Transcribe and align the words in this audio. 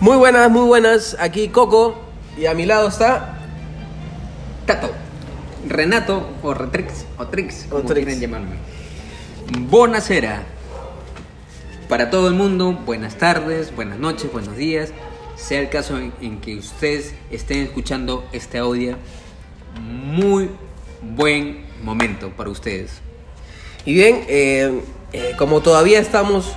Muy 0.00 0.16
buenas, 0.16 0.50
muy 0.50 0.66
buenas. 0.66 1.16
Aquí 1.18 1.48
Coco 1.48 1.96
y 2.36 2.46
a 2.46 2.54
mi 2.54 2.66
lado 2.66 2.88
está 2.88 3.38
Tato, 4.66 4.90
Renato 5.68 6.28
o 6.42 6.54
Retrix 6.54 7.06
o 7.18 7.26
Trix, 7.26 7.66
O 7.66 7.76
como 7.76 7.84
Trix. 7.84 8.04
quieran 8.04 8.20
llamarme. 8.20 8.56
Bonacera. 9.68 10.42
Para 11.88 12.10
todo 12.10 12.26
el 12.28 12.34
mundo, 12.34 12.72
buenas 12.84 13.16
tardes, 13.16 13.74
buenas 13.74 13.98
noches, 13.98 14.30
buenos 14.32 14.56
días. 14.56 14.92
Sea 15.36 15.60
el 15.60 15.68
caso 15.68 15.96
en, 15.98 16.12
en 16.20 16.40
que 16.40 16.56
ustedes 16.56 17.14
estén 17.30 17.58
escuchando 17.60 18.24
este 18.32 18.58
audio, 18.58 18.96
muy 19.80 20.50
buen 21.00 21.64
momento 21.84 22.30
para 22.30 22.50
ustedes. 22.50 22.90
Y 23.84 23.94
bien, 23.94 24.24
eh, 24.28 24.80
eh, 25.12 25.34
como 25.38 25.60
todavía 25.60 26.00
estamos 26.00 26.54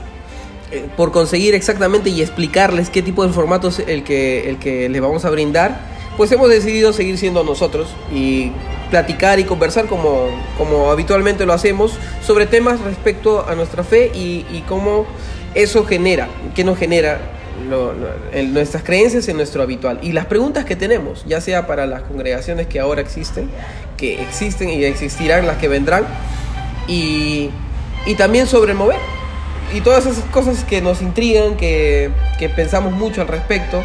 por 0.98 1.12
conseguir 1.12 1.56
exactamente 1.56 2.10
y 2.10 2.22
explicarles 2.22 2.90
qué 2.90 3.02
tipo 3.02 3.26
de 3.26 3.34
formato 3.34 3.70
es 3.70 3.80
el 3.80 4.04
que, 4.04 4.50
el 4.50 4.58
que 4.58 4.90
les 4.90 5.02
vamos 5.02 5.26
a 5.26 5.30
brindar, 5.30 5.80
pues 6.18 6.32
hemos 6.32 6.50
decidido 6.50 6.92
seguir 6.94 7.18
siendo 7.18 7.44
nosotros 7.44 7.88
y 8.14 8.52
platicar 8.90 9.40
y 9.40 9.44
conversar 9.46 9.86
como, 9.86 10.28
como 10.58 10.92
habitualmente 10.92 11.46
lo 11.46 11.54
hacemos 11.54 11.94
sobre 12.26 12.46
temas 12.46 12.80
respecto 12.82 13.48
a 13.48 13.56
nuestra 13.56 13.84
fe 13.84 14.12
y, 14.14 14.46
y 14.52 14.64
cómo 14.68 15.06
eso 15.56 15.86
genera, 15.86 16.28
qué 16.56 16.64
nos 16.64 16.78
genera 16.78 17.20
lo- 17.70 17.94
lo- 17.94 18.44
nuestras 18.50 18.84
creencias 18.84 19.28
en 19.28 19.38
nuestro 19.38 19.62
habitual 19.64 20.00
y 20.02 20.12
las 20.12 20.26
preguntas 20.26 20.66
que 20.66 20.76
tenemos, 20.76 21.24
ya 21.26 21.42
sea 21.42 21.68
para 21.68 21.86
las 21.86 22.02
congregaciones 22.04 22.68
que 22.68 22.80
ahora 22.80 23.02
existen, 23.02 23.50
que 23.98 24.22
existen 24.22 24.70
y 24.70 24.84
existirán 24.86 25.46
las 25.48 25.58
que 25.58 25.68
vendrán, 25.68 26.06
y, 26.88 27.50
y 28.06 28.16
también 28.16 28.48
sobre 28.48 28.72
el 28.72 28.78
mover. 28.78 28.98
Y 29.74 29.82
todas 29.82 30.06
esas 30.06 30.24
cosas 30.26 30.64
que 30.64 30.82
nos 30.82 31.02
intrigan, 31.02 31.56
que, 31.56 32.10
que 32.40 32.50
pensamos 32.50 32.92
mucho 32.94 33.22
al 33.22 33.28
respecto, 33.28 33.84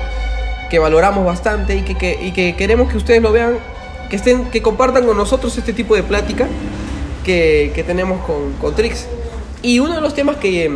que 0.70 0.78
valoramos 0.78 1.24
bastante 1.24 1.76
y 1.76 1.82
que, 1.82 1.94
que- 1.94 2.18
y 2.22 2.32
que 2.32 2.56
queremos 2.56 2.90
que 2.90 2.96
ustedes 2.96 3.20
lo 3.22 3.32
vean, 3.32 3.58
que, 4.08 4.16
estén, 4.16 4.46
que 4.50 4.62
compartan 4.62 5.04
con 5.06 5.16
nosotros 5.16 5.56
este 5.58 5.72
tipo 5.72 5.94
de 5.94 6.02
plática 6.02 6.46
que, 7.24 7.70
que 7.74 7.84
tenemos 7.84 8.24
con, 8.24 8.52
con 8.60 8.74
Trix. 8.74 9.06
Y 9.62 9.78
uno 9.78 9.94
de 9.94 10.00
los 10.00 10.14
temas 10.14 10.36
que, 10.36 10.70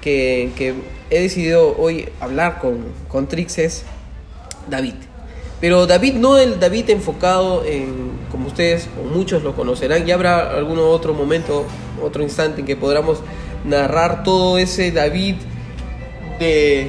que- 0.00 0.52
que 0.56 0.74
he 1.10 1.20
decidido 1.22 1.76
hoy 1.78 2.08
hablar 2.20 2.58
con, 2.58 2.84
con 3.08 3.28
Trix 3.28 3.58
es 3.58 3.84
David. 4.68 4.94
Pero 5.60 5.86
David 5.86 6.14
no 6.14 6.36
el 6.38 6.60
David 6.60 6.90
enfocado 6.90 7.64
en, 7.64 8.12
como 8.30 8.46
ustedes 8.46 8.88
o 9.00 9.08
muchos 9.12 9.42
lo 9.42 9.56
conocerán, 9.56 10.04
ya 10.06 10.14
habrá 10.14 10.50
algún 10.50 10.78
otro 10.78 11.14
momento, 11.14 11.64
otro 12.02 12.22
instante 12.22 12.60
en 12.60 12.66
que 12.66 12.76
podamos 12.76 13.20
narrar 13.68 14.22
todo 14.22 14.58
ese 14.58 14.90
David 14.90 15.36
de 16.38 16.88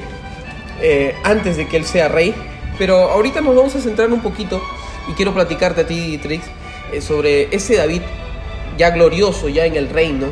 eh, 0.80 1.14
antes 1.24 1.56
de 1.56 1.68
que 1.68 1.76
él 1.76 1.84
sea 1.84 2.08
rey. 2.08 2.34
Pero 2.78 3.10
ahorita 3.10 3.40
nos 3.40 3.54
vamos 3.54 3.76
a 3.76 3.80
centrar 3.80 4.10
un 4.12 4.20
poquito 4.20 4.62
y 5.08 5.12
quiero 5.12 5.34
platicarte 5.34 5.82
a 5.82 5.86
ti, 5.86 6.18
Trix, 6.18 6.44
eh, 6.92 7.00
sobre 7.00 7.54
ese 7.54 7.76
David 7.76 8.02
ya 8.78 8.90
glorioso, 8.90 9.48
ya 9.48 9.66
en 9.66 9.76
el 9.76 9.90
reino, 9.90 10.28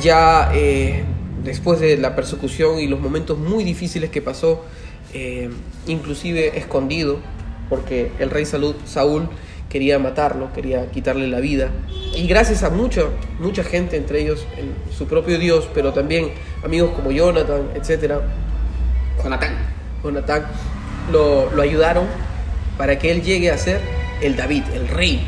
ya 0.00 0.50
eh, 0.54 1.04
después 1.44 1.80
de 1.80 1.98
la 1.98 2.16
persecución 2.16 2.78
y 2.78 2.86
los 2.86 3.00
momentos 3.00 3.38
muy 3.38 3.64
difíciles 3.64 4.10
que 4.10 4.22
pasó, 4.22 4.64
inclusive 5.86 6.56
escondido, 6.56 7.18
porque 7.68 8.12
el 8.18 8.30
rey 8.30 8.46
Salud, 8.46 8.74
Saúl 8.86 9.28
quería 9.72 9.98
matarlo, 9.98 10.52
quería 10.52 10.90
quitarle 10.90 11.26
la 11.28 11.40
vida. 11.40 11.70
Y 12.14 12.26
gracias 12.26 12.62
a 12.62 12.68
mucha, 12.68 13.04
mucha 13.40 13.64
gente, 13.64 13.96
entre 13.96 14.20
ellos 14.20 14.46
su 14.94 15.06
propio 15.06 15.38
Dios, 15.38 15.66
pero 15.72 15.94
también 15.94 16.32
amigos 16.62 16.90
como 16.94 17.10
Jonathan, 17.10 17.70
etcétera, 17.74 18.20
Jonathan. 19.24 19.56
Jonathan, 20.04 20.46
lo, 21.10 21.50
lo 21.52 21.62
ayudaron 21.62 22.04
para 22.76 22.98
que 22.98 23.10
él 23.12 23.22
llegue 23.22 23.50
a 23.50 23.56
ser 23.56 23.80
el 24.20 24.36
David, 24.36 24.64
el 24.74 24.88
rey, 24.88 25.24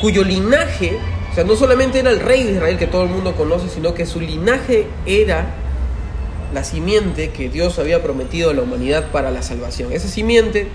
cuyo 0.00 0.24
linaje, 0.24 0.96
o 1.30 1.34
sea, 1.34 1.44
no 1.44 1.54
solamente 1.54 1.98
era 1.98 2.10
el 2.10 2.20
rey 2.20 2.44
de 2.44 2.52
Israel 2.52 2.78
que 2.78 2.86
todo 2.86 3.02
el 3.02 3.10
mundo 3.10 3.34
conoce, 3.34 3.68
sino 3.68 3.92
que 3.92 4.06
su 4.06 4.20
linaje 4.22 4.86
era 5.04 5.48
la 6.54 6.64
simiente 6.64 7.28
que 7.30 7.50
Dios 7.50 7.78
había 7.78 8.02
prometido 8.02 8.50
a 8.50 8.54
la 8.54 8.62
humanidad 8.62 9.10
para 9.10 9.30
la 9.30 9.42
salvación. 9.42 9.92
Esa 9.92 10.08
simiente 10.08 10.68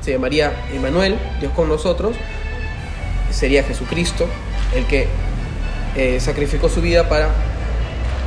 se 0.00 0.12
llamaría 0.12 0.52
Emanuel, 0.72 1.18
Dios 1.40 1.52
con 1.52 1.68
nosotros, 1.68 2.16
sería 3.30 3.62
Jesucristo, 3.62 4.26
el 4.74 4.86
que 4.86 5.08
eh, 5.96 6.20
sacrificó 6.20 6.68
su 6.68 6.80
vida 6.80 7.08
para 7.08 7.30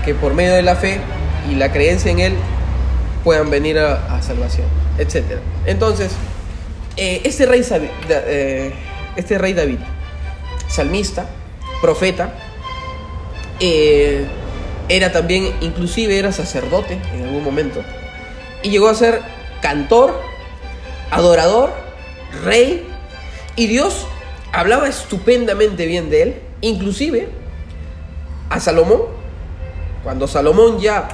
que 0.06 0.14
por 0.14 0.34
medio 0.34 0.54
de 0.54 0.64
la 0.64 0.76
fe 0.76 1.00
y 1.50 1.56
la 1.56 1.72
creencia 1.72 2.12
en 2.12 2.20
Él 2.20 2.34
puedan 3.24 3.50
venir 3.50 3.80
a, 3.80 4.22
salvación, 4.22 4.68
etc. 4.98 5.40
Entonces, 5.66 6.12
eh, 6.98 7.22
este, 7.24 7.46
rey, 7.46 7.66
eh, 8.10 8.74
este 9.16 9.38
rey 9.38 9.54
David, 9.54 9.80
salmista, 10.68 11.28
profeta, 11.82 12.34
era 14.90 15.12
también, 15.14 15.54
inclusive 15.62 16.20
era 16.20 16.34
sacerdote 16.34 17.00
en 17.14 17.24
algún 17.24 17.44
momento, 17.44 17.82
y 18.62 18.70
llegó 18.70 18.90
a 18.90 18.96
ser 18.96 19.22
cantor, 19.62 20.22
adorador, 21.14 21.72
rey, 22.44 22.88
y 23.56 23.68
Dios 23.68 24.08
hablaba 24.52 24.88
estupendamente 24.88 25.86
bien 25.86 26.10
de 26.10 26.22
él, 26.24 26.36
inclusive 26.62 27.30
a 28.50 28.60
Salomón, 28.60 29.02
cuando 30.04 30.28
Salomón 30.28 30.80
ya 30.80 31.08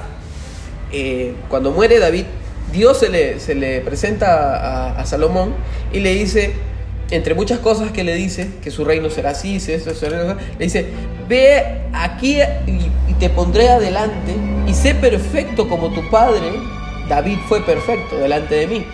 eh, 0.92 1.34
cuando 1.48 1.70
muere 1.70 1.98
David, 1.98 2.24
Dios 2.72 2.98
se 2.98 3.08
le, 3.08 3.40
se 3.40 3.54
le 3.54 3.80
presenta 3.80 4.98
a, 4.98 5.06
Salomón 5.06 5.54
y 5.92 6.00
le 6.00 6.14
dice, 6.14 6.52
entre 7.10 7.34
muchas 7.34 7.58
cosas 7.58 7.90
que 7.90 8.04
le 8.04 8.14
dice, 8.14 8.48
que 8.62 8.70
su 8.70 8.84
reino 8.84 9.10
será 9.10 9.30
así, 9.30 9.56
esto, 9.56 9.90
le 10.08 10.64
dice, 10.64 10.86
ve 11.28 11.82
aquí 11.92 12.38
y 12.66 13.14
te 13.14 13.28
pondré 13.30 13.68
adelante 13.68 14.34
y 14.66 14.74
sé 14.74 14.94
perfecto 14.94 15.68
como 15.68 15.92
tu 15.92 16.08
padre, 16.10 16.52
David 17.08 17.38
fue 17.48 17.64
perfecto 17.64 18.16
delante 18.16 18.54
de 18.54 18.66
mí, 18.66 18.86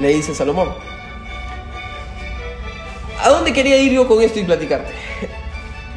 le 0.00 0.08
dice 0.08 0.34
Salomón. 0.34 0.70
¿A 3.22 3.28
dónde 3.30 3.52
quería 3.52 3.76
ir 3.80 3.92
yo 3.92 4.06
con 4.06 4.22
esto 4.22 4.38
y 4.38 4.44
platicarte? 4.44 4.92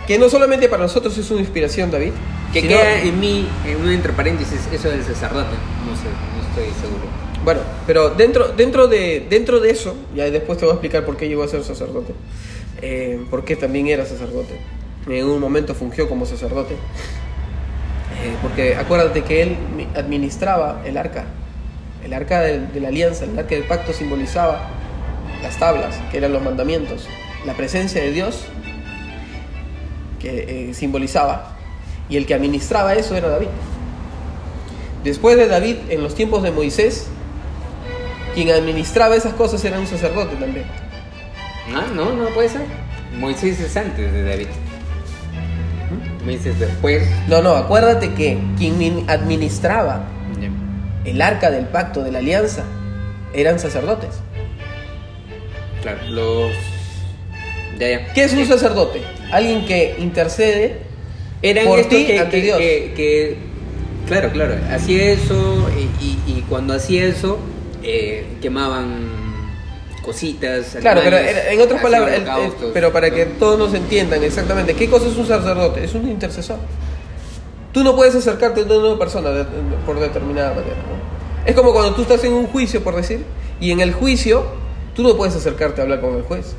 Que 0.08 0.18
no 0.18 0.30
solamente 0.30 0.70
para 0.70 0.84
nosotros 0.84 1.18
es 1.18 1.30
una 1.32 1.42
inspiración, 1.42 1.92
David. 1.92 2.14
Que 2.54 2.62
sino- 2.62 2.78
queda 2.78 3.02
en 3.02 3.20
mí, 3.20 3.46
en 3.66 3.76
un 3.82 3.92
entre 3.92 4.14
paréntesis, 4.14 4.60
eso 4.72 4.90
del 4.90 5.04
sacerdote. 5.04 5.56
No 5.86 5.96
sé, 5.96 6.08
no 6.08 6.48
estoy 6.48 6.82
seguro. 6.82 7.04
Bueno, 7.44 7.60
pero 7.86 8.10
dentro, 8.12 8.50
dentro, 8.50 8.88
de, 8.88 9.26
dentro 9.30 9.60
de 9.60 9.70
eso, 9.72 9.96
ya 10.16 10.30
después 10.30 10.58
te 10.58 10.66
voy 10.66 10.72
a 10.72 10.76
explicar 10.76 11.06
por 11.06 11.18
qué 11.18 11.28
llegó 11.28 11.44
a 11.44 11.48
ser 11.48 11.64
sacerdote, 11.64 12.14
eh, 12.82 13.20
por 13.30 13.44
qué 13.46 13.56
también 13.56 13.88
era 13.88 14.06
sacerdote. 14.06 14.60
En 15.10 15.26
un 15.26 15.40
momento 15.40 15.74
fungió 15.76 16.08
como 16.10 16.26
sacerdote, 16.26 16.76
Eh, 18.24 18.36
porque 18.42 18.76
acuérdate 18.76 19.22
que 19.24 19.44
él 19.44 19.58
mi- 19.76 19.88
administraba 19.96 20.82
el 20.86 20.98
arca, 20.98 21.26
el 22.04 22.14
arca 22.14 22.42
de, 22.42 22.60
de 22.68 22.80
la 22.80 22.88
alianza, 22.90 23.26
el 23.26 23.38
arca 23.38 23.56
del 23.56 23.64
pacto 23.66 23.94
simbolizaba 23.94 24.70
las 25.42 25.58
tablas, 25.58 25.96
que 26.12 26.18
eran 26.18 26.34
los 26.34 26.42
mandamientos, 26.42 27.08
la 27.46 27.54
presencia 27.54 28.02
de 28.02 28.12
Dios, 28.12 28.46
que 30.20 30.70
eh, 30.70 30.74
simbolizaba, 30.74 31.56
y 32.10 32.18
el 32.18 32.26
que 32.26 32.34
administraba 32.34 32.96
eso 32.96 33.16
era 33.16 33.30
David. 33.30 33.50
Después 35.04 35.38
de 35.38 35.48
David, 35.48 35.76
en 35.90 36.02
los 36.04 36.16
tiempos 36.16 36.44
de 36.44 36.52
Moisés, 36.52 37.08
quien 38.34 38.50
administraba 38.52 39.16
esas 39.16 39.34
cosas 39.34 39.64
era 39.64 39.80
un 39.80 39.88
sacerdote 39.88 40.36
también. 40.36 40.66
No, 41.72 41.82
no, 41.94 42.14
no 42.14 42.30
puede 42.30 42.50
ser. 42.50 42.62
Moisés 43.20 43.60
es 43.60 43.76
antes 43.78 44.12
de 44.12 44.24
David. 44.24 44.48
Moisés 46.26 46.60
después. 46.60 47.08
No, 47.28 47.42
no, 47.42 47.52
acuérdate 47.52 48.14
que 48.14 48.38
quien 48.58 48.78
min- 48.78 49.06
administraba 49.10 50.04
el 51.08 51.22
arca 51.22 51.50
del 51.52 51.66
pacto 51.66 52.04
de 52.04 52.12
la 52.12 52.20
alianza 52.20 52.64
eran 53.34 53.60
sacerdotes. 53.60 54.10
Claro, 55.82 56.00
los. 56.10 56.52
Ya, 57.80 57.90
ya. 57.90 58.14
¿Qué 58.14 58.24
es 58.24 58.34
un 58.34 58.46
sacerdote? 58.46 59.02
Alguien 59.32 59.66
que 59.66 59.96
intercede 60.00 60.78
Eran 61.42 61.66
por 61.66 61.82
ti 61.88 62.06
que, 62.06 62.20
ante 62.20 62.38
que- 62.38 62.44
Dios. 62.44 62.58
que- 62.58 62.94
que- 62.96 63.38
claro, 64.08 64.32
claro, 64.32 64.56
hacía 64.72 65.12
eso 65.12 65.70
y, 65.78 66.04
y- 66.04 66.20
y 66.38 66.46
cuando 66.50 66.74
hacía 66.74 67.06
eso 67.06 67.38
eh, 67.84 68.26
quemaban 68.42 69.16
cositas. 70.02 70.78
Claro, 70.82 71.02
pero 71.04 71.18
en 71.18 71.62
otras 71.62 71.82
palabras, 71.82 72.16
el- 72.16 72.28
el- 72.68 72.72
pero 72.74 72.92
para 72.92 73.12
que 73.12 73.26
todos 73.26 73.60
nos 73.60 73.74
entiendan 73.74 74.24
exactamente, 74.24 74.74
¿qué 74.74 74.90
cosa 74.90 75.08
es 75.08 75.16
un 75.16 75.28
sacerdote? 75.28 75.84
Es 75.84 75.94
un 75.94 76.10
intercesor. 76.10 76.58
Tú 77.78 77.84
no 77.84 77.96
puedes 77.96 78.16
acercarte 78.16 78.62
a 78.62 78.64
una 78.64 78.98
persona 78.98 79.30
de- 79.30 79.44
por 79.86 80.00
determinada 80.00 80.50
manera. 80.50 80.78
¿no? 80.78 81.46
Es 81.48 81.54
como 81.56 81.74
cuando 81.74 81.94
tú 81.94 82.02
estás 82.02 82.24
en 82.24 82.34
un 82.34 82.48
juicio, 82.48 82.84
por 82.84 82.96
decir, 82.96 83.24
y 83.62 83.70
en 83.70 83.82
el 83.82 83.94
juicio 83.94 84.46
tú 84.96 85.04
no 85.04 85.16
puedes 85.16 85.36
acercarte 85.36 85.82
a 85.82 85.84
hablar 85.84 86.02
con 86.02 86.16
el 86.16 86.24
juez. 86.24 86.56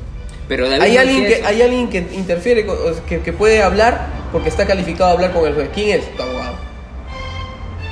Pero 0.47 0.65
Hay 0.65 0.95
alguien, 0.95 1.25
que, 1.27 1.43
hay 1.45 1.61
alguien 1.61 1.89
que 1.89 1.97
interfiere, 2.13 2.65
con- 2.65 2.77
que, 3.05 3.19
que 3.19 3.33
puede 3.33 3.61
hablar 3.61 4.07
porque 4.31 4.47
está 4.47 4.65
calificado 4.65 5.09
a 5.09 5.13
hablar 5.13 5.33
con 5.33 5.45
el 5.45 5.55
juez. 5.55 5.69
¿Quién 5.73 5.99
es? 5.99 6.15
Tu 6.15 6.23
abogado. 6.23 6.53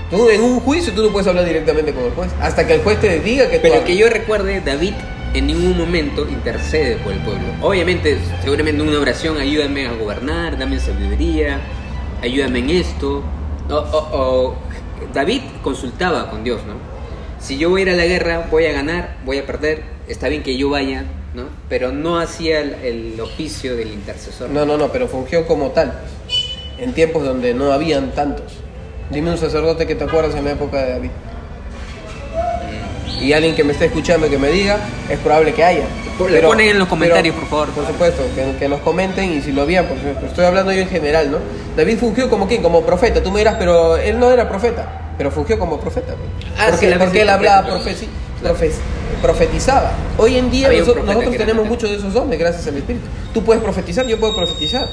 Tú 0.10 0.30
en 0.30 0.42
un 0.42 0.62
juicio 0.62 0.94
tú 0.94 1.04
no 1.04 1.10
puedes 1.10 1.28
hablar 1.28 1.44
directamente 1.44 1.92
con 1.94 2.06
el 2.06 2.12
juez 2.12 2.30
hasta 2.42 2.66
que 2.66 2.76
el 2.76 2.82
juez 2.82 2.98
te 3.02 3.20
diga 3.20 3.50
que 3.50 3.58
tú 3.58 3.64
Pero 3.64 3.74
hables. 3.76 3.88
que 3.88 3.98
yo 3.98 4.08
recuerde, 4.10 4.62
David 4.62 4.94
en 5.34 5.48
ningún 5.48 5.78
momento 5.78 6.26
intercede 6.30 6.96
por 6.96 7.12
el 7.12 7.20
pueblo. 7.20 7.44
Obviamente, 7.62 8.18
seguramente 8.42 8.82
en 8.82 8.88
una 8.88 9.00
oración, 9.02 9.38
ayúdame 9.38 9.86
a 9.86 9.92
gobernar, 9.92 10.58
dame 10.58 10.80
sabiduría, 10.80 11.60
ayúdame 12.22 12.60
en 12.60 12.70
esto. 12.72 13.24
David 15.14 15.42
consultaba 15.64 16.30
con 16.30 16.44
Dios, 16.44 16.62
¿no? 16.66 16.76
Si 17.40 17.58
yo 17.58 17.70
voy 17.70 17.82
a 17.82 17.84
ir 17.84 17.90
a 17.92 17.96
la 17.96 18.06
guerra, 18.06 18.48
voy 18.50 18.66
a 18.66 18.72
ganar, 18.72 19.18
voy 19.26 19.38
a 19.38 19.46
perder, 19.46 19.84
está 20.08 20.28
bien 20.28 20.44
que 20.44 20.58
yo 20.58 20.70
vaya, 20.70 21.04
¿no? 21.34 21.44
Pero 21.70 21.92
no 21.92 22.20
hacía 22.20 22.62
el, 22.62 22.74
el 22.84 23.22
oficio 23.22 23.76
del 23.76 23.92
intercesor. 23.92 24.50
No, 24.50 24.66
no, 24.66 24.78
no, 24.78 24.92
pero 24.92 25.08
fungió 25.08 25.46
como 25.46 25.70
tal. 25.70 25.94
En 26.80 26.94
tiempos 26.94 27.24
donde 27.24 27.54
no 27.54 27.72
habían 27.72 28.12
tantos. 28.12 28.54
Dime 29.12 29.32
un 29.32 29.38
sacerdote 29.38 29.86
que 29.88 29.96
te 29.96 30.04
acuerdas 30.04 30.36
en 30.36 30.46
la 30.46 30.52
época 30.52 30.84
de 30.84 30.92
David. 30.92 31.12
Y 33.22 33.34
alguien 33.34 33.56
que 33.56 33.64
me 33.64 33.74
esté 33.74 33.86
escuchando 33.86 34.30
que 34.30 34.38
me 34.38 34.50
diga, 34.50 34.78
es 35.10 35.18
probable 35.20 35.54
que 35.54 35.64
haya. 35.64 35.84
Por- 36.18 36.32
le 36.32 36.42
ponen 36.42 36.70
en 36.70 36.80
los 36.80 36.88
comentarios, 36.88 37.36
por 37.36 37.48
favor. 37.48 37.70
Por 37.70 37.86
supuesto, 37.88 38.24
que, 38.36 38.58
que 38.58 38.68
nos 38.68 38.80
comenten 38.82 39.32
y 39.34 39.42
si 39.42 39.52
lo 39.52 39.62
habían, 39.64 39.86
porque 39.86 40.14
estoy 40.26 40.46
hablando 40.46 40.72
yo 40.72 40.82
en 40.82 40.90
general, 40.90 41.30
¿no? 41.32 41.38
David 41.76 41.98
fungió 42.00 42.30
como 42.30 42.48
quién, 42.48 42.62
como 42.64 42.82
profeta. 42.84 43.22
Tú 43.22 43.32
me 43.32 43.40
dirás, 43.40 43.56
pero 43.60 43.98
él 43.98 44.20
no 44.20 44.32
era 44.32 44.48
profeta, 44.50 45.14
pero 45.18 45.30
fungió 45.32 45.60
como 45.60 45.80
profeta. 45.80 46.14
Ah, 46.58 46.68
porque 46.72 46.88
sí, 46.88 46.96
porque 47.00 47.22
él 47.22 47.30
hablaba, 47.30 47.68
profes- 48.42 48.80
profetizaba. 49.22 49.92
Hoy 50.18 50.38
en 50.38 50.50
día 50.52 50.68
nosotros, 50.80 51.06
nosotros 51.06 51.32
tenemos 51.38 51.66
muchos 51.70 51.90
de 51.90 51.96
esos 51.98 52.14
dones 52.14 52.40
gracias 52.40 52.68
al 52.68 52.78
Espíritu. 52.78 53.06
Tú 53.34 53.44
puedes 53.44 53.62
profetizar, 53.64 54.06
yo 54.08 54.20
puedo 54.20 54.36
profetizar. 54.36 54.88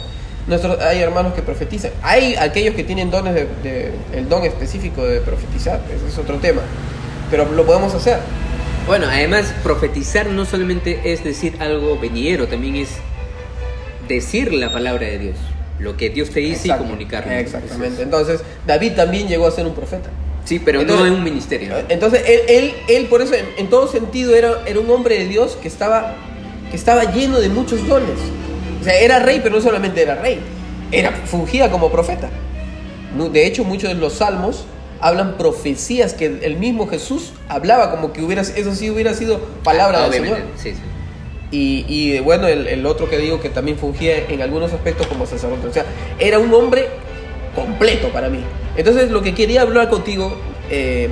Nuestros, 0.47 0.79
hay 0.83 1.01
hermanos 1.01 1.33
que 1.33 1.41
profetizan. 1.41 1.91
Hay 2.03 2.35
aquellos 2.37 2.75
que 2.75 2.85
tienen 2.85 3.11
dones 3.11 3.35
de, 3.35 3.47
de- 3.63 3.93
el 4.13 4.29
don 4.29 4.45
específico 4.45 5.03
de 5.07 5.21
profetizar. 5.21 5.81
Ese 5.95 6.07
es 6.07 6.19
otro 6.19 6.37
tema. 6.37 6.61
Pero 7.31 7.51
lo 7.53 7.65
podemos 7.65 7.95
hacer. 7.95 8.19
Bueno, 8.87 9.07
además, 9.11 9.55
profetizar 9.63 10.27
no 10.29 10.45
solamente 10.45 11.01
es 11.13 11.25
decir 11.25 11.57
algo 11.61 11.99
venidero, 11.99 12.47
también 12.49 12.77
es 12.77 12.91
decir 14.09 14.53
la 14.53 14.71
palabra 14.73 15.07
de 15.07 15.19
Dios. 15.19 15.37
Lo 15.79 15.97
que 15.97 16.11
Dios 16.11 16.31
te 16.31 16.41
dice 16.41 16.63
Exacto. 16.67 16.85
y 16.85 16.87
comunicarlo. 16.87 17.33
Exactamente. 17.33 18.03
Entonces, 18.03 18.43
David 18.67 18.93
también 18.93 19.27
llegó 19.27 19.47
a 19.47 19.51
ser 19.51 19.67
un 19.67 19.75
profeta. 19.75 20.11
Sí, 20.45 20.59
pero 20.59 20.83
Entonces- 20.83 21.07
no 21.07 21.13
en 21.13 21.19
un 21.19 21.25
ministerio. 21.25 21.73
Entonces, 21.89 22.23
él, 22.27 22.41
él, 22.49 22.75
él 22.89 23.07
por 23.07 23.23
eso, 23.23 23.35
en, 23.35 23.47
en 23.57 23.69
todo 23.71 23.89
sentido, 23.89 24.37
era, 24.37 24.63
era 24.67 24.79
un 24.79 24.91
hombre 24.91 25.19
de 25.19 25.27
Dios 25.27 25.57
que 25.61 25.69
estaba, 25.69 26.15
que 26.71 26.77
estaba 26.77 27.05
lleno 27.13 27.41
de 27.41 27.49
muchos 27.49 27.87
dones. 27.89 28.19
O 28.81 28.85
sea, 28.85 28.99
era 29.01 29.19
rey, 29.21 29.41
pero 29.43 29.57
no 29.57 29.63
solamente 29.63 30.03
era 30.03 30.17
rey, 30.17 30.39
era, 30.93 31.11
fungía 31.25 31.71
como 31.71 31.91
profeta. 31.91 32.29
De 33.33 33.47
hecho, 33.47 33.65
muchos 33.65 33.89
de 33.89 33.95
los 33.95 34.13
salmos 34.15 34.67
hablan 35.05 35.37
profecías 35.37 36.15
que 36.15 36.25
el 36.25 36.57
mismo 36.57 36.89
Jesús 36.89 37.35
hablaba, 37.51 37.91
como 37.91 38.15
que 38.15 38.23
hubiera, 38.23 38.41
eso 38.41 38.75
sí 38.75 38.89
hubiera 38.89 39.13
sido 39.13 39.39
palabra 39.63 40.09
del 40.09 40.23
Obviamente, 40.23 40.41
Señor. 40.57 40.57
Sí, 40.57 40.71
sí. 40.73 40.81
Y, 41.51 41.85
y, 41.87 42.21
bueno, 42.21 42.49
el, 42.49 42.67
el 42.67 42.87
otro 42.87 43.11
que 43.11 43.19
digo 43.19 43.39
que 43.39 43.51
también 43.51 43.77
fungía 43.77 44.27
en 44.31 44.41
algunos 44.41 44.73
aspectos 44.73 45.07
como 45.07 45.27
sacerdote. 45.27 45.69
O 45.69 45.73
sea, 45.75 45.85
era 46.19 46.39
un 46.39 46.55
hombre 46.55 46.89
completo 47.55 48.09
para 48.15 48.31
mí. 48.31 48.41
Entonces, 48.79 49.11
lo 49.11 49.21
que 49.21 49.35
quería 49.35 49.61
hablar 49.61 49.91
contigo, 49.91 50.39
eh, 50.71 51.11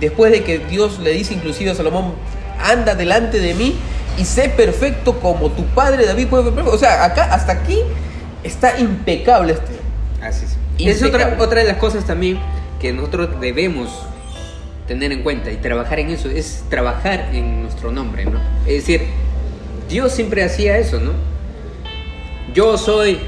después 0.00 0.32
de 0.32 0.42
que 0.42 0.58
Dios 0.58 0.98
le 0.98 1.12
dice 1.12 1.32
inclusive 1.32 1.70
a 1.70 1.74
Salomón, 1.76 2.14
anda 2.60 2.96
delante 2.96 3.38
de 3.38 3.54
mí 3.54 3.76
y 4.18 4.24
sé 4.24 4.48
perfecto 4.48 5.20
como 5.20 5.50
tu 5.50 5.64
padre 5.66 6.06
David 6.06 6.26
ser 6.28 6.42
perfecto. 6.42 6.72
O 6.72 6.78
sea, 6.78 7.04
acá, 7.04 7.32
hasta 7.32 7.52
aquí 7.52 7.78
está 8.42 8.80
impecable 8.80 9.52
este. 9.52 9.78
Así 10.20 10.44
es. 10.44 10.56
Es 10.84 11.00
Impecable. 11.02 11.34
otra, 11.34 11.44
otra 11.44 11.60
de 11.60 11.68
las 11.68 11.76
cosas 11.76 12.04
también 12.04 12.40
que 12.80 12.92
nosotros 12.92 13.40
debemos 13.40 13.90
tener 14.86 15.12
en 15.12 15.22
cuenta 15.22 15.50
y 15.50 15.56
trabajar 15.56 15.98
en 16.00 16.10
eso, 16.10 16.30
es 16.30 16.64
trabajar 16.70 17.30
en 17.32 17.62
nuestro 17.62 17.92
nombre, 17.92 18.24
¿no? 18.24 18.38
Es 18.66 18.86
decir, 18.86 19.02
Dios 19.88 20.12
siempre 20.12 20.42
hacía 20.44 20.78
eso, 20.78 20.98
¿no? 21.00 21.12
Yo 22.54 22.78
soy 22.78 23.18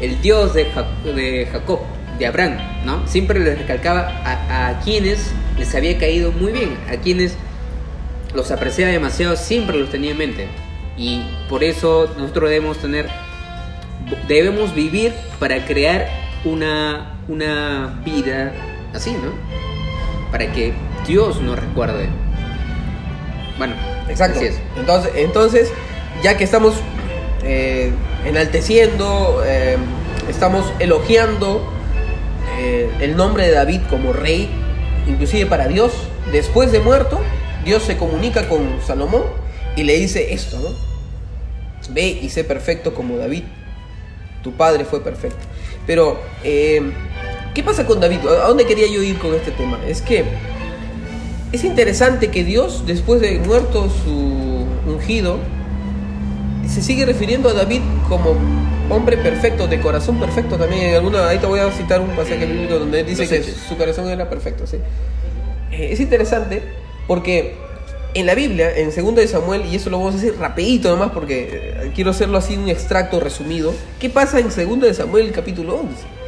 el 0.00 0.20
Dios 0.22 0.54
de, 0.54 0.66
Ja- 0.66 0.88
de 1.04 1.48
Jacob, 1.50 1.80
de 2.18 2.26
Abraham, 2.26 2.58
¿no? 2.84 3.06
Siempre 3.08 3.40
les 3.40 3.58
recalcaba 3.58 4.02
a, 4.24 4.68
a 4.68 4.80
quienes 4.80 5.32
les 5.58 5.74
había 5.74 5.98
caído 5.98 6.32
muy 6.32 6.52
bien, 6.52 6.76
a 6.88 6.96
quienes 6.96 7.34
los 8.34 8.50
apreciaba 8.50 8.92
demasiado, 8.92 9.36
siempre 9.36 9.76
los 9.78 9.90
tenía 9.90 10.12
en 10.12 10.18
mente. 10.18 10.46
Y 10.96 11.22
por 11.48 11.64
eso 11.64 12.12
nosotros 12.18 12.50
debemos 12.50 12.78
tener 12.78 13.08
debemos 14.28 14.74
vivir 14.74 15.12
para 15.38 15.64
crear 15.66 16.08
una, 16.44 17.20
una 17.28 18.00
vida 18.04 18.52
así, 18.94 19.12
¿no? 19.12 19.32
Para 20.30 20.52
que 20.52 20.72
Dios 21.06 21.40
nos 21.40 21.58
recuerde. 21.58 22.08
Bueno, 23.58 23.74
Exacto. 24.08 24.38
así 24.38 24.48
es. 24.48 24.60
Entonces, 24.76 25.12
entonces, 25.16 25.72
ya 26.22 26.36
que 26.36 26.44
estamos 26.44 26.74
eh, 27.42 27.92
enalteciendo, 28.24 29.42
eh, 29.44 29.76
estamos 30.28 30.72
elogiando 30.78 31.68
eh, 32.58 32.90
el 33.00 33.16
nombre 33.16 33.46
de 33.46 33.52
David 33.52 33.80
como 33.88 34.12
rey, 34.12 34.50
inclusive 35.06 35.46
para 35.46 35.68
Dios, 35.68 35.92
después 36.32 36.72
de 36.72 36.80
muerto, 36.80 37.20
Dios 37.64 37.82
se 37.82 37.96
comunica 37.96 38.48
con 38.48 38.80
Salomón 38.86 39.24
y 39.76 39.82
le 39.82 39.94
dice 39.98 40.32
esto, 40.32 40.58
¿no? 40.58 40.68
Ve 41.92 42.06
y 42.22 42.28
sé 42.28 42.44
perfecto 42.44 42.94
como 42.94 43.16
David. 43.16 43.44
Tu 44.42 44.52
padre 44.52 44.84
fue 44.84 45.02
perfecto. 45.02 45.38
Pero, 45.86 46.20
eh, 46.44 46.92
¿qué 47.60 47.66
pasa 47.66 47.84
con 47.84 48.00
David? 48.00 48.20
¿A 48.26 48.48
dónde 48.48 48.64
quería 48.64 48.86
yo 48.86 49.02
ir 49.02 49.18
con 49.18 49.34
este 49.34 49.50
tema? 49.50 49.78
Es 49.86 50.00
que 50.00 50.24
es 51.52 51.62
interesante 51.62 52.30
que 52.30 52.42
Dios, 52.42 52.84
después 52.86 53.20
de 53.20 53.38
muerto 53.38 53.90
su 54.02 54.64
ungido, 54.90 55.36
se 56.66 56.80
sigue 56.80 57.04
refiriendo 57.04 57.50
a 57.50 57.52
David 57.52 57.82
como 58.08 58.34
hombre 58.88 59.18
perfecto, 59.18 59.68
de 59.68 59.78
corazón 59.78 60.18
perfecto 60.18 60.56
también. 60.56 60.84
En 60.86 60.94
alguna, 60.94 61.28
ahí 61.28 61.36
te 61.36 61.44
voy 61.44 61.60
a 61.60 61.70
citar 61.70 62.00
un 62.00 62.08
pasaje 62.16 62.46
bíblico 62.46 62.78
donde 62.78 63.04
dice 63.04 63.28
que 63.28 63.42
su 63.42 63.76
corazón 63.76 64.08
era 64.08 64.30
perfecto. 64.30 64.66
¿sí? 64.66 64.78
Eh, 65.70 65.90
Es 65.92 66.00
interesante 66.00 66.62
porque 67.06 67.56
en 68.14 68.24
la 68.24 68.34
Biblia, 68.34 68.74
en 68.74 68.86
2 68.86 69.14
de 69.16 69.28
Samuel, 69.28 69.66
y 69.70 69.76
eso 69.76 69.90
lo 69.90 69.98
vamos 69.98 70.14
a 70.14 70.16
decir 70.16 70.34
rapidito 70.40 70.88
nomás 70.88 71.10
porque 71.10 71.90
quiero 71.94 72.12
hacerlo 72.12 72.38
así 72.38 72.56
un 72.56 72.70
extracto 72.70 73.20
resumido. 73.20 73.74
¿Qué 73.98 74.08
pasa 74.08 74.38
en 74.38 74.48
2 74.48 74.80
de 74.80 74.94
Samuel 74.94 75.30
capítulo 75.32 75.74
11? 75.74 76.19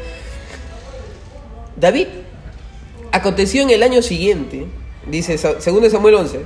David 1.77 2.07
aconteció 3.13 3.63
en 3.63 3.71
el 3.71 3.83
año 3.83 4.03
siguiente, 4.03 4.67
dice 5.07 5.37
2 5.37 5.65
de 5.83 5.91
Samuel 5.91 6.15
11, 6.17 6.45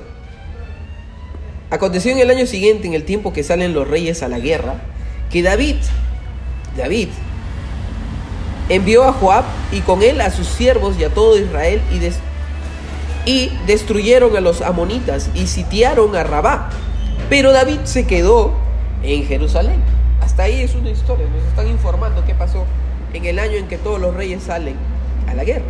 aconteció 1.69 2.11
en 2.11 2.19
el 2.19 2.29
año 2.29 2.45
siguiente, 2.45 2.87
en 2.87 2.93
el 2.93 3.03
tiempo 3.03 3.33
que 3.33 3.43
salen 3.43 3.73
los 3.73 3.87
reyes 3.87 4.23
a 4.23 4.27
la 4.29 4.39
guerra, 4.39 4.75
que 5.31 5.41
David, 5.41 5.75
David, 6.77 7.09
envió 8.69 9.03
a 9.05 9.13
Joab 9.13 9.45
y 9.71 9.81
con 9.81 10.03
él 10.03 10.19
a 10.21 10.29
sus 10.31 10.47
siervos 10.47 10.95
y 10.99 11.03
a 11.03 11.09
todo 11.13 11.37
Israel 11.37 11.81
y, 11.91 11.99
des- 11.99 12.19
y 13.25 13.51
destruyeron 13.65 14.35
a 14.35 14.41
los 14.41 14.61
amonitas 14.61 15.29
y 15.33 15.47
sitiaron 15.47 16.15
a 16.15 16.23
Rabá. 16.23 16.69
Pero 17.29 17.51
David 17.51 17.79
se 17.85 18.05
quedó 18.07 18.53
en 19.03 19.25
Jerusalén. 19.25 19.81
Hasta 20.21 20.43
ahí 20.43 20.61
es 20.61 20.75
una 20.75 20.89
historia, 20.89 21.25
nos 21.33 21.43
están 21.47 21.67
informando 21.67 22.23
qué 22.25 22.33
pasó 22.35 22.65
en 23.13 23.25
el 23.25 23.39
año 23.39 23.53
en 23.53 23.67
que 23.67 23.77
todos 23.77 23.99
los 24.01 24.13
reyes 24.13 24.43
salen 24.43 24.75
a 25.27 25.33
la 25.33 25.43
guerra. 25.43 25.65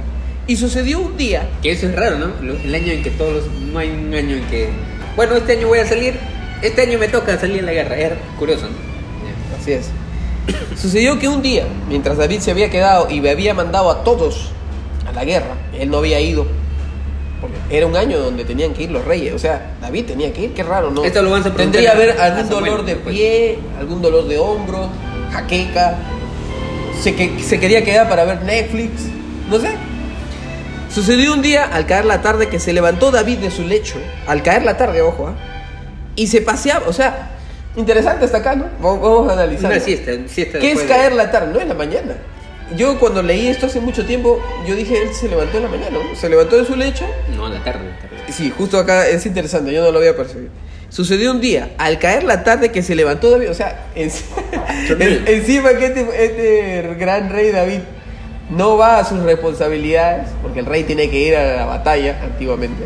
Y 0.47 0.55
sucedió 0.55 0.99
un 1.01 1.17
día 1.17 1.45
Que 1.61 1.71
eso 1.73 1.87
es 1.87 1.95
raro, 1.95 2.17
¿no? 2.17 2.31
El 2.63 2.73
año 2.73 2.91
en 2.93 3.03
que 3.03 3.09
todos 3.11 3.33
los... 3.33 3.51
No 3.51 3.79
hay 3.79 3.89
un 3.89 4.13
año 4.13 4.35
en 4.37 4.43
que... 4.47 4.69
Bueno, 5.15 5.35
este 5.35 5.53
año 5.57 5.67
voy 5.67 5.79
a 5.79 5.85
salir... 5.85 6.13
Este 6.61 6.81
año 6.83 6.97
me 6.97 7.07
toca 7.09 7.37
salir 7.37 7.57
en 7.59 7.65
la 7.65 7.73
guerra. 7.73 7.97
Es 7.97 8.11
curioso, 8.39 8.63
¿no? 8.63 8.71
Ya. 8.71 9.57
Así 9.61 9.71
es. 9.73 9.89
Sucedió 10.81 11.19
que 11.19 11.27
un 11.27 11.41
día, 11.41 11.65
mientras 11.89 12.17
David 12.17 12.39
se 12.39 12.51
había 12.51 12.69
quedado 12.69 13.09
y 13.09 13.19
me 13.19 13.29
había 13.29 13.53
mandado 13.53 13.91
a 13.91 14.03
todos 14.03 14.51
a 15.07 15.11
la 15.11 15.25
guerra, 15.25 15.55
él 15.77 15.89
no 15.89 15.97
había 15.97 16.19
ido. 16.21 16.47
Porque 17.41 17.55
era 17.69 17.85
un 17.85 17.95
año 17.95 18.17
donde 18.17 18.45
tenían 18.45 18.73
que 18.73 18.83
ir 18.83 18.91
los 18.91 19.03
reyes. 19.05 19.33
O 19.33 19.39
sea, 19.39 19.73
David 19.81 20.05
tenía 20.05 20.31
que 20.33 20.43
ir, 20.45 20.53
qué 20.53 20.63
raro, 20.63 20.89
¿no? 20.91 21.03
Esto 21.03 21.21
lo 21.21 21.29
vamos 21.29 21.45
a 21.45 21.53
Tendría 21.53 21.91
a- 21.91 21.93
haber 21.93 22.19
a 22.19 22.25
algún 22.25 22.49
dolor 22.49 22.85
de 22.85 22.95
después. 22.95 23.15
pie, 23.15 23.59
algún 23.77 24.01
dolor 24.01 24.27
de 24.27 24.37
hombro, 24.39 24.89
jaqueca. 25.31 25.97
Se, 27.01 27.13
que, 27.15 27.39
se 27.43 27.59
quería 27.59 27.83
quedar 27.83 28.09
para 28.09 28.23
ver 28.25 28.41
Netflix. 28.43 29.03
No 29.49 29.59
sé. 29.59 29.69
Sucedió 30.93 31.33
un 31.33 31.41
día, 31.41 31.65
al 31.65 31.85
caer 31.85 32.05
la 32.05 32.21
tarde, 32.21 32.47
que 32.47 32.59
se 32.59 32.73
levantó 32.73 33.11
David 33.11 33.37
de 33.39 33.51
su 33.51 33.63
lecho. 33.67 33.97
Al 34.25 34.41
caer 34.41 34.63
la 34.63 34.77
tarde, 34.77 35.01
ojo, 35.01 35.27
¿ah? 35.27 35.35
Y 36.15 36.27
se 36.27 36.41
paseaba. 36.41 36.87
O 36.87 36.93
sea, 36.93 37.31
interesante 37.75 38.25
hasta 38.25 38.37
acá, 38.37 38.55
¿no? 38.55 38.65
Vamos, 38.81 39.29
a 39.29 39.33
analizar. 39.33 39.71
Una 39.71 39.79
siesta, 39.79 40.11
siesta 40.27 40.59
¿Qué 40.59 40.71
es 40.71 40.79
de- 40.81 40.85
caer 40.87 41.13
la 41.13 41.29
tarde? 41.29 41.53
No 41.53 41.59
en 41.59 41.67
la 41.69 41.75
mañana. 41.75 42.15
Yo 42.75 42.99
cuando 42.99 43.21
leí 43.21 43.47
esto 43.47 43.67
hace 43.67 43.79
mucho 43.79 44.05
tiempo, 44.05 44.41
yo 44.67 44.75
dije, 44.75 45.01
él 45.03 45.13
se 45.13 45.29
levantó 45.29 45.57
en 45.57 45.63
la 45.63 45.69
mañana, 45.69 45.91
¿no? 45.91 46.15
Se 46.15 46.27
levantó 46.29 46.57
de 46.57 46.65
su 46.65 46.75
lecho. 46.75 47.05
No, 47.35 47.47
en 47.47 47.53
la 47.53 47.63
tarde, 47.63 47.79
tarde. 48.01 48.17
Sí, 48.29 48.51
justo 48.57 48.77
acá 48.79 49.07
es 49.07 49.25
interesante, 49.25 49.71
yo 49.71 49.81
no 49.83 49.91
lo 49.91 49.99
había 49.99 50.17
percibido. 50.17 50.49
Sucedió 50.89 51.31
un 51.31 51.39
día, 51.39 51.69
al 51.77 51.97
caer 51.99 52.23
la 52.23 52.43
tarde 52.43 52.71
que 52.71 52.81
se 52.81 52.95
levantó 52.95 53.29
David, 53.29 53.51
o 53.51 53.53
sea, 53.53 53.85
en- 53.95 54.11
en- 54.99 55.27
encima 55.27 55.69
que 55.75 55.85
este, 55.85 56.25
este 56.25 56.95
gran 56.97 57.29
rey 57.29 57.51
David 57.51 57.79
no 58.49 58.77
va 58.77 58.99
a 58.99 59.03
sus 59.03 59.19
responsabilidades, 59.23 60.29
porque 60.41 60.59
el 60.59 60.65
rey 60.65 60.83
tiene 60.83 61.09
que 61.09 61.19
ir 61.19 61.35
a 61.35 61.57
la 61.57 61.65
batalla 61.65 62.19
antiguamente. 62.23 62.83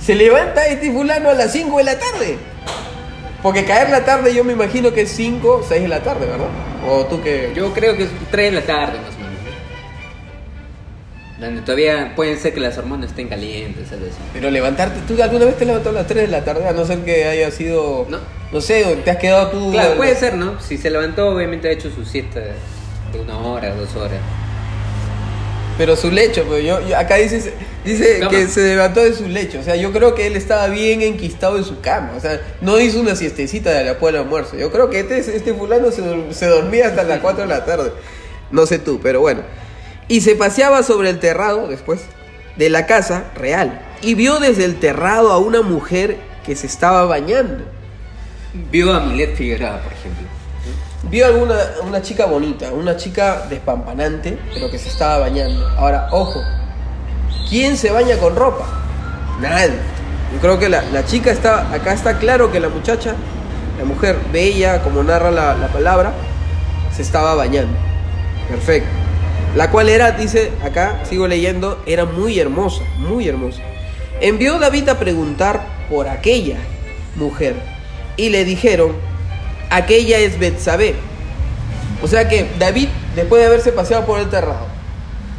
Se 0.00 0.14
levanta 0.14 0.66
este 0.66 0.92
fulano 0.92 1.30
a 1.30 1.34
las 1.34 1.52
5 1.52 1.78
de 1.78 1.84
la 1.84 1.98
tarde. 1.98 2.38
Porque 3.42 3.64
caer 3.64 3.90
la 3.90 4.04
tarde 4.04 4.34
yo 4.34 4.44
me 4.44 4.52
imagino 4.52 4.92
que 4.92 5.02
es 5.02 5.10
5, 5.12 5.64
6 5.68 5.82
de 5.82 5.88
la 5.88 6.00
tarde, 6.00 6.26
¿verdad? 6.26 6.48
O 6.88 7.04
tú 7.06 7.22
que... 7.22 7.52
Yo 7.54 7.72
creo 7.72 7.96
que 7.96 8.04
es 8.04 8.10
3 8.30 8.52
de 8.52 8.60
la 8.60 8.66
tarde 8.66 8.98
más 8.98 9.14
o 9.14 9.18
menos. 9.18 9.38
Donde 11.38 11.60
todavía 11.62 12.14
pueden 12.16 12.36
ser 12.38 12.52
que 12.52 12.60
las 12.60 12.76
hormonas 12.78 13.10
estén 13.10 13.28
calientes, 13.28 13.92
algo 13.92 14.06
así. 14.06 14.16
Pero 14.32 14.50
levantarte, 14.50 15.00
¿tú 15.06 15.22
alguna 15.22 15.44
vez 15.44 15.56
te 15.56 15.64
levantó 15.64 15.90
a 15.90 15.92
las 15.92 16.06
3 16.06 16.22
de 16.22 16.28
la 16.28 16.44
tarde? 16.44 16.66
A 16.66 16.72
no 16.72 16.84
ser 16.84 16.98
que 17.00 17.26
haya 17.26 17.50
sido... 17.50 18.06
No. 18.08 18.18
No 18.50 18.60
sé, 18.60 18.82
te 19.04 19.10
has 19.10 19.18
quedado 19.18 19.48
tú... 19.50 19.70
Claro, 19.70 19.96
puede 19.96 20.16
ser, 20.16 20.34
¿no? 20.34 20.60
Si 20.60 20.78
se 20.78 20.90
levantó, 20.90 21.28
obviamente 21.28 21.68
ha 21.68 21.70
hecho 21.70 21.90
su 21.90 22.04
siesta 22.04 22.40
de 23.12 23.20
una 23.20 23.38
hora, 23.38 23.74
dos 23.74 23.94
horas. 23.96 24.18
Pero 25.76 25.94
su 25.96 26.10
lecho, 26.10 26.44
pues 26.44 26.64
yo, 26.64 26.80
yo- 26.86 26.96
acá 26.98 27.16
dice, 27.16 27.52
dice 27.84 28.18
Cama. 28.18 28.30
que 28.32 28.48
se 28.48 28.62
levantó 28.62 29.00
de 29.04 29.12
su 29.14 29.28
lecho. 29.28 29.60
O 29.60 29.62
sea, 29.62 29.76
yo 29.76 29.92
creo 29.92 30.14
que 30.14 30.26
él 30.26 30.34
estaba 30.36 30.66
bien 30.66 31.02
enquistado 31.02 31.56
en 31.56 31.64
su 31.64 31.80
cama. 31.80 32.12
O 32.16 32.20
sea, 32.20 32.40
no 32.60 32.80
hizo 32.80 33.00
una 33.00 33.14
siestecita 33.14 33.70
de 33.70 33.84
después 33.84 34.12
del 34.12 34.22
almuerzo. 34.22 34.56
Yo 34.56 34.72
creo 34.72 34.90
que 34.90 35.00
este, 35.00 35.18
este 35.18 35.54
fulano 35.54 35.92
se, 35.92 36.02
se 36.34 36.46
dormía 36.46 36.88
hasta 36.88 37.04
las 37.04 37.20
4 37.20 37.42
de 37.42 37.48
la 37.48 37.64
tarde. 37.64 37.92
No 38.50 38.66
sé 38.66 38.80
tú, 38.80 38.98
pero 39.00 39.20
bueno. 39.20 39.42
Y 40.08 40.20
se 40.22 40.34
paseaba 40.34 40.82
sobre 40.82 41.10
el 41.10 41.20
terrado 41.20 41.68
después 41.68 42.00
de 42.56 42.70
la 42.70 42.86
casa 42.86 43.26
real. 43.36 43.80
Y 44.02 44.14
vio 44.14 44.40
desde 44.40 44.64
el 44.64 44.80
terrado 44.80 45.30
a 45.30 45.38
una 45.38 45.62
mujer 45.62 46.16
que 46.44 46.56
se 46.56 46.66
estaba 46.66 47.04
bañando. 47.04 47.64
Vio 48.72 48.92
a 48.92 49.00
Milet 49.00 49.36
Figueroa, 49.36 49.80
por 49.82 49.92
ejemplo. 49.92 50.26
Vio 51.10 51.24
alguna 51.24 51.56
una 51.86 52.02
chica 52.02 52.26
bonita, 52.26 52.70
una 52.72 52.96
chica 52.96 53.46
despampanante, 53.48 54.38
pero 54.52 54.70
que 54.70 54.78
se 54.78 54.90
estaba 54.90 55.18
bañando. 55.18 55.66
Ahora, 55.78 56.08
ojo, 56.10 56.42
¿quién 57.48 57.78
se 57.78 57.90
baña 57.90 58.18
con 58.18 58.36
ropa? 58.36 58.66
Nadie. 59.40 59.78
Yo 60.34 60.40
creo 60.40 60.58
que 60.58 60.68
la, 60.68 60.82
la 60.82 61.06
chica 61.06 61.30
está, 61.30 61.72
acá 61.72 61.94
está 61.94 62.18
claro 62.18 62.52
que 62.52 62.60
la 62.60 62.68
muchacha, 62.68 63.14
la 63.78 63.84
mujer 63.84 64.18
bella, 64.30 64.82
como 64.82 65.02
narra 65.02 65.30
la, 65.30 65.54
la 65.54 65.68
palabra, 65.68 66.12
se 66.94 67.00
estaba 67.00 67.34
bañando. 67.34 67.74
Perfecto. 68.48 68.90
La 69.56 69.70
cual 69.70 69.88
era, 69.88 70.10
dice 70.10 70.52
acá, 70.62 71.00
sigo 71.08 71.26
leyendo, 71.26 71.82
era 71.86 72.04
muy 72.04 72.38
hermosa, 72.38 72.82
muy 72.98 73.26
hermosa. 73.26 73.62
Envió 74.20 74.58
David 74.58 74.90
a 74.90 74.98
preguntar 74.98 75.62
por 75.88 76.06
aquella 76.06 76.58
mujer 77.16 77.54
y 78.18 78.28
le 78.28 78.44
dijeron, 78.44 78.92
aquella 79.70 80.18
es 80.18 80.38
Betsabé. 80.38 80.94
O 82.02 82.06
sea 82.06 82.28
que 82.28 82.46
David, 82.58 82.88
después 83.16 83.40
de 83.42 83.46
haberse 83.46 83.72
paseado 83.72 84.04
por 84.06 84.20
el 84.20 84.28
terrado, 84.28 84.66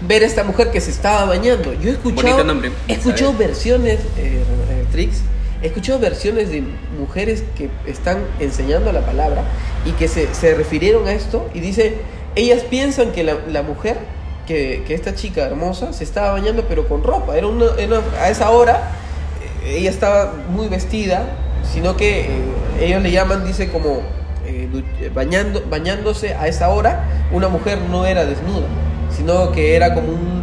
ver 0.08 0.24
a 0.24 0.26
esta 0.26 0.44
mujer 0.44 0.72
que 0.72 0.82
se 0.82 0.92
estaba 0.92 1.26
bañando. 1.26 1.74
Yo 1.74 1.90
he 1.90 1.94
escuchado, 1.94 2.28
Bonito 2.28 2.44
nombre, 2.44 2.72
he 2.88 2.94
escuchado 2.94 3.34
versiones, 3.34 4.00
eh, 4.18 4.44
eh, 4.70 4.86
Trix, 4.92 5.18
he 5.62 5.68
escuchado 5.68 6.00
versiones 6.00 6.50
de 6.52 6.64
mujeres 6.98 7.44
que 7.58 7.70
están 7.86 8.20
enseñando 8.40 8.92
la 8.92 9.02
palabra 9.06 9.44
y 9.86 9.92
que 9.92 10.08
se, 10.08 10.34
se 10.34 10.54
refirieron 10.56 11.08
a 11.08 11.12
esto 11.14 11.50
y 11.54 11.60
dice, 11.60 11.98
ellas 12.36 12.62
piensan 12.70 13.12
que 13.12 13.24
la, 13.24 13.36
la 13.50 13.62
mujer, 13.62 13.98
que, 14.48 14.84
que 14.88 14.94
esta 14.96 15.16
chica 15.16 15.46
hermosa, 15.46 15.94
se 15.94 16.04
estaba 16.04 16.32
bañando 16.32 16.66
pero 16.68 16.88
con 16.88 17.04
ropa. 17.04 17.38
Era 17.38 17.48
una, 17.48 17.66
era- 17.78 18.02
a 18.22 18.30
esa 18.30 18.50
hora 18.52 18.92
eh, 19.66 19.78
ella 19.80 19.90
estaba 19.90 20.34
muy 20.50 20.68
vestida, 20.70 21.28
sino 21.64 21.96
que 21.98 22.22
eh, 22.22 22.28
ellos 22.82 23.02
le 23.02 23.12
llaman, 23.12 23.46
dice 23.46 23.70
como 23.70 24.02
eh, 24.46 24.68
eh, 25.02 25.12
bañando, 25.14 25.64
bañándose 25.70 26.34
a 26.34 26.48
esa 26.48 26.70
hora, 26.70 27.04
una 27.32 27.48
mujer 27.50 27.80
no 27.90 28.06
era 28.06 28.26
desnuda, 28.26 28.66
sino 29.16 29.52
que 29.52 29.76
era 29.76 29.94
como 29.94 30.10
un, 30.10 30.40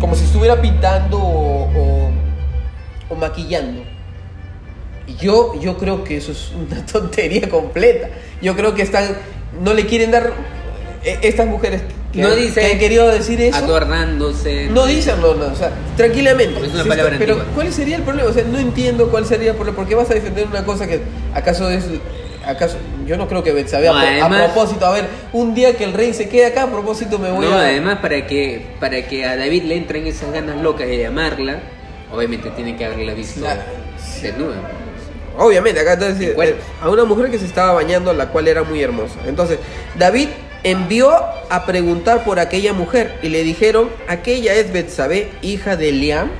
como 0.00 0.14
si 0.14 0.24
estuviera 0.24 0.60
pintando 0.60 1.18
o, 1.18 2.10
o- 3.10 3.14
maquillando. 3.16 3.82
Y 5.06 5.16
yo, 5.16 5.58
yo 5.60 5.76
creo 5.78 6.02
que 6.04 6.16
eso 6.16 6.32
es 6.32 6.52
una 6.52 6.84
tontería 6.92 7.48
completa. 7.48 8.08
Yo 8.40 8.56
creo 8.56 8.74
que 8.74 8.82
están, 8.82 9.16
no 9.62 9.74
le 9.74 9.86
quieren 9.86 10.10
dar 10.10 10.32
estas 11.02 11.46
mujeres 11.46 11.82
que, 12.12 12.20
No 12.22 12.34
dice 12.34 12.60
que 12.60 12.72
han 12.72 12.78
querido 12.78 13.08
decir 13.08 13.40
eso. 13.40 13.56
Adornándose. 13.56 14.66
No 14.70 14.86
dicen, 14.86 15.20
no, 15.20 15.34
no, 15.34 15.46
o 15.46 15.54
sea, 15.56 15.70
tranquilamente. 15.96 16.66
Es 16.66 16.74
una 16.74 16.84
palabra 16.84 17.16
pero 17.18 17.34
antigua. 17.34 17.54
¿cuál 17.54 17.72
sería 17.72 17.96
el 17.96 18.02
problema? 18.02 18.28
O 18.28 18.32
sea, 18.32 18.44
no 18.44 18.58
entiendo 18.58 19.08
cuál 19.10 19.24
sería 19.26 19.50
el 19.50 19.56
problema. 19.56 19.76
¿Por 19.76 19.88
qué 19.88 19.94
vas 19.94 20.10
a 20.10 20.14
defender 20.14 20.46
una 20.46 20.64
cosa 20.64 20.86
que 20.86 21.00
acaso 21.34 21.70
es 21.70 21.84
acaso 22.44 22.76
yo 23.06 23.16
no 23.16 23.28
creo 23.28 23.42
que 23.44 23.52
Betsabe 23.52 23.86
No, 23.86 23.94
a, 23.96 24.24
a 24.24 24.28
propósito, 24.28 24.84
a 24.84 24.90
ver, 24.92 25.06
un 25.32 25.54
día 25.54 25.76
que 25.76 25.84
el 25.84 25.92
rey 25.92 26.12
se 26.12 26.28
quede 26.28 26.46
acá, 26.46 26.64
a 26.64 26.70
propósito 26.70 27.18
me 27.20 27.30
voy 27.30 27.46
No, 27.46 27.52
a 27.52 27.60
además 27.66 27.98
para 28.00 28.26
que 28.26 28.66
para 28.80 29.06
que 29.06 29.24
a 29.24 29.36
David 29.36 29.62
le 29.62 29.76
entren 29.76 30.06
esas 30.08 30.32
ganas 30.32 30.60
locas 30.60 30.88
de 30.88 30.98
llamarla, 30.98 31.60
obviamente 32.12 32.50
tiene 32.50 32.76
que 32.76 32.84
haberla 32.84 33.14
visto 33.14 33.40
Claro. 33.40 33.60
desnuda. 34.20 34.56
Obviamente, 35.38 35.80
acá 35.80 35.96
cuerpo. 35.98 36.42
eh, 36.42 36.56
a 36.82 36.90
una 36.90 37.04
mujer 37.04 37.30
que 37.30 37.38
se 37.38 37.46
estaba 37.46 37.72
bañando, 37.72 38.12
la 38.12 38.28
cual 38.28 38.48
era 38.48 38.64
muy 38.64 38.82
hermosa. 38.82 39.14
Entonces, 39.26 39.58
David 39.96 40.28
envió 40.64 41.12
a 41.50 41.66
preguntar 41.66 42.24
por 42.24 42.38
aquella 42.38 42.72
mujer 42.72 43.18
y 43.22 43.28
le 43.28 43.42
dijeron, 43.42 43.90
aquella 44.08 44.54
es 44.54 44.72
Betsabé, 44.72 45.30
hija 45.42 45.76
de 45.76 45.90
Eliam. 45.90 46.30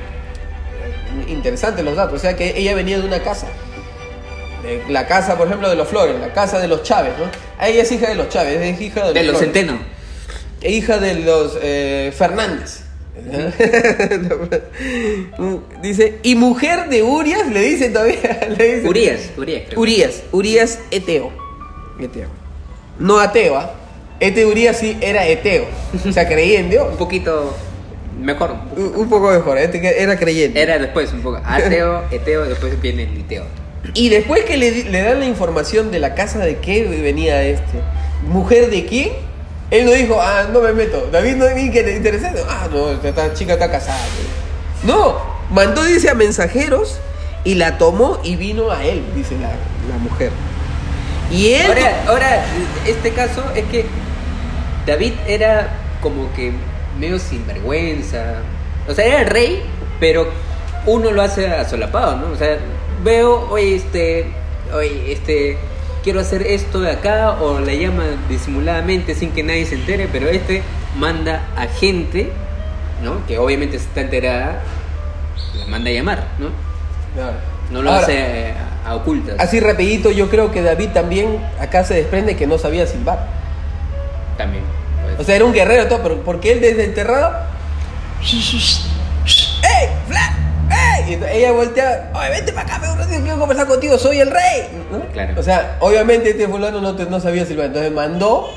Interesante 1.28 1.82
los 1.82 1.96
datos, 1.96 2.14
o 2.14 2.18
sea 2.18 2.36
que 2.36 2.56
ella 2.56 2.74
venía 2.74 2.98
de 2.98 3.06
una 3.06 3.22
casa. 3.22 3.46
De 4.62 4.82
la 4.88 5.06
casa, 5.06 5.36
por 5.36 5.48
ejemplo, 5.48 5.68
de 5.68 5.76
los 5.76 5.88
Flores, 5.88 6.18
la 6.20 6.32
casa 6.32 6.58
de 6.60 6.68
los 6.68 6.82
Chávez, 6.82 7.12
¿no? 7.18 7.24
Ella 7.64 7.82
es 7.82 7.92
hija 7.92 8.08
de 8.08 8.14
los 8.14 8.28
Chávez, 8.28 8.60
es 8.60 8.80
hija 8.80 9.08
de, 9.08 9.12
De 9.12 9.22
los 9.24 9.36
Flores. 9.36 9.52
centenos. 9.52 9.80
E 10.60 10.70
hija 10.70 10.98
de 10.98 11.14
los 11.14 11.58
eh, 11.60 12.12
Fernández. 12.16 12.84
dice, 15.82 16.18
y 16.22 16.34
mujer 16.34 16.88
de 16.88 17.02
Urias, 17.02 17.46
le 17.48 17.60
dice 17.60 17.90
todavía. 17.90 18.40
Le 18.56 18.76
dice, 18.76 18.88
Urias, 18.88 19.20
Urias, 19.36 19.62
creo. 19.66 19.80
Urias, 19.80 20.22
Urias 20.32 20.78
Eteo. 20.90 21.30
Eteo. 22.00 22.28
No 22.98 23.18
ateo, 23.18 23.58
¿ah? 23.58 23.74
Este 24.22 24.46
Urias 24.46 24.78
sí 24.78 24.96
era 25.00 25.26
eteo. 25.26 25.66
O 26.08 26.12
sea, 26.12 26.28
creía 26.28 26.60
en 26.60 26.70
Dios. 26.70 26.86
Un 26.92 26.96
poquito 26.96 27.56
mejor. 28.20 28.54
Un, 28.76 28.92
un 28.94 29.08
poco 29.08 29.32
mejor, 29.32 29.58
este 29.58 30.00
era 30.00 30.16
creyente. 30.16 30.62
Era 30.62 30.78
después 30.78 31.12
un 31.12 31.22
poco 31.22 31.40
ateo, 31.44 32.04
eteo, 32.12 32.44
después 32.44 32.80
viene 32.80 33.02
el 33.02 33.14
liteo. 33.14 33.44
Y 33.94 34.10
después 34.10 34.44
que 34.44 34.56
le, 34.56 34.84
le 34.84 35.02
dan 35.02 35.18
la 35.18 35.26
información 35.26 35.90
de 35.90 35.98
la 35.98 36.14
casa 36.14 36.38
de 36.38 36.58
qué 36.58 36.84
venía 36.84 37.42
este, 37.42 37.80
mujer 38.28 38.70
de 38.70 38.86
quién, 38.86 39.10
él 39.72 39.86
no 39.86 39.90
dijo, 39.90 40.20
ah, 40.20 40.48
no 40.52 40.60
me 40.60 40.72
meto. 40.72 41.08
David 41.10 41.34
no 41.34 41.50
ni 41.50 41.72
que 41.72 41.82
le 41.82 41.96
interesa. 41.96 42.32
Ah, 42.48 42.68
no, 42.70 42.90
esta 42.90 43.34
chica 43.34 43.54
está 43.54 43.72
casada. 43.72 43.98
No, 44.84 45.16
mandó, 45.50 45.82
dice, 45.82 46.10
a 46.10 46.14
mensajeros 46.14 47.00
y 47.42 47.56
la 47.56 47.76
tomó 47.76 48.20
y 48.22 48.36
vino 48.36 48.70
a 48.70 48.84
él, 48.84 49.02
dice 49.16 49.34
la, 49.34 49.48
la 49.48 49.98
mujer. 50.00 50.30
Y 51.32 51.54
él. 51.54 51.66
Ahora, 51.66 52.04
ahora, 52.06 52.44
este 52.86 53.10
caso 53.10 53.42
es 53.56 53.64
que 53.64 53.84
David 54.86 55.12
era 55.26 55.68
como 56.00 56.32
que 56.34 56.52
medio 56.98 57.18
sinvergüenza. 57.18 58.36
O 58.88 58.94
sea, 58.94 59.06
era 59.06 59.20
el 59.20 59.26
rey, 59.26 59.62
pero 60.00 60.28
uno 60.86 61.10
lo 61.10 61.22
hace 61.22 61.48
a 61.48 61.68
solapado, 61.68 62.16
¿no? 62.16 62.32
O 62.32 62.36
sea, 62.36 62.58
veo, 63.04 63.48
oye, 63.50 63.76
este, 63.76 64.26
oye, 64.74 65.12
este, 65.12 65.58
quiero 66.02 66.20
hacer 66.20 66.42
esto 66.42 66.80
de 66.80 66.90
acá, 66.90 67.38
o 67.40 67.60
le 67.60 67.78
llama 67.78 68.04
disimuladamente 68.28 69.14
sin 69.14 69.30
que 69.30 69.42
nadie 69.42 69.64
se 69.66 69.76
entere, 69.76 70.08
pero 70.10 70.28
este 70.28 70.62
manda 70.98 71.46
a 71.56 71.66
gente, 71.66 72.32
¿no? 73.02 73.24
Que 73.26 73.38
obviamente 73.38 73.76
está 73.76 74.00
enterada, 74.00 74.62
la 75.58 75.66
manda 75.66 75.90
a 75.90 75.92
llamar, 75.92 76.26
¿no? 76.38 76.48
Claro. 77.14 77.36
No 77.70 77.80
lo 77.80 77.90
Ahora, 77.90 78.02
hace 78.02 78.52
a, 78.84 78.90
a 78.90 78.94
ocultas. 78.96 79.36
Así 79.38 79.60
rapidito, 79.60 80.10
yo 80.10 80.28
creo 80.28 80.50
que 80.50 80.60
David 80.60 80.90
también 80.90 81.38
acá 81.58 81.84
se 81.84 81.94
desprende 81.94 82.36
que 82.36 82.46
no 82.46 82.58
sabía 82.58 82.86
silbar. 82.86 83.28
También. 84.42 84.64
pues. 85.02 85.20
O 85.20 85.24
sea, 85.24 85.36
era 85.36 85.44
un 85.44 85.52
guerrero 85.52 85.88
todo, 85.88 86.02
pero 86.02 86.22
porque 86.22 86.52
él 86.52 86.60
desde 86.60 86.84
el 86.84 86.94
terrado. 86.94 87.34
¡Ey! 88.22 89.88
¡Fla! 90.08 90.36
¡Ey! 90.70 91.14
Y 91.14 91.24
ella 91.38 91.52
voltea, 91.52 92.10
oye, 92.14 92.30
vente 92.30 92.52
para 92.52 92.66
acá, 92.66 92.78
me 92.78 92.92
un 92.92 92.98
ratito, 92.98 93.20
quiero 93.22 93.38
conversar 93.38 93.66
contigo, 93.66 93.98
soy 93.98 94.20
el 94.20 94.30
rey. 94.30 94.68
¿no? 94.90 95.00
Claro. 95.12 95.34
O 95.38 95.42
sea, 95.42 95.76
obviamente 95.80 96.30
este 96.30 96.48
fulano 96.48 96.80
no, 96.80 96.94
te- 96.96 97.06
no 97.06 97.20
sabía 97.20 97.44
silbar, 97.46 97.66
entonces 97.66 97.92
mandó 97.92 98.48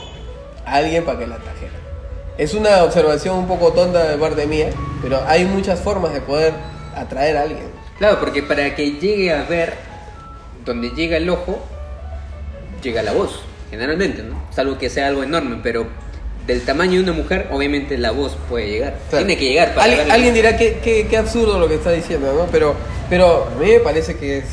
a 0.66 0.76
alguien 0.76 1.04
para 1.04 1.20
que 1.20 1.28
la 1.28 1.38
trajera. 1.38 1.72
Es 2.38 2.54
una 2.54 2.84
observación 2.84 3.38
un 3.38 3.48
poco 3.48 3.72
tonta 3.74 4.04
de 4.04 4.18
parte 4.18 4.46
mía, 4.46 4.68
pero 5.02 5.22
hay 5.28 5.46
muchas 5.46 5.80
formas 5.80 6.14
de 6.14 6.22
poder 6.22 6.54
atraer 6.96 7.38
a 7.38 7.42
alguien. 7.44 7.70
Claro, 7.98 8.20
porque 8.20 8.44
para 8.44 8.76
que 8.76 8.92
llegue 8.94 9.34
a 9.34 9.44
ver 9.44 9.74
donde 10.66 10.90
llega 10.90 11.18
el 11.18 11.30
ojo, 11.30 11.60
llega 12.84 13.02
la 13.04 13.14
voz, 13.14 13.42
generalmente, 13.70 14.24
¿no? 14.24 14.36
Salvo 14.54 14.78
que 14.78 14.90
sea 14.90 15.08
algo 15.08 15.24
enorme, 15.24 15.60
pero 15.64 15.88
del 16.48 16.62
tamaño 16.62 16.94
de 16.94 17.00
una 17.04 17.14
mujer, 17.14 17.48
obviamente 17.52 17.98
la 17.98 18.12
voz 18.12 18.38
puede 18.50 18.70
llegar. 18.70 18.96
Claro. 19.10 19.26
Tiene 19.26 19.40
que 19.40 19.50
llegar 19.50 19.74
para 19.74 20.14
Alguien, 20.14 20.34
dirá 20.34 20.56
que, 20.58 20.78
que- 20.80 21.08
que 21.08 21.18
absurdo 21.18 21.58
lo 21.60 21.68
que 21.68 21.76
está 21.76 21.92
diciendo, 21.92 22.34
¿no? 22.38 22.46
Pero, 22.52 22.76
pero 23.10 23.48
a 23.56 23.60
mí 23.60 23.72
me 23.72 23.80
parece 23.80 24.16
que 24.16 24.40
es 24.40 24.46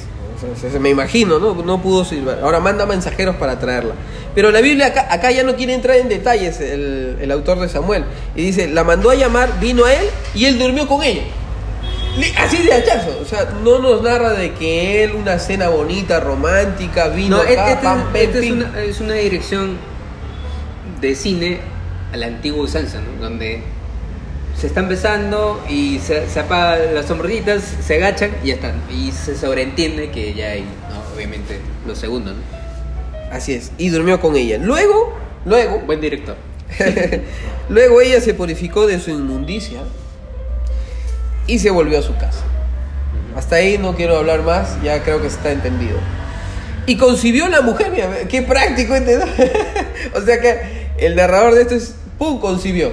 me 0.81 0.90
imagino, 0.90 1.38
¿no? 1.38 1.54
No 1.54 1.81
pudo 1.81 2.04
silbar. 2.04 2.40
Ahora 2.42 2.59
manda 2.59 2.85
mensajeros 2.85 3.37
para 3.37 3.61
traerla. 3.61 3.95
Pero 4.35 4.50
la 4.50 4.61
Biblia 4.61 4.87
acá, 4.87 5.07
acá 5.09 5.31
ya 5.31 5.45
no 5.45 5.54
quiere 5.54 5.73
entrar 5.73 5.97
en 5.99 6.09
detalles 6.09 6.59
el, 6.61 7.19
el 7.21 7.31
autor 7.31 7.61
de 7.61 7.69
Samuel. 7.69 8.04
Y 8.35 8.42
dice, 8.47 8.66
la 8.69 8.83
mandó 8.83 9.11
a 9.11 9.14
llamar, 9.14 9.61
vino 9.61 9.85
a 9.85 9.92
él 9.95 10.04
y 10.35 10.47
él 10.47 10.59
durmió 10.59 10.88
con 10.88 11.04
ella. 11.04 11.23
Así 12.38 12.59
de 12.62 12.73
hachazo. 12.73 13.19
O 13.21 13.25
sea, 13.25 13.49
no 13.62 13.78
nos 13.78 14.02
narra 14.02 14.31
de 14.33 14.52
que 14.54 15.02
él, 15.04 15.12
una 15.12 15.38
cena 15.38 15.69
bonita, 15.69 16.21
romántica, 16.21 17.09
vino 17.09 17.37
No, 17.37 17.42
acá, 17.42 17.73
este, 17.73 18.23
este- 18.23 18.25
este 18.25 18.38
es, 18.47 18.50
una, 18.52 18.83
es 18.83 19.00
una 19.00 19.14
dirección 19.14 19.76
de 21.00 21.14
cine 21.14 21.61
a 22.12 22.16
la 22.16 22.26
antigua 22.26 22.64
usanza, 22.64 23.00
¿no? 23.00 23.21
Donde 23.23 23.62
se 24.59 24.66
están 24.66 24.88
besando 24.88 25.62
y 25.69 25.99
se, 26.00 26.28
se 26.28 26.40
apagan 26.40 26.95
las 26.95 27.07
sombreritas, 27.07 27.62
se 27.85 27.95
agachan 27.97 28.31
y 28.45 28.49
ya 28.49 28.54
están. 28.54 28.75
Y 28.90 29.11
se 29.12 29.37
sobreentiende 29.37 30.11
que 30.11 30.35
ya 30.35 30.50
hay, 30.50 30.61
¿no? 30.62 31.14
obviamente, 31.16 31.59
los 31.87 31.99
segundos, 31.99 32.35
¿no? 32.37 33.33
Así 33.35 33.54
es. 33.54 33.73
Y 33.78 33.88
durmió 33.88 34.21
con 34.21 34.37
ella. 34.37 34.59
Luego, 34.59 35.14
luego, 35.47 35.81
Buen 35.87 36.00
director. 36.00 36.37
Luego 37.69 38.00
ella 38.00 38.21
se 38.21 38.35
purificó 38.35 38.87
de 38.87 39.00
su 39.00 39.11
inmundicia 39.11 39.81
y 41.52 41.59
se 41.59 41.71
volvió 41.71 41.99
a 41.99 42.02
su 42.02 42.16
casa. 42.16 42.42
Hasta 43.37 43.56
ahí 43.56 43.76
no 43.76 43.94
quiero 43.94 44.16
hablar 44.16 44.40
más, 44.42 44.82
ya 44.82 45.02
creo 45.02 45.21
que 45.21 45.26
está 45.26 45.52
entendido. 45.52 45.99
Y 46.87 46.97
concibió 46.97 47.47
la 47.49 47.61
mujer, 47.61 47.90
mira, 47.90 48.09
qué 48.26 48.40
práctico 48.40 48.94
o 50.14 50.21
sea 50.23 50.40
que 50.40 50.88
el 50.97 51.14
narrador 51.14 51.54
de 51.54 51.61
esto 51.62 51.75
es, 51.75 51.94
¡pum!, 52.18 52.40
concibió. 52.40 52.92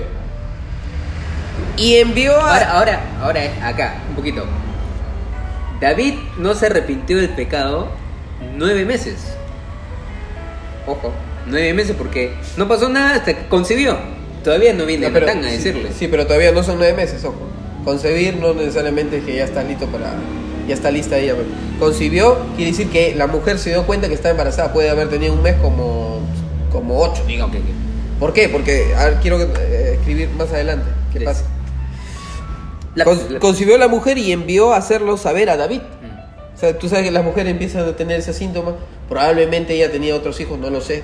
Y 1.77 1.95
envió 1.95 2.35
a... 2.35 2.51
Ahora, 2.57 2.71
ahora, 2.73 3.01
ahora, 3.21 3.67
acá, 3.67 3.95
un 4.09 4.15
poquito. 4.15 4.45
David 5.79 6.15
no 6.37 6.53
se 6.53 6.65
arrepintió 6.65 7.15
del 7.15 7.29
pecado 7.29 7.87
nueve 8.57 8.83
meses. 8.83 9.15
Ojo, 10.85 11.13
nueve 11.45 11.73
meses 11.73 11.95
porque 11.97 12.33
no 12.57 12.67
pasó 12.67 12.89
nada 12.89 13.15
hasta 13.15 13.33
que 13.33 13.47
concibió. 13.47 13.97
Todavía 14.43 14.73
no 14.73 14.85
viene 14.85 15.07
No, 15.07 15.13
pero- 15.13 15.29
a 15.29 15.31
sí, 15.31 15.39
decirle. 15.39 15.91
Sí, 15.97 16.09
pero 16.09 16.25
todavía 16.27 16.51
no 16.51 16.61
son 16.61 16.77
nueve 16.77 16.93
meses, 16.93 17.23
ojo. 17.23 17.48
Concebir 17.85 18.35
no 18.37 18.53
necesariamente 18.53 19.17
es 19.17 19.23
que 19.23 19.35
ya 19.35 19.45
está 19.45 19.63
listo 19.63 19.85
para. 19.87 20.13
Ya 20.67 20.73
está 20.75 20.91
lista 20.91 21.17
ella. 21.17 21.33
Concibió 21.79 22.37
quiere 22.55 22.71
decir 22.71 22.89
que 22.89 23.15
la 23.15 23.25
mujer 23.27 23.57
se 23.57 23.71
dio 23.71 23.85
cuenta 23.87 24.07
que 24.07 24.13
está 24.13 24.29
embarazada. 24.29 24.71
Puede 24.73 24.89
haber 24.89 25.09
tenido 25.09 25.33
un 25.33 25.41
mes 25.41 25.55
como. 25.55 26.19
como 26.71 26.99
ocho, 27.01 27.23
digamos. 27.25 27.55
Ok, 27.55 27.61
ok. 27.63 27.69
¿Por 28.19 28.33
qué? 28.33 28.49
Porque 28.49 28.93
a 28.95 29.05
ver, 29.05 29.15
quiero 29.21 29.39
eh, 29.41 29.95
escribir 29.97 30.29
más 30.37 30.51
adelante. 30.51 30.85
¿Qué 31.13 31.21
pasa? 31.21 31.45
La- 32.95 33.05
Con- 33.05 33.33
la- 33.33 33.39
Concibió 33.39 33.77
la 33.77 33.87
mujer 33.87 34.17
y 34.17 34.31
envió 34.31 34.73
a 34.73 34.77
hacerlo 34.77 35.15
saber 35.17 35.49
a 35.49 35.57
David. 35.57 35.79
Mm. 35.81 36.55
O 36.55 36.59
sea, 36.59 36.77
tú 36.77 36.89
sabes 36.89 37.05
que 37.05 37.11
las 37.11 37.23
mujeres 37.23 37.51
empiezan 37.51 37.87
a 37.87 37.95
tener 37.95 38.19
ese 38.19 38.33
síntoma. 38.33 38.75
Probablemente 39.07 39.73
ella 39.73 39.89
tenía 39.91 40.13
otros 40.15 40.39
hijos, 40.41 40.59
no 40.59 40.69
lo 40.69 40.81
sé. 40.81 41.03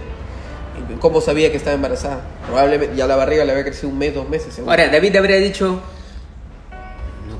¿Cómo 1.00 1.22
sabía 1.22 1.50
que 1.51 1.58
estaba 1.58 1.74
embarazada? 1.75 2.20
Probablemente 2.46 2.96
ya 2.98 3.08
la 3.08 3.15
barriga 3.15 3.46
le 3.46 3.51
había 3.53 3.63
crecido 3.63 3.88
un 3.89 3.98
mes, 3.98 4.13
dos 4.13 4.27
meses. 4.27 4.53
seguro. 4.53 4.72
Ahora, 4.72 4.89
David 4.89 5.15
habría 5.15 5.38
dicho, 5.38 5.79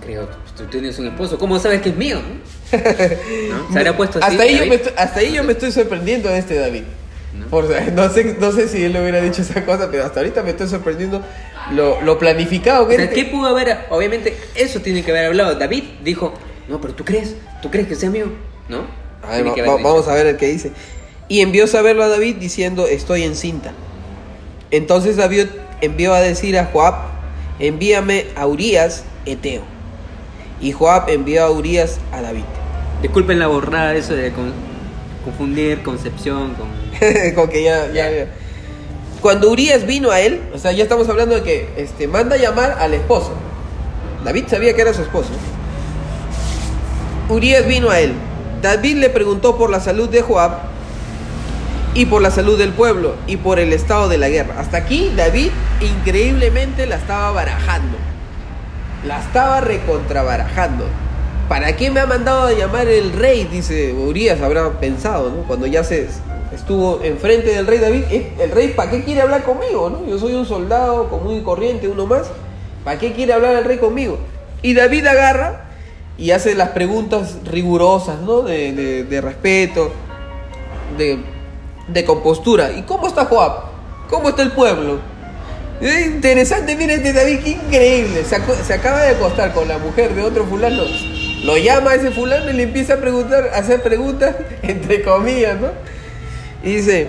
creo, 0.06 0.28
tú 0.58 0.64
tienes 0.66 0.98
un 1.00 1.08
esposo, 1.08 1.38
¿cómo 1.38 1.60
sabes 1.60 1.82
que 1.82 1.90
es 1.90 1.98
mío? 1.98 2.20
Se 2.72 3.78
habrá 3.80 3.96
puesto 3.98 4.20
así. 4.20 4.28
hasta, 4.32 4.44
ahí 4.44 4.58
yo 4.58 4.66
me 4.68 4.76
estoy, 4.76 4.94
hasta 4.98 5.20
ahí 5.20 5.34
yo 5.34 5.44
me 5.44 5.52
estoy 5.54 5.72
sorprendiendo 5.72 6.30
de 6.30 6.38
este 6.40 6.56
David. 6.56 6.84
¿No? 7.38 7.48
Por- 7.48 7.66
no, 7.92 8.10
sé, 8.10 8.38
no 8.40 8.52
sé 8.54 8.68
si 8.70 8.84
él 8.84 8.94
le 8.94 9.02
hubiera 9.02 9.20
dicho 9.22 9.42
esa 9.42 9.66
cosa, 9.66 9.90
pero 9.92 10.06
hasta 10.06 10.20
ahorita 10.22 10.42
me 10.44 10.52
estoy 10.52 10.68
sorprendiendo 10.70 11.22
lo, 11.74 12.02
lo 12.02 12.18
planificado 12.18 12.88
que 12.88 12.94
O 12.94 12.98
sea, 12.98 13.06
es. 13.06 13.12
¿qué 13.14 13.26
pudo 13.26 13.48
haber? 13.48 13.78
Obviamente, 13.90 14.38
eso 14.56 14.80
tiene 14.80 15.04
que 15.04 15.12
haber 15.12 15.26
hablado. 15.26 15.56
David 15.56 15.84
dijo, 16.04 16.34
no, 16.70 16.80
pero 16.80 16.94
tú 16.94 17.04
crees, 17.04 17.36
tú 17.62 17.70
crees 17.70 17.88
que 17.88 17.96
sea 17.96 18.10
mío, 18.10 18.28
¿no? 18.70 18.86
A 19.22 19.38
ver, 19.38 19.48
va- 19.48 19.56
va- 19.76 19.82
vamos 19.82 20.08
a 20.08 20.14
ver 20.14 20.28
el 20.28 20.38
que 20.38 20.48
dice. 20.48 20.72
Y 21.28 21.42
envió 21.42 21.68
saberlo 21.68 22.04
a 22.04 22.08
David 22.08 22.36
diciendo, 22.38 22.88
estoy 22.88 23.24
encinta. 23.24 23.74
Entonces 24.72 25.18
David 25.18 25.48
envió 25.82 26.14
a 26.14 26.22
decir 26.22 26.58
a 26.58 26.66
Joab, 26.66 26.96
envíame 27.60 28.28
a 28.36 28.46
Urias, 28.48 29.04
Eteo. 29.26 29.64
Y 30.66 30.72
Joab 30.72 31.10
envió 31.10 31.44
a 31.44 31.52
Urias 31.52 32.00
a 32.12 32.22
David. 32.22 32.44
Disculpen 33.04 33.38
la 33.38 33.46
borrada, 33.46 33.94
eso 33.94 34.16
de 34.16 34.32
con- 34.32 34.52
confundir 35.24 35.84
concepción 35.84 36.56
con... 36.56 36.66
Con 37.36 37.50
que 37.50 37.62
ya, 37.62 37.86
ya, 37.94 38.10
ya. 38.10 38.28
Cuando 39.22 39.52
Urias 39.52 39.86
vino 39.86 40.10
a 40.10 40.22
él, 40.22 40.42
o 40.56 40.58
sea, 40.58 40.72
ya 40.72 40.82
estamos 40.82 41.08
hablando 41.08 41.36
de 41.36 41.44
que 41.44 41.70
este, 41.78 42.08
manda 42.08 42.36
a 42.36 42.40
llamar 42.40 42.78
al 42.80 42.96
esposo. 42.96 43.34
David 44.24 44.46
sabía 44.48 44.74
que 44.76 44.82
era 44.82 44.92
su 44.94 45.04
esposo. 45.04 45.30
Urias 47.30 47.68
vino 47.68 47.92
a 47.92 48.00
él. 48.00 48.14
David 48.64 48.96
le 48.98 49.10
preguntó 49.12 49.58
por 49.60 49.70
la 49.70 49.80
salud 49.80 50.10
de 50.10 50.24
Joab 50.24 50.54
y 51.94 52.08
por 52.08 52.24
la 52.24 52.32
salud 52.32 52.58
del 52.58 52.72
pueblo 52.72 53.16
y 53.28 53.38
por 53.38 53.60
el 53.60 53.72
estado 53.72 54.10
de 54.10 54.18
la 54.18 54.30
guerra. 54.30 54.56
Hasta 54.58 54.78
aquí 54.78 55.12
David 55.16 55.50
increíblemente 55.82 56.88
la 56.88 56.96
estaba 56.96 57.30
barajando. 57.32 57.98
La 59.08 59.20
estaba 59.20 59.62
recontrabarajando. 59.62 60.86
¿Para 61.48 61.76
qué 61.76 61.92
me 61.92 62.00
ha 62.00 62.06
mandado 62.08 62.48
a 62.48 62.54
llamar 62.54 62.88
el 62.88 63.14
rey? 63.14 63.44
Dice 63.46 63.94
Urias, 63.94 64.42
habrá 64.42 64.68
pensado, 64.80 65.30
¿no? 65.30 65.44
Cuando 65.44 65.68
ya 65.68 65.84
se 65.84 66.08
estuvo 66.54 67.02
enfrente 67.04 67.50
del 67.50 67.68
rey 67.68 67.78
David, 67.78 68.04
¿eh? 68.10 68.32
el 68.40 68.52
rey, 68.52 68.70
¿para 68.70 68.90
qué 68.90 69.04
quiere 69.04 69.22
hablar 69.22 69.44
conmigo? 69.44 69.90
¿no? 69.90 70.08
Yo 70.10 70.18
soy 70.18 70.34
un 70.34 70.46
soldado 70.46 71.08
común 71.10 71.36
y 71.36 71.42
corriente, 71.42 71.88
uno 71.88 72.08
más. 72.08 72.28
¿Para 72.84 72.98
qué 72.98 73.14
quiere 73.14 73.34
hablar 73.34 73.56
el 73.56 73.64
rey 73.66 73.78
conmigo? 73.78 74.18
Y 74.64 74.74
David 74.74 75.06
agarra 75.06 75.66
y 76.18 76.32
hace 76.32 76.56
las 76.56 76.70
preguntas 76.70 77.38
rigurosas, 77.46 78.22
¿no? 78.22 78.42
De, 78.42 78.72
de- 78.74 79.04
de 79.04 79.22
respeto, 79.22 79.92
de, 80.98 81.20
de 81.88 82.06
compostura. 82.06 82.72
¿Y 82.72 82.84
cómo 82.84 83.06
está 83.06 83.26
Joab? 83.26 83.66
¿Cómo 84.10 84.30
está 84.30 84.42
el 84.42 84.52
pueblo? 84.52 85.00
Es 85.82 86.08
interesante, 86.08 86.76
mira 86.76 86.94
este 86.94 87.12
David, 87.12 87.40
qué 87.44 87.50
increíble. 87.52 88.24
Se, 88.24 88.74
acaba 88.74 89.02
de 89.02 89.10
acostar 89.10 89.54
con 89.54 89.68
la 89.68 89.78
mujer 89.78 90.14
de 90.16 90.22
otro 90.22 90.46
fulano. 90.46 90.84
Lo 91.44 91.58
llama 91.58 91.92
a 91.92 91.96
ese 91.96 92.12
fulano 92.12 92.50
y 92.50 92.54
le 92.54 92.64
empieza 92.64 92.96
a 92.96 92.98
preguntar, 92.98 93.52
a 93.54 93.58
hacer 93.58 93.82
preguntas, 93.82 94.36
entre 94.64 95.04
comillas, 95.04 95.60
¿no? 95.60 95.72
Y 96.64 96.78
dice, 96.78 97.08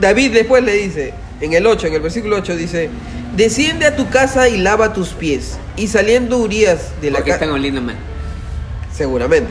David 0.00 0.32
después 0.32 0.64
le 0.64 0.72
dice, 0.72 1.12
en 1.40 1.52
el 1.52 1.66
8, 1.66 1.88
en 1.88 1.94
el 1.94 2.00
versículo 2.00 2.36
8 2.36 2.56
dice, 2.56 2.90
desciende 3.36 3.86
a 3.86 3.94
tu 3.94 4.08
casa 4.08 4.48
y 4.48 4.56
lava 4.56 4.92
tus 4.92 5.10
pies. 5.10 5.58
Y 5.76 5.88
saliendo 5.88 6.38
Urias 6.38 6.92
de 7.00 7.10
la 7.10 7.18
Porque 7.18 7.30
casa... 7.30 7.44
están 7.44 7.54
oliendo 7.54 7.82
mal. 7.82 7.96
Seguramente. 8.92 9.50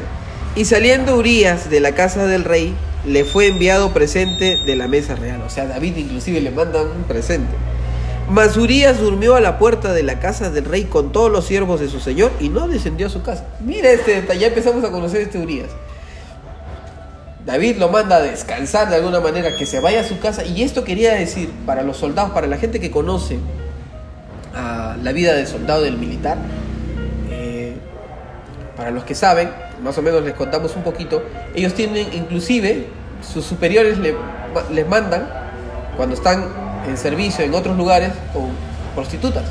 Y 0.56 0.66
saliendo 0.66 1.16
Urias 1.16 1.70
de 1.70 1.80
la 1.80 1.94
casa 1.94 2.26
del 2.26 2.44
rey, 2.44 2.76
le 3.06 3.26
fue 3.26 3.48
enviado 3.48 3.94
presente 3.94 4.58
de 4.66 4.76
la 4.76 4.88
mesa 4.88 5.16
real. 5.16 5.42
O 5.46 5.50
sea, 5.50 5.66
David 5.66 5.98
inclusive 5.98 6.42
le 6.42 6.52
manda 6.52 6.82
un 6.82 7.04
presente. 7.04 7.56
Mas 8.30 8.56
Urias 8.56 9.00
durmió 9.00 9.36
a 9.36 9.42
la 9.42 9.58
puerta 9.58 9.92
de 9.94 10.04
la 10.04 10.20
casa 10.20 10.50
del 10.50 10.66
rey 10.66 10.86
con 10.86 11.12
todos 11.12 11.32
los 11.32 11.46
siervos 11.46 11.80
de 11.80 11.90
su 11.90 12.00
señor 12.00 12.32
y 12.40 12.50
no 12.50 12.68
descendió 12.68 13.08
a 13.08 13.10
su 13.10 13.22
casa. 13.22 13.46
Mira 13.60 13.92
este 13.92 14.16
detalle, 14.16 14.40
ya 14.40 14.48
empezamos 14.48 14.84
a 14.84 14.92
conocer 14.92 15.22
este 15.22 15.38
Urias. 15.38 15.70
David 17.46 17.78
lo 17.78 17.90
manda 17.90 18.18
a 18.18 18.22
descansar 18.22 18.90
de 18.90 18.96
alguna 18.96 19.20
manera, 19.20 19.56
que 19.58 19.66
se 19.66 19.80
vaya 19.80 20.02
a 20.02 20.04
su 20.04 20.20
casa. 20.20 20.46
Y 20.46 20.62
esto 20.62 20.84
quería 20.84 21.14
decir 21.14 21.50
para 21.66 21.82
los 21.82 21.98
soldados, 21.98 22.32
para 22.32 22.48
la 22.48 22.58
gente 22.58 22.80
que 22.80 22.92
conoce 22.92 23.40
a 24.54 24.96
la 25.02 25.12
vida 25.12 25.34
del 25.34 25.48
soldado, 25.48 25.82
del 25.82 25.98
militar, 25.98 26.38
eh, 27.32 27.74
para 28.78 28.92
los 28.92 29.04
que 29.04 29.16
saben, 29.16 29.50
más 29.84 29.98
o 29.98 30.02
menos 30.02 30.24
les 30.24 30.34
contamos 30.34 30.76
un 30.76 30.84
poquito, 30.84 31.24
ellos 31.56 31.74
tienen 31.74 32.08
inclusive, 32.14 32.88
sus 33.34 33.46
superiores 33.46 33.98
le- 33.98 34.16
les 34.74 34.88
mandan, 34.88 35.28
cuando 35.98 36.16
están 36.16 36.46
en 36.88 36.98
servicio 36.98 37.44
en 37.46 37.54
otros 37.54 37.78
lugares, 37.78 38.10
con 38.34 38.50
prostitutas. 38.96 39.44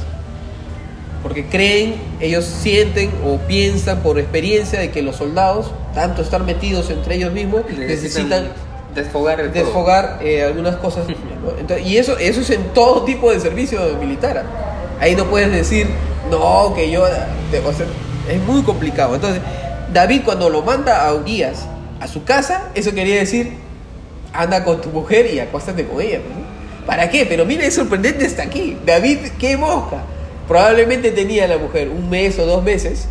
Porque 1.22 1.44
creen, 1.46 1.96
ellos 2.20 2.44
sienten 2.46 3.10
o 3.24 3.36
piensan 3.38 3.98
por 4.00 4.18
experiencia 4.18 4.80
de 4.80 4.90
que 4.90 5.02
los 5.02 5.16
soldados, 5.16 5.70
tanto 5.94 6.22
estar 6.22 6.42
metidos 6.44 6.88
entre 6.90 7.16
ellos 7.16 7.32
mismos, 7.32 7.62
necesitan 7.76 8.48
desfogar 8.94 9.38
el 9.40 9.50
fuego. 9.50 9.66
desfogar 9.66 10.18
eh, 10.22 10.42
algunas 10.44 10.76
cosas. 10.76 11.06
¿no? 11.08 11.58
Entonces, 11.58 11.86
y 11.86 11.98
eso, 11.98 12.16
eso 12.18 12.40
es 12.40 12.50
en 12.50 12.62
todo 12.72 13.02
tipo 13.04 13.30
de 13.30 13.38
servicio 13.38 13.80
militar. 14.00 14.44
Ahí 14.98 15.14
no 15.14 15.26
puedes 15.26 15.52
decir, 15.52 15.88
no, 16.30 16.72
que 16.74 16.90
yo... 16.90 17.04
de- 17.04 17.58
o 17.66 17.72
sea, 17.72 17.86
es 18.30 18.40
muy 18.46 18.62
complicado. 18.62 19.14
Entonces, 19.14 19.42
David 19.92 20.22
cuando 20.24 20.48
lo 20.48 20.62
manda 20.62 21.06
a 21.06 21.14
Urias 21.14 21.66
a 22.00 22.06
su 22.06 22.24
casa, 22.24 22.68
eso 22.74 22.94
quería 22.94 23.16
decir, 23.16 23.52
anda 24.32 24.64
con 24.64 24.80
tu 24.80 24.90
mujer 24.90 25.32
y 25.32 25.40
acuéstate 25.40 25.86
con 25.86 26.00
ella. 26.00 26.20
¿Para 26.86 27.10
qué? 27.10 27.26
Pero 27.26 27.44
mira, 27.44 27.64
es 27.64 27.74
sorprendente 27.74 28.26
hasta 28.26 28.42
aquí. 28.42 28.76
David, 28.86 29.18
qué 29.38 29.56
mosca. 29.56 29.98
Probablemente 30.48 31.10
tenía 31.10 31.46
la 31.46 31.58
mujer 31.58 31.88
un 31.88 32.08
mes 32.10 32.38
o 32.38 32.46
dos 32.46 32.62
meses. 32.62 33.06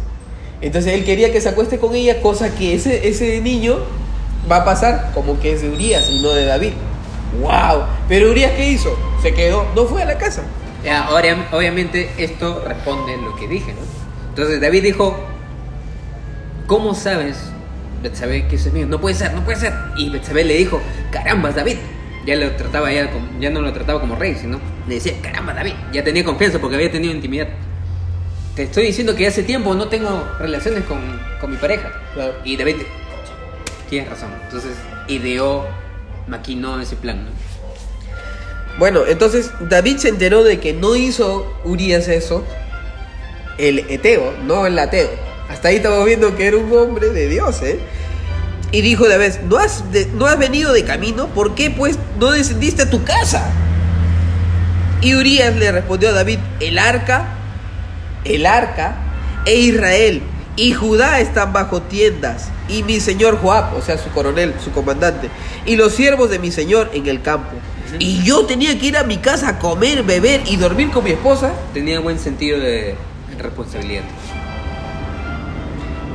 Entonces 0.61 0.93
él 0.93 1.05
quería 1.05 1.31
que 1.31 1.39
se 1.39 1.49
acueste 1.49 1.79
con 1.79 1.95
ella, 1.95 2.21
cosa 2.21 2.53
que 2.53 2.75
ese, 2.75 3.07
ese 3.07 3.39
niño 3.41 3.77
va 4.51 4.57
a 4.57 4.65
pasar 4.65 5.11
como 5.13 5.39
que 5.39 5.53
es 5.53 5.61
de 5.61 5.69
Urias 5.69 6.09
y 6.09 6.21
no 6.21 6.33
de 6.33 6.45
David. 6.45 6.73
¡Wow! 7.41 7.83
Pero 8.07 8.31
Urias, 8.31 8.53
¿qué 8.53 8.69
hizo? 8.69 8.97
Se 9.21 9.33
quedó, 9.33 9.65
no 9.75 9.85
fue 9.85 10.01
a 10.01 10.05
la 10.05 10.17
casa. 10.17 10.43
Ya, 10.83 11.05
ahora, 11.05 11.47
obviamente 11.51 12.09
esto 12.17 12.63
responde 12.65 13.17
lo 13.17 13.35
que 13.35 13.47
dije, 13.47 13.73
¿no? 13.73 13.81
Entonces 14.29 14.59
David 14.59 14.83
dijo, 14.83 15.17
¿cómo 16.69 16.93
sabes, 16.93 17.36
Betsabé, 18.01 18.47
que 18.47 18.55
eso 18.55 18.69
es 18.69 18.73
mío? 18.73 18.86
No 18.88 19.01
puede 19.01 19.15
ser, 19.15 19.34
no 19.34 19.43
puede 19.43 19.58
ser. 19.58 19.73
Y 19.97 20.10
Betsabé 20.10 20.45
le 20.45 20.55
dijo, 20.55 20.79
caramba, 21.12 21.51
David. 21.51 21.77
Ya 22.25 22.36
lo 22.36 22.51
trataba 22.51 22.91
ya, 22.93 23.10
ya 23.39 23.49
no 23.49 23.62
lo 23.62 23.73
trataba 23.73 23.99
como 23.99 24.15
rey, 24.15 24.36
sino 24.36 24.60
le 24.88 24.95
decía, 24.95 25.13
caramba, 25.21 25.53
David. 25.53 25.73
Ya 25.91 26.03
tenía 26.03 26.23
confianza 26.23 26.60
porque 26.60 26.75
había 26.75 26.91
tenido 26.91 27.13
intimidad. 27.13 27.47
Te 28.55 28.63
estoy 28.63 28.86
diciendo 28.86 29.15
que 29.15 29.25
hace 29.25 29.41
tiempo 29.41 29.73
no 29.73 29.88
tengo 29.88 30.29
relaciones 30.38 30.84
con, 30.84 30.99
con 31.41 31.49
mi 31.49 31.58
pareja. 31.58 31.91
Claro. 32.13 32.36
Y 32.45 32.55
David, 32.55 32.75
tienes 33.89 34.10
razón. 34.10 34.29
Entonces 34.43 34.75
ideó, 35.08 35.65
maquinó 36.27 36.79
ese 36.79 36.95
plan, 36.95 37.25
¿no? 37.25 37.32
Bueno, 38.77 39.08
entonces 39.08 39.51
David 39.62 39.97
se 39.97 40.10
enteró 40.10 40.43
de 40.43 40.60
que 40.60 40.73
no 40.73 40.95
hizo 40.95 41.51
Urias 41.65 42.08
eso, 42.08 42.45
el 43.58 43.79
eteo, 43.79 44.34
no 44.45 44.67
el 44.67 44.77
ateo. 44.77 45.28
Hasta 45.49 45.69
ahí 45.69 45.77
estamos 45.77 46.05
viendo 46.05 46.35
que 46.35 46.47
era 46.47 46.57
un 46.57 46.71
hombre 46.77 47.09
de 47.09 47.27
Dios, 47.27 47.62
¿eh? 47.63 47.79
Y 48.71 48.81
dijo 48.81 49.07
David, 49.07 49.33
¿no 49.49 49.57
has, 49.57 49.91
de- 49.91 50.05
¿no 50.13 50.27
has 50.27 50.38
venido 50.38 50.71
de 50.73 50.83
camino? 50.83 51.27
¿Por 51.27 51.55
qué 51.55 51.71
pues 51.71 51.97
no 52.19 52.31
descendiste 52.31 52.83
a 52.83 52.89
tu 52.89 53.03
casa? 53.03 53.49
Y 55.01 55.15
Urias 55.15 55.55
le 55.55 55.71
respondió 55.71 56.09
a 56.09 56.12
David, 56.12 56.39
el 56.59 56.77
arca, 56.77 57.29
el 58.25 58.45
arca 58.45 58.95
e 59.45 59.55
Israel 59.55 60.21
y 60.55 60.73
Judá 60.73 61.19
están 61.21 61.53
bajo 61.53 61.81
tiendas 61.81 62.49
y 62.67 62.83
mi 62.83 62.99
señor 62.99 63.39
Joab, 63.39 63.75
o 63.75 63.81
sea, 63.81 63.97
su 63.97 64.09
coronel, 64.09 64.53
su 64.63 64.71
comandante, 64.71 65.29
y 65.65 65.75
los 65.77 65.93
siervos 65.95 66.29
de 66.29 66.38
mi 66.38 66.51
señor 66.51 66.91
en 66.93 67.07
el 67.07 67.21
campo. 67.21 67.51
Y 67.97 68.21
yo 68.23 68.45
tenía 68.45 68.77
que 68.77 68.88
ir 68.88 68.97
a 68.97 69.03
mi 69.03 69.17
casa 69.17 69.47
a 69.49 69.59
comer, 69.59 70.03
beber 70.03 70.41
y 70.45 70.57
dormir 70.57 70.91
con 70.91 71.03
mi 71.03 71.09
esposa 71.12 71.51
Tenía 71.73 71.99
buen 72.01 72.19
sentido 72.19 72.59
de 72.59 72.93
responsabilidad. 73.39 74.03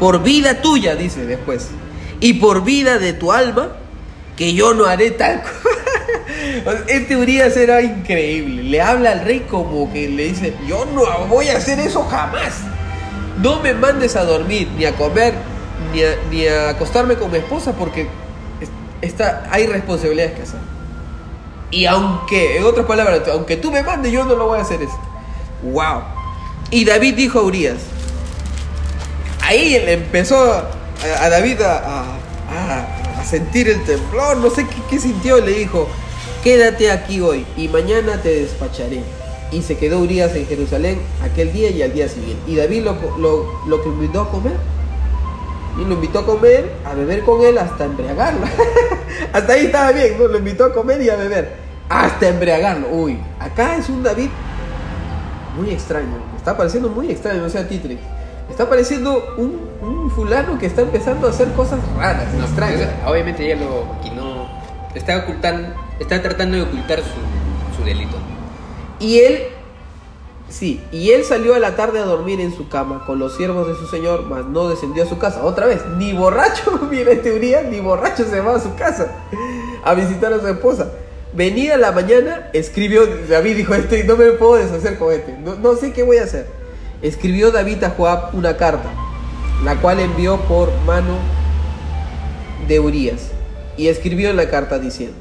Por 0.04 0.22
vida 0.22 0.60
tuya, 0.60 0.96
dice 0.96 1.24
después, 1.24 1.68
y 2.20 2.34
por 2.34 2.62
vida 2.62 2.98
de 2.98 3.14
tu 3.14 3.32
alma, 3.32 3.68
que 4.36 4.52
yo 4.52 4.74
no 4.74 4.84
haré 4.84 5.12
tal 5.12 5.40
cosa. 6.62 6.84
Este 6.88 7.16
Urias 7.16 7.56
era 7.56 7.80
increíble. 7.80 8.64
Le 8.64 8.82
habla 8.82 9.12
al 9.12 9.24
rey 9.24 9.46
como 9.50 9.90
que 9.90 10.10
le 10.10 10.24
dice, 10.24 10.52
yo 10.68 10.84
no 10.94 11.06
voy 11.26 11.48
a 11.48 11.56
hacer 11.56 11.78
eso 11.80 12.04
jamás. 12.04 12.52
No 13.40 13.60
me 13.60 13.72
mandes 13.72 14.14
a 14.14 14.24
dormir, 14.26 14.68
ni 14.76 14.84
a 14.84 14.92
comer, 14.94 15.32
ni 15.94 16.02
a, 16.02 16.16
ni 16.30 16.46
a 16.48 16.68
acostarme 16.68 17.14
con 17.14 17.30
mi 17.32 17.38
esposa 17.38 17.72
porque 17.72 18.02
es- 18.60 18.68
está, 19.00 19.48
hay 19.50 19.66
responsabilidades 19.66 20.32
que 20.34 20.42
hacer. 20.42 20.60
Y 21.70 21.86
aunque, 21.86 22.58
en 22.58 22.64
otras 22.64 22.84
palabras, 22.84 23.22
aunque 23.32 23.56
tú 23.56 23.72
me 23.72 23.82
mandes, 23.82 24.12
yo 24.12 24.26
no 24.26 24.34
lo 24.36 24.48
voy 24.48 24.58
a 24.58 24.62
hacer 24.64 24.82
eso. 24.82 25.00
Wow. 25.62 26.02
Y 26.70 26.84
David 26.84 27.14
dijo 27.14 27.38
a 27.38 27.42
Urias, 27.42 27.78
ahí 29.44 29.76
empezó 29.76 30.52
a, 30.52 31.28
David 31.28 31.60
a, 31.62 32.18
sentir 33.24 33.68
el 33.68 33.82
temblor, 33.84 34.36
no 34.36 34.50
sé 34.50 34.66
qué, 34.90 34.98
sintió, 34.98 35.40
le 35.40 35.52
dijo, 35.52 35.88
quédate 36.42 36.90
aquí 36.90 37.20
hoy 37.20 37.46
y 37.56 37.68
mañana 37.68 38.20
te 38.20 38.40
despacharé. 38.40 39.02
Y 39.50 39.62
se 39.62 39.76
quedó 39.76 40.00
Urias 40.00 40.34
en 40.34 40.46
Jerusalén 40.46 41.00
aquel 41.22 41.52
día 41.52 41.70
y 41.70 41.82
al 41.82 41.92
día 41.92 42.08
siguiente. 42.08 42.42
Y 42.50 42.56
David 42.56 42.82
lo, 42.82 42.96
lo, 43.18 43.66
lo 43.66 43.82
que 43.82 43.88
invitó 43.88 44.22
a 44.22 44.30
comer. 44.30 44.54
Y 45.80 45.84
lo 45.84 45.94
invitó 45.94 46.20
a 46.20 46.26
comer, 46.26 46.72
a 46.84 46.94
beber 46.94 47.22
con 47.22 47.40
él 47.42 47.56
hasta 47.58 47.84
embriagarlo. 47.84 48.46
hasta 49.32 49.52
ahí 49.52 49.66
estaba 49.66 49.92
bien. 49.92 50.18
Lo 50.18 50.36
invitó 50.36 50.64
a 50.64 50.72
comer 50.72 51.00
y 51.02 51.08
a 51.08 51.14
beber. 51.14 51.52
Hasta 51.88 52.28
embriagarlo. 52.28 52.88
Uy, 52.88 53.18
acá 53.38 53.76
es 53.76 53.88
un 53.88 54.02
David 54.02 54.30
muy 55.56 55.70
extraño. 55.70 56.16
Está 56.36 56.56
pareciendo 56.56 56.88
muy 56.88 57.10
extraño, 57.10 57.40
no 57.40 57.48
sea 57.48 57.68
Titrix. 57.68 58.00
Está 58.54 58.68
pareciendo 58.68 59.34
un, 59.36 59.68
un 59.82 60.10
fulano 60.12 60.60
que 60.60 60.66
está 60.66 60.82
empezando 60.82 61.26
a 61.26 61.30
hacer 61.30 61.48
cosas 61.54 61.80
raras, 61.98 62.32
No, 62.34 62.44
extrañas. 62.44 62.88
obviamente 63.04 63.48
ya 63.48 63.56
lo 63.56 63.84
maquinó. 63.86 64.46
Está 64.94 65.16
ocultando, 65.16 65.70
está 65.98 66.22
tratando 66.22 66.58
de 66.58 66.62
ocultar 66.62 67.00
su, 67.00 67.76
su 67.76 67.84
delito. 67.84 68.16
Y 69.00 69.18
él, 69.18 69.42
sí, 70.48 70.80
y 70.92 71.10
él 71.10 71.24
salió 71.24 71.56
a 71.56 71.58
la 71.58 71.74
tarde 71.74 71.98
a 71.98 72.04
dormir 72.04 72.40
en 72.40 72.54
su 72.54 72.68
cama 72.68 73.02
con 73.06 73.18
los 73.18 73.36
siervos 73.36 73.66
de 73.66 73.74
su 73.74 73.88
señor, 73.88 74.26
mas 74.30 74.44
no 74.44 74.68
descendió 74.68 75.02
a 75.02 75.06
su 75.06 75.18
casa. 75.18 75.44
Otra 75.44 75.66
vez, 75.66 75.84
ni 75.98 76.12
borracho, 76.12 76.78
este 76.92 77.32
Urias, 77.32 77.64
ni 77.64 77.80
borracho 77.80 78.22
se 78.24 78.40
va 78.40 78.54
a 78.54 78.60
su 78.60 78.76
casa 78.76 79.08
a 79.84 79.94
visitar 79.94 80.32
a 80.32 80.38
su 80.38 80.46
esposa. 80.46 80.92
Venía 81.32 81.76
la 81.76 81.90
mañana, 81.90 82.50
escribió, 82.52 83.02
David 83.28 83.56
dijo, 83.56 83.74
este, 83.74 84.04
no 84.04 84.16
me 84.16 84.26
puedo 84.30 84.54
deshacer 84.54 84.96
con 84.96 85.12
este, 85.12 85.32
no, 85.38 85.56
no 85.56 85.74
sé 85.74 85.92
qué 85.92 86.04
voy 86.04 86.18
a 86.18 86.22
hacer. 86.22 86.62
Escribió 87.04 87.52
David 87.52 87.84
a 87.84 87.90
Joab 87.90 88.34
una 88.34 88.56
carta, 88.56 88.88
la 89.64 89.76
cual 89.76 90.00
envió 90.00 90.38
por 90.40 90.72
mano 90.86 91.16
de 92.66 92.80
Urias. 92.80 93.30
Y 93.76 93.88
escribió 93.88 94.30
en 94.30 94.36
la 94.36 94.48
carta 94.48 94.78
diciendo, 94.78 95.16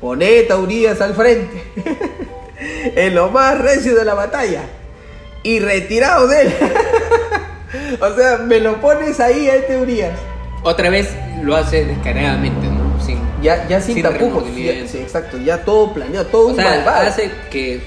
poned 0.00 0.50
a 0.50 0.56
Urias 0.58 1.00
al 1.00 1.14
frente, 1.14 1.62
en 2.96 3.14
lo 3.14 3.30
más 3.30 3.58
recio 3.60 3.94
de 3.94 4.04
la 4.04 4.14
batalla, 4.14 4.62
y 5.42 5.58
retiraos 5.60 6.28
de 6.28 6.42
él. 6.42 6.54
o 8.00 8.14
sea, 8.14 8.38
me 8.38 8.60
lo 8.60 8.80
pones 8.80 9.18
ahí 9.20 9.48
a 9.48 9.54
este 9.56 9.78
Urias. 9.78 10.12
Otra 10.64 10.90
vez 10.90 11.08
lo 11.42 11.56
hace 11.56 11.84
descaradamente, 11.84 12.66
¿no? 12.68 13.00
Sin, 13.04 13.18
Ya, 13.42 13.66
ya 13.68 13.80
sin, 13.80 13.94
sin 13.94 14.02
tapujos. 14.04 14.44
ya- 14.54 14.86
sí, 14.86 14.98
exacto, 14.98 15.38
ya 15.38 15.64
todo 15.64 15.92
planeado, 15.94 16.26
todo 16.26 16.46
O 16.46 16.50
un 16.50 16.56
sea, 16.56 16.64
malvado. 16.76 17.08
hace 17.08 17.30
que, 17.50 17.80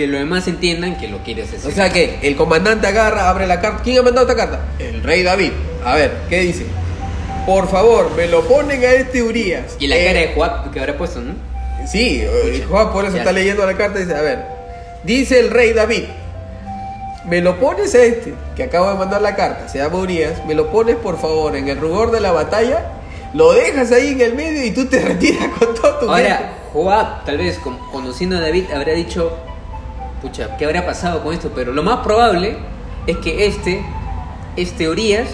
que 0.00 0.06
los 0.06 0.20
demás 0.20 0.48
entiendan 0.48 0.96
que 0.98 1.08
lo 1.08 1.18
quiere 1.18 1.42
hacer. 1.42 1.60
O 1.66 1.70
sea 1.70 1.90
que 1.92 2.18
el 2.22 2.34
comandante 2.36 2.86
agarra, 2.86 3.28
abre 3.28 3.46
la 3.46 3.60
carta. 3.60 3.82
¿Quién 3.82 3.98
ha 3.98 4.02
mandado 4.02 4.26
esta 4.28 4.36
carta? 4.40 4.60
El 4.78 5.02
rey 5.02 5.22
David. 5.22 5.52
A 5.84 5.94
ver, 5.94 6.12
¿qué 6.30 6.40
dice? 6.40 6.64
Por 7.46 7.68
favor, 7.68 8.10
me 8.16 8.26
lo 8.26 8.42
ponen 8.48 8.80
a 8.82 8.92
este 8.92 9.22
Urias. 9.22 9.76
y 9.78 9.86
la 9.88 9.96
Eh, 9.98 10.04
cara 10.06 10.18
de 10.20 10.32
Joab 10.34 10.70
que 10.70 10.80
habrá 10.80 10.96
puesto, 10.96 11.20
¿no? 11.20 11.34
Sí, 11.86 12.20
eh, 12.22 12.64
Juan 12.68 12.92
por 12.92 13.04
eso 13.04 13.16
está 13.16 13.32
leyendo 13.32 13.64
la 13.66 13.76
carta 13.76 13.98
y 13.98 14.02
dice, 14.04 14.14
a 14.14 14.20
ver, 14.22 14.44
dice 15.04 15.38
el 15.40 15.50
rey 15.50 15.72
David, 15.72 16.04
me 17.26 17.40
lo 17.40 17.58
pones 17.58 17.94
a 17.94 18.02
este, 18.02 18.32
que 18.56 18.62
acabo 18.64 18.90
de 18.90 18.96
mandar 18.98 19.20
la 19.22 19.34
carta, 19.36 19.68
se 19.68 19.78
llama 19.78 19.96
Urias, 19.98 20.44
me 20.46 20.54
lo 20.54 20.70
pones 20.70 20.96
por 20.96 21.18
favor 21.20 21.56
en 21.56 21.68
el 21.68 21.78
rugor 21.78 22.10
de 22.10 22.20
la 22.20 22.32
batalla, 22.32 22.84
lo 23.34 23.52
dejas 23.52 23.92
ahí 23.92 24.08
en 24.08 24.20
el 24.20 24.34
medio 24.34 24.64
y 24.64 24.70
tú 24.70 24.86
te 24.86 25.00
retiras 25.04 25.48
con 25.58 25.74
todo 25.74 25.94
tu 25.98 26.08
gente. 26.08 26.30
Ahora, 26.32 26.52
Joab, 26.72 27.24
tal 27.24 27.38
vez 27.38 27.58
con- 27.58 27.78
conociendo 27.90 28.36
a 28.36 28.40
David, 28.40 28.64
habrá 28.72 28.92
dicho, 28.92 29.36
pucha, 30.22 30.56
¿qué 30.56 30.64
habrá 30.66 30.84
pasado 30.86 31.22
con 31.22 31.32
esto? 31.34 31.50
Pero 31.54 31.72
lo 31.72 31.82
más 31.82 31.98
probable 32.04 32.56
es 33.06 33.16
que 33.18 33.46
este, 33.46 33.84
este 34.56 34.88
Urias, 34.88 35.28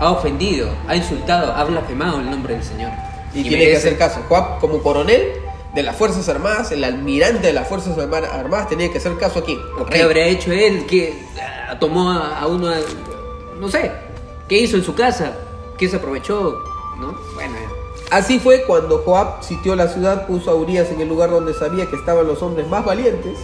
ha 0.00 0.10
ofendido, 0.10 0.68
ha 0.88 0.94
insultado, 0.96 1.52
ha 1.52 1.64
blasfemado 1.64 2.20
el 2.20 2.30
nombre 2.30 2.54
del 2.54 2.62
Señor. 2.62 2.90
Y, 3.34 3.42
tiene 3.42 3.58
que 3.58 3.64
merece- 3.72 3.76
hacer 3.78 3.98
caso. 3.98 4.20
Juan, 4.28 4.44
como 4.60 4.82
coronel 4.82 5.32
de 5.74 5.82
las 5.82 5.96
Fuerzas 5.96 6.28
Armadas, 6.28 6.70
el 6.72 6.84
almirante 6.84 7.46
de 7.46 7.52
las 7.52 7.66
Fuerzas 7.68 7.96
Arma- 7.98 8.18
Armadas, 8.18 8.68
tenía 8.68 8.90
que 8.90 8.98
hacer 8.98 9.16
caso 9.18 9.38
aquí. 9.40 9.58
¿O 9.78 9.84
¿Qué 9.86 10.02
habrá 10.02 10.20
hecho 10.24 10.52
él? 10.52 10.86
que 10.86 11.22
ah, 11.68 11.78
tomó 11.78 12.10
a, 12.10 12.40
a 12.40 12.46
uno, 12.46 12.68
a- 12.68 12.76
no 13.58 13.68
sé, 13.68 13.90
¿qué 14.48 14.58
hizo 14.58 14.76
en 14.76 14.84
su 14.84 14.94
casa? 14.94 15.32
¿Qué 15.78 15.88
se 15.88 15.96
aprovechó? 15.96 16.58
¿No? 16.98 17.14
Bueno, 17.34 17.54
ya. 17.54 18.16
Así 18.16 18.38
fue 18.38 18.62
cuando 18.64 18.98
Joab 19.04 19.42
sitió 19.42 19.74
la 19.76 19.88
ciudad, 19.88 20.26
puso 20.26 20.50
a 20.50 20.54
Urias 20.54 20.90
en 20.90 21.00
el 21.00 21.08
lugar 21.08 21.30
donde 21.30 21.52
sabía 21.54 21.86
que 21.86 21.96
estaban 21.96 22.26
los 22.26 22.40
hombres 22.42 22.68
más 22.68 22.84
valientes. 22.84 23.38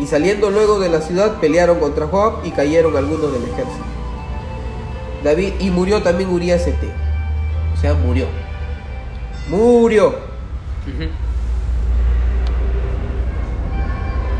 Y 0.00 0.06
saliendo 0.06 0.50
luego 0.50 0.78
de 0.78 0.88
la 0.88 1.02
ciudad, 1.02 1.38
pelearon 1.40 1.78
contra 1.78 2.06
Joab 2.06 2.44
y 2.44 2.50
cayeron 2.52 2.96
algunos 2.96 3.32
del 3.32 3.42
ejército. 3.42 3.84
David, 5.22 5.52
y 5.60 5.70
murió 5.70 6.02
también 6.02 6.30
Urias 6.30 6.66
Eteo. 6.66 6.90
O 7.74 7.80
sea, 7.80 7.92
murió. 7.92 8.26
Murió. 9.48 10.14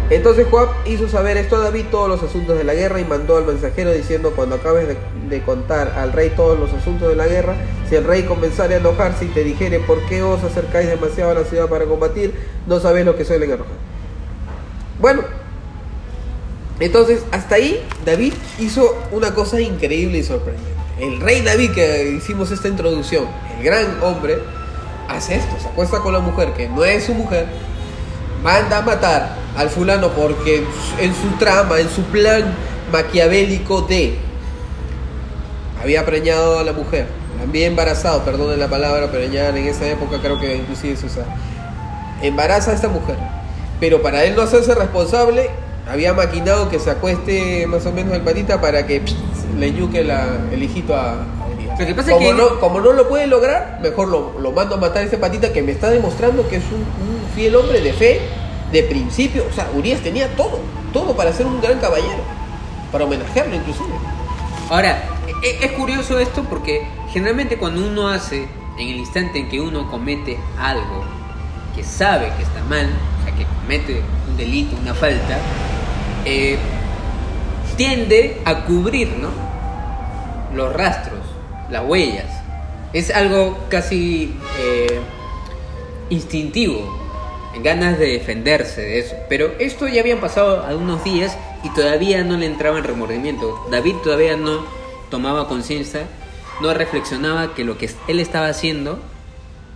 Entonces 0.08 0.46
Joab 0.50 0.70
hizo 0.86 1.08
saber 1.08 1.36
esto 1.36 1.56
a 1.56 1.60
David 1.60 1.84
todos 1.90 2.08
los 2.08 2.22
asuntos 2.22 2.56
de 2.56 2.64
la 2.64 2.74
guerra 2.74 2.98
y 2.98 3.04
mandó 3.04 3.36
al 3.36 3.44
mensajero 3.44 3.92
diciendo 3.92 4.32
cuando 4.34 4.56
acabes 4.56 4.88
de, 4.88 4.96
de 5.28 5.42
contar 5.42 5.90
al 5.96 6.12
rey 6.12 6.30
todos 6.30 6.58
los 6.58 6.72
asuntos 6.72 7.08
de 7.08 7.16
la 7.16 7.28
guerra, 7.28 7.54
si 7.88 7.94
el 7.94 8.04
rey 8.04 8.24
comenzare 8.24 8.74
a 8.74 8.78
enojarse 8.78 9.26
y 9.26 9.28
te 9.28 9.44
dijere 9.44 9.78
por 9.78 10.04
qué 10.06 10.22
os 10.22 10.42
acercáis 10.42 10.88
demasiado 10.88 11.30
a 11.30 11.34
la 11.34 11.44
ciudad 11.44 11.68
para 11.68 11.84
combatir, 11.84 12.34
no 12.66 12.80
sabéis 12.80 13.06
lo 13.06 13.14
que 13.14 13.24
suelen 13.24 13.52
enojar. 13.52 13.74
Bueno, 15.00 15.22
entonces 16.80 17.22
hasta 17.30 17.56
ahí 17.56 17.80
David 18.04 18.32
hizo 18.58 18.96
una 19.12 19.34
cosa 19.34 19.60
increíble 19.60 20.18
y 20.18 20.22
sorprendente. 20.22 20.70
El 20.98 21.20
rey 21.20 21.42
David 21.42 21.72
que 21.72 22.10
hicimos 22.10 22.50
esta 22.50 22.68
introducción, 22.68 23.26
el 23.58 23.64
gran 23.64 24.02
hombre, 24.02 24.38
hace 25.08 25.36
esto, 25.36 25.56
se 25.60 25.68
acuesta 25.68 26.00
con 26.00 26.12
la 26.12 26.20
mujer 26.20 26.52
que 26.52 26.68
no 26.68 26.84
es 26.84 27.04
su 27.04 27.14
mujer, 27.14 27.46
manda 28.42 28.78
a 28.78 28.82
matar 28.82 29.36
al 29.56 29.68
fulano 29.68 30.10
porque 30.10 30.64
en 30.98 31.14
su 31.14 31.28
trama, 31.38 31.78
en 31.80 31.88
su 31.90 32.02
plan 32.04 32.54
maquiavélico 32.92 33.82
de 33.82 34.18
había 35.82 36.04
preñado 36.04 36.58
a 36.58 36.64
la 36.64 36.72
mujer, 36.72 37.06
la 37.38 37.44
había 37.44 37.66
embarazado, 37.66 38.22
perdonen 38.24 38.60
la 38.60 38.68
palabra, 38.68 39.10
preñar 39.10 39.56
en 39.56 39.66
esa 39.66 39.86
época 39.88 40.18
creo 40.20 40.38
que 40.38 40.56
inclusive 40.56 40.96
se 40.96 41.06
usaba. 41.06 41.34
Embaraza 42.22 42.70
a 42.70 42.74
esta 42.74 42.88
mujer, 42.88 43.16
pero 43.80 44.02
para 44.02 44.24
él 44.24 44.36
no 44.36 44.42
hacerse 44.42 44.74
responsable, 44.74 45.48
había 45.90 46.12
maquinado 46.14 46.68
que 46.68 46.78
se 46.78 46.90
acueste 46.90 47.66
más 47.66 47.84
o 47.86 47.92
menos 47.92 48.14
el 48.14 48.22
patita 48.22 48.60
para 48.60 48.86
que 48.86 49.02
le 49.58 49.72
yuque 49.72 50.04
la, 50.04 50.38
el 50.52 50.62
hijito 50.62 50.94
a. 50.94 51.16
Lo 51.78 51.86
que 51.86 51.94
pasa 51.94 52.10
es 52.10 52.16
como 52.16 52.28
que- 52.30 52.34
No, 52.34 52.60
como 52.60 52.80
no 52.80 52.92
lo 52.92 53.08
puede 53.08 53.26
lograr, 53.26 53.78
mejor 53.82 54.08
lo, 54.08 54.38
lo 54.40 54.52
mando 54.52 54.74
a 54.74 54.78
matar 54.78 54.98
a 54.98 55.04
este 55.04 55.18
patita 55.18 55.52
que 55.52 55.62
me 55.62 55.72
está 55.72 55.90
demostrando 55.90 56.46
que 56.48 56.56
es 56.56 56.64
un, 56.72 56.80
un 56.80 57.34
fiel 57.34 57.56
hombre 57.56 57.80
de 57.80 57.92
fe, 57.92 58.20
de 58.70 58.82
principio. 58.84 59.44
O 59.50 59.54
sea, 59.54 59.68
Urias 59.74 60.00
tenía 60.00 60.28
todo, 60.36 60.60
todo 60.92 61.16
para 61.16 61.32
ser 61.32 61.46
un 61.46 61.60
gran 61.60 61.78
caballero, 61.78 62.22
para 62.92 63.04
homenajearlo 63.04 63.54
inclusive. 63.56 63.88
Ahora, 64.68 65.02
e- 65.42 65.64
es 65.64 65.72
curioso 65.72 66.18
esto 66.18 66.44
porque 66.44 66.86
generalmente 67.12 67.56
cuando 67.56 67.84
uno 67.86 68.08
hace, 68.08 68.46
en 68.78 68.88
el 68.88 68.96
instante 68.96 69.38
en 69.38 69.48
que 69.48 69.60
uno 69.60 69.90
comete 69.90 70.38
algo 70.58 71.04
que 71.74 71.82
sabe 71.82 72.30
que 72.36 72.42
está 72.42 72.62
mal, 72.68 72.88
o 73.20 73.24
sea, 73.24 73.34
que 73.34 73.44
comete 73.62 74.02
un 74.28 74.36
delito, 74.36 74.76
una 74.82 74.92
falta, 74.94 75.38
eh, 76.24 76.58
tiende 77.76 78.40
a 78.44 78.64
cubrir, 78.64 79.08
¿no? 79.16 79.30
Los 80.54 80.72
rastros, 80.72 81.20
las 81.70 81.84
huellas. 81.84 82.26
Es 82.92 83.10
algo 83.10 83.56
casi 83.68 84.34
eh, 84.58 85.00
instintivo, 86.10 86.98
ganas 87.62 87.98
de 87.98 88.06
defenderse 88.06 88.80
de 88.80 88.98
eso. 88.98 89.14
Pero 89.28 89.52
esto 89.58 89.88
ya 89.88 90.00
habían 90.00 90.20
pasado 90.20 90.64
algunos 90.64 91.04
días 91.04 91.36
y 91.62 91.70
todavía 91.70 92.24
no 92.24 92.36
le 92.36 92.46
entraba 92.46 92.78
en 92.78 92.84
remordimiento. 92.84 93.66
David 93.70 93.96
todavía 94.02 94.36
no 94.36 94.64
tomaba 95.10 95.48
conciencia, 95.48 96.06
no 96.60 96.74
reflexionaba 96.74 97.54
que 97.54 97.64
lo 97.64 97.78
que 97.78 97.90
él 98.08 98.20
estaba 98.20 98.48
haciendo 98.48 98.98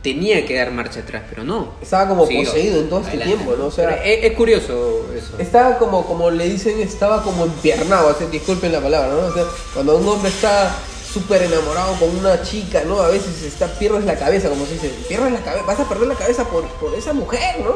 tenía 0.04 0.44
que 0.44 0.54
dar 0.54 0.70
marcha 0.70 1.00
atrás, 1.00 1.22
pero 1.30 1.42
no. 1.42 1.72
Estaba 1.80 2.08
como 2.10 2.28
poseído 2.28 2.80
en 2.80 2.90
todo 2.90 3.00
este 3.00 3.16
Adelante. 3.16 3.36
tiempo, 3.36 3.56
¿no? 3.56 3.66
O 3.66 3.70
sea, 3.70 4.04
es, 4.04 4.24
es 4.24 4.36
curioso 4.36 5.06
eso. 5.16 5.38
Estaba 5.38 5.78
como, 5.78 6.06
como 6.06 6.30
le 6.30 6.46
dicen, 6.46 6.78
estaba 6.78 7.22
como 7.22 7.46
empiernado, 7.46 8.10
así, 8.10 8.26
disculpen 8.30 8.70
la 8.70 8.80
palabra, 8.80 9.08
¿no? 9.08 9.26
O 9.28 9.32
sea, 9.32 9.44
cuando 9.72 9.96
un 9.96 10.06
hombre 10.06 10.28
está 10.28 10.76
súper 11.10 11.42
enamorado 11.44 11.94
con 11.98 12.14
una 12.16 12.42
chica, 12.42 12.82
¿no? 12.86 13.00
A 13.00 13.08
veces 13.08 13.42
está, 13.42 13.66
pierdes 13.78 14.04
la 14.04 14.16
cabeza, 14.16 14.50
como 14.50 14.66
se 14.66 14.74
dice, 14.74 14.90
pierdes 15.08 15.32
la 15.32 15.40
cabeza, 15.40 15.64
vas 15.64 15.80
a 15.80 15.88
perder 15.88 16.08
la 16.08 16.16
cabeza 16.16 16.44
por, 16.44 16.64
por 16.74 16.94
esa 16.94 17.14
mujer, 17.14 17.60
¿no? 17.60 17.72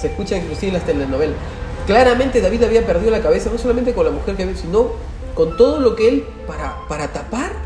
Se 0.00 0.06
escucha 0.06 0.38
inclusive 0.38 0.68
en 0.68 0.74
las 0.74 0.86
telenovelas. 0.86 1.36
Claramente 1.86 2.40
David 2.40 2.64
había 2.64 2.86
perdido 2.86 3.10
la 3.10 3.20
cabeza, 3.20 3.50
no 3.52 3.58
solamente 3.58 3.92
con 3.92 4.06
la 4.06 4.12
mujer 4.12 4.34
que 4.34 4.44
había, 4.44 4.56
sino 4.56 4.92
con 5.34 5.58
todo 5.58 5.78
lo 5.78 5.94
que 5.94 6.08
él, 6.08 6.26
para, 6.46 6.86
para 6.88 7.12
tapar 7.12 7.65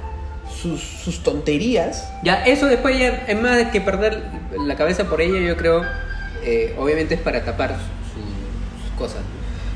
sus, 0.62 0.80
sus 0.80 1.22
tonterías, 1.22 2.12
Ya, 2.22 2.44
eso 2.44 2.66
después 2.66 2.98
ya, 2.98 3.24
es 3.26 3.40
más 3.40 3.64
que 3.70 3.80
perder 3.80 4.22
la 4.66 4.76
cabeza 4.76 5.04
por 5.04 5.20
ella, 5.20 5.38
yo 5.40 5.56
creo, 5.56 5.82
eh, 6.44 6.74
obviamente 6.78 7.14
es 7.14 7.20
para 7.20 7.44
tapar 7.44 7.70
su- 7.70 8.20
su- 8.20 8.88
sus 8.88 8.98
cosas. 8.98 9.22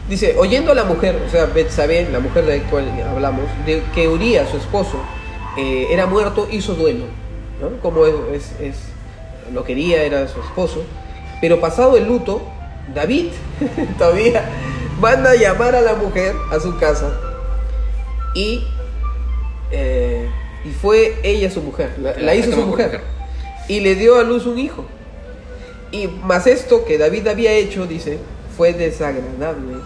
Dice, 0.08 0.34
oyendo 0.38 0.72
a 0.72 0.74
la 0.74 0.84
mujer, 0.84 1.22
o 1.26 1.30
sea, 1.30 1.46
Betsabé, 1.46 2.08
la 2.12 2.20
mujer 2.20 2.44
de 2.44 2.58
la 2.58 2.64
cual 2.70 2.84
hablamos, 3.08 3.44
de 3.64 3.82
que 3.94 4.06
Urias, 4.08 4.48
su 4.50 4.58
esposo, 4.58 4.98
eh, 5.56 5.86
era 5.90 6.06
muerto, 6.06 6.46
hizo 6.50 6.74
duelo, 6.74 7.04
¿no? 7.60 7.78
Como 7.80 8.04
es, 8.06 8.14
es- 8.32 8.60
es- 8.60 9.52
lo 9.52 9.64
quería, 9.64 10.02
era 10.02 10.26
su 10.28 10.40
esposo. 10.40 10.82
Pero 11.40 11.60
pasado 11.60 11.96
el 11.96 12.06
luto, 12.06 12.42
David 12.94 13.28
todavía 13.98 14.44
manda 15.00 15.30
a 15.30 15.34
llamar 15.36 15.74
a 15.74 15.80
la 15.80 15.94
mujer 15.94 16.34
a 16.50 16.60
su 16.60 16.76
casa 16.78 17.12
y, 18.34 18.64
eh, 19.70 20.28
y 20.64 20.70
fue 20.70 21.16
ella 21.22 21.50
su 21.50 21.60
mujer, 21.62 21.92
la, 21.98 22.16
la 22.16 22.34
hizo 22.34 22.50
su 22.52 22.56
mujer, 22.62 22.86
mujer. 22.86 23.00
y 23.68 23.80
le 23.80 23.94
dio 23.94 24.18
a 24.18 24.22
luz 24.22 24.46
un 24.46 24.58
hijo. 24.58 24.84
Y 25.92 26.08
más 26.08 26.46
esto 26.46 26.84
que 26.84 26.98
David 26.98 27.28
había 27.28 27.52
hecho, 27.52 27.86
dice, 27.86 28.18
fue 28.56 28.72
desagradable 28.72 29.76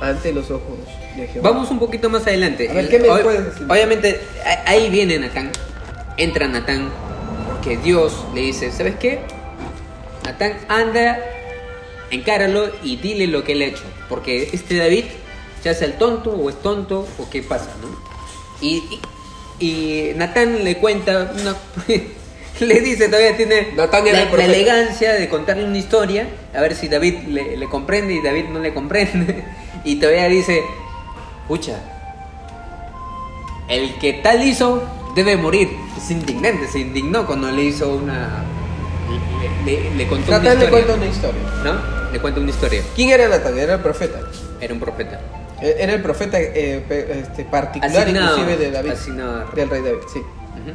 ante 0.00 0.32
los 0.32 0.50
ojos 0.50 0.78
de 1.16 1.28
Jehová. 1.28 1.50
Vamos 1.50 1.70
un 1.70 1.78
poquito 1.78 2.10
más 2.10 2.22
adelante. 2.26 2.68
A 2.70 2.74
ver, 2.74 2.88
¿qué 2.88 2.98
me 2.98 3.08
Ob- 3.08 3.22
puedes 3.22 3.44
decir? 3.44 3.66
Obviamente, 3.70 4.20
ahí 4.64 4.90
viene 4.90 5.18
Natán. 5.18 5.50
Entra 6.16 6.48
Natán, 6.48 6.90
porque 7.48 7.76
Dios 7.76 8.24
le 8.34 8.40
dice, 8.40 8.72
¿sabes 8.72 8.96
qué? 8.96 9.20
Natán, 10.24 10.54
anda, 10.68 11.20
encáralo 12.10 12.70
y 12.82 12.96
dile 12.96 13.26
lo 13.26 13.44
que 13.44 13.52
él 13.52 13.62
ha 13.62 13.66
hecho. 13.66 13.82
Porque 14.08 14.50
este 14.52 14.76
David 14.76 15.04
ya 15.62 15.70
es 15.72 15.82
el 15.82 15.94
tonto 15.98 16.30
o 16.30 16.48
es 16.50 16.60
tonto 16.62 17.06
o 17.18 17.30
qué 17.30 17.42
pasa, 17.42 17.70
¿no? 17.80 17.88
Y, 18.60 18.76
y, 18.76 19.00
y 19.58 20.12
Natán 20.16 20.64
le 20.64 20.76
cuenta 20.78 21.32
una... 21.40 21.56
le 22.60 22.80
dice, 22.80 23.08
todavía 23.08 23.36
tiene 23.36 23.68
la, 23.76 24.44
elegancia 24.44 25.12
de 25.12 25.28
contarle 25.28 25.64
una 25.64 25.76
historia, 25.78 26.26
a 26.54 26.60
ver 26.60 26.74
si 26.74 26.88
David 26.88 27.14
le, 27.28 27.56
le 27.56 27.66
comprende 27.68 28.14
y 28.14 28.22
David 28.22 28.46
no 28.50 28.60
le 28.60 28.72
comprende. 28.72 29.44
y 29.84 29.96
todavía 29.96 30.28
dice, 30.28 30.62
pucha, 31.48 31.78
el 33.68 33.94
que 33.98 34.14
tal 34.14 34.42
hizo 34.46 34.82
debe 35.14 35.36
morir. 35.36 35.70
Es 35.96 36.10
indignante, 36.10 36.68
se 36.68 36.80
indignó 36.80 37.26
cuando 37.26 37.50
le 37.50 37.62
hizo 37.62 37.94
una... 37.94 38.44
Le, 39.64 39.80
le- 39.80 39.94
le 39.94 40.06
contó 40.06 40.28
una 40.28 40.38
Natán 40.38 40.58
le 40.58 40.64
historia. 40.66 40.70
cuenta 40.70 40.94
una 40.94 41.06
historia. 41.06 41.42
¿No? 41.64 42.12
Le 42.12 42.18
cuenta 42.20 42.40
una 42.40 42.50
historia. 42.50 42.82
¿Quién 42.94 43.10
era 43.10 43.28
Natán? 43.28 43.58
Era 43.58 43.74
el 43.74 43.80
profeta. 43.80 44.20
Era 44.60 44.72
un 44.74 44.80
profeta. 44.80 45.20
Eh, 45.62 45.76
Era 45.78 45.94
el 45.94 46.02
profeta 46.02 46.38
eh, 46.40 46.84
este, 47.22 47.44
particular 47.44 48.02
Asignado, 48.02 48.38
inclusive 48.38 48.56
de 48.64 48.70
David. 48.70 48.90
asignado. 48.90 49.44
Del 49.54 49.70
rey 49.70 49.82
David, 49.82 50.00
sí. 50.12 50.18
Ujú. 50.18 50.72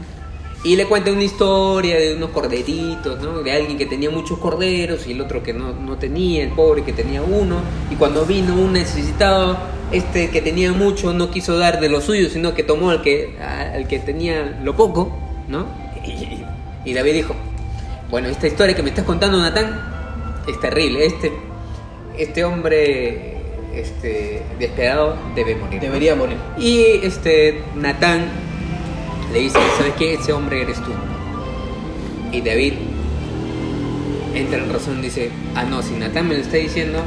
Y 0.63 0.75
le 0.75 0.85
cuenta 0.85 1.11
una 1.11 1.23
historia 1.23 1.97
de 1.97 2.15
unos 2.15 2.29
corderitos, 2.29 3.19
¿no? 3.21 3.41
De 3.41 3.51
alguien 3.51 3.77
que 3.79 3.87
tenía 3.87 4.11
muchos 4.11 4.37
corderos 4.37 5.07
y 5.07 5.13
el 5.13 5.21
otro 5.21 5.41
que 5.41 5.53
no, 5.53 5.73
no 5.73 5.97
tenía, 5.97 6.43
el 6.43 6.51
pobre 6.51 6.83
que 6.83 6.93
tenía 6.93 7.23
uno. 7.23 7.57
Y 7.89 7.95
cuando 7.95 8.25
vino 8.25 8.53
un 8.55 8.73
necesitado, 8.73 9.57
este 9.91 10.29
que 10.29 10.39
tenía 10.41 10.71
mucho 10.71 11.13
no 11.13 11.31
quiso 11.31 11.57
dar 11.57 11.79
de 11.79 11.89
lo 11.89 11.99
suyo, 11.99 12.29
sino 12.29 12.53
que 12.53 12.61
tomó 12.63 12.91
al 12.91 13.01
que, 13.01 13.37
al 13.39 13.87
que 13.87 13.97
tenía 13.99 14.59
lo 14.63 14.75
poco, 14.75 15.17
¿no? 15.47 15.65
Y, 16.05 16.43
y 16.89 16.93
David 16.93 17.13
dijo, 17.13 17.35
bueno, 18.11 18.27
esta 18.29 18.45
historia 18.45 18.75
que 18.75 18.83
me 18.83 18.89
estás 18.89 19.05
contando, 19.05 19.39
Natán, 19.39 19.81
es 20.47 20.59
terrible. 20.59 21.05
Este, 21.07 21.31
este 22.19 22.43
hombre 22.43 23.30
este, 23.73 24.41
despiadado 24.59 25.17
debe 25.35 25.55
morir. 25.55 25.79
Debería 25.81 26.15
morir. 26.15 26.37
Y 26.57 26.99
este 27.03 27.63
Natán 27.75 28.25
le 29.33 29.39
dice, 29.39 29.59
¿sabes 29.77 29.93
qué? 29.97 30.15
Ese 30.15 30.33
hombre 30.33 30.61
eres 30.61 30.77
tú. 30.81 30.91
Y 32.31 32.41
David 32.41 32.73
entra 34.33 34.59
en 34.59 34.71
razón, 34.71 35.01
dice, 35.01 35.29
ah 35.55 35.63
no, 35.63 35.81
si 35.81 35.93
Natán 35.93 36.27
me 36.27 36.35
lo 36.35 36.41
está 36.41 36.57
diciendo, 36.57 36.99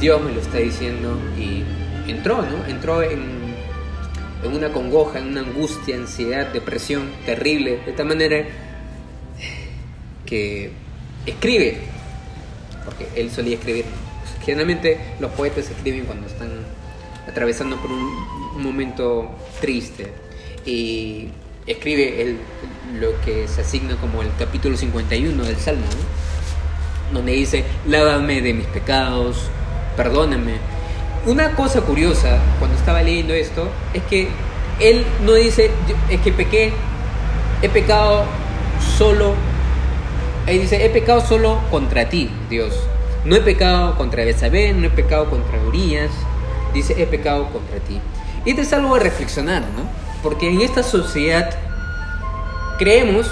Dios 0.00 0.22
me 0.22 0.32
lo 0.32 0.40
está 0.40 0.58
diciendo. 0.58 1.16
Y 1.38 1.62
entró, 2.10 2.42
¿no? 2.42 2.66
Entró 2.68 3.02
en, 3.02 3.54
en 4.42 4.52
una 4.52 4.72
congoja, 4.72 5.18
en 5.18 5.28
una 5.28 5.40
angustia, 5.40 5.96
ansiedad, 5.96 6.46
depresión 6.52 7.10
terrible, 7.26 7.80
de 7.84 7.92
tal 7.92 8.06
manera 8.06 8.44
que 10.26 10.70
escribe, 11.26 11.78
porque 12.84 13.08
él 13.16 13.30
solía 13.30 13.56
escribir. 13.56 13.84
Generalmente 14.44 14.98
los 15.20 15.30
poetas 15.32 15.70
escriben 15.70 16.04
cuando 16.04 16.26
están 16.26 16.50
atravesando 17.28 17.76
por 17.76 17.90
un, 17.90 18.40
momento 18.60 19.30
triste 19.62 20.12
y 20.66 21.28
escribe 21.66 22.36
lo 23.00 23.18
que 23.22 23.48
se 23.48 23.62
asigna 23.62 23.96
como 23.96 24.20
el 24.20 24.28
capítulo 24.38 24.76
51 24.76 25.44
del 25.44 25.56
Salmo, 25.56 25.86
donde 27.10 27.32
dice, 27.32 27.64
lávame 27.86 28.42
de 28.42 28.52
mis 28.52 28.66
pecados, 28.66 29.48
perdóname. 29.96 30.56
Una 31.24 31.54
cosa 31.54 31.80
curiosa 31.80 32.38
cuando 32.58 32.76
estaba 32.76 33.02
leyendo 33.02 33.32
esto 33.32 33.70
es 33.94 34.02
que 34.02 34.28
él 34.78 35.06
no 35.24 35.32
dice, 35.32 35.70
es 36.10 36.20
que 36.20 36.32
pequé, 36.32 36.72
he 37.62 37.68
pecado 37.70 38.24
solo 38.98 39.34
Ahí 40.46 40.58
dice, 40.58 40.84
he 40.84 40.88
pecado 40.88 41.20
solo 41.20 41.60
contra 41.70 42.08
ti, 42.08 42.30
Dios. 42.48 42.74
No 43.24 43.36
he 43.36 43.40
pecado 43.40 43.96
contra 43.96 44.24
Betsabé, 44.24 44.72
no 44.72 44.86
he 44.86 44.90
pecado 44.90 45.28
contra 45.28 45.60
Urias. 45.62 46.10
Dice, 46.72 47.00
he 47.00 47.06
pecado 47.06 47.48
contra 47.50 47.78
ti. 47.80 48.00
Y 48.44 48.50
esto 48.50 48.62
es 48.62 48.72
algo 48.72 48.94
de 48.94 49.00
reflexionar, 49.00 49.62
¿no? 49.62 49.82
Porque 50.22 50.48
en 50.48 50.60
esta 50.60 50.82
sociedad 50.82 51.50
creemos 52.78 53.30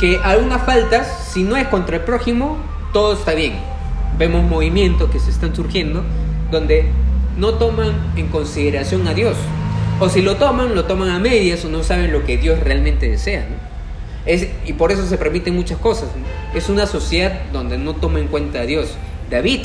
que 0.00 0.18
algunas 0.22 0.62
faltas, 0.62 1.30
si 1.32 1.42
no 1.42 1.56
es 1.56 1.68
contra 1.68 1.96
el 1.96 2.02
prójimo, 2.02 2.58
todo 2.92 3.14
está 3.14 3.34
bien. 3.34 3.54
Vemos 4.18 4.42
movimientos 4.42 5.10
que 5.10 5.20
se 5.20 5.30
están 5.30 5.54
surgiendo 5.54 6.02
donde 6.50 6.90
no 7.36 7.54
toman 7.54 7.92
en 8.16 8.28
consideración 8.28 9.06
a 9.06 9.14
Dios. 9.14 9.36
O 10.00 10.08
si 10.08 10.22
lo 10.22 10.36
toman, 10.36 10.74
lo 10.74 10.84
toman 10.84 11.10
a 11.10 11.18
medias 11.18 11.64
o 11.64 11.68
no 11.68 11.82
saben 11.82 12.12
lo 12.12 12.24
que 12.24 12.36
Dios 12.36 12.60
realmente 12.60 13.08
desea, 13.08 13.46
¿no? 13.48 13.55
Es, 14.26 14.48
y 14.66 14.72
por 14.72 14.90
eso 14.90 15.06
se 15.06 15.16
permiten 15.16 15.54
muchas 15.54 15.78
cosas. 15.78 16.08
Es 16.54 16.68
una 16.68 16.86
sociedad 16.86 17.40
donde 17.52 17.78
no 17.78 17.94
toma 17.94 18.18
en 18.18 18.26
cuenta 18.26 18.60
a 18.60 18.66
Dios. 18.66 18.96
David 19.30 19.60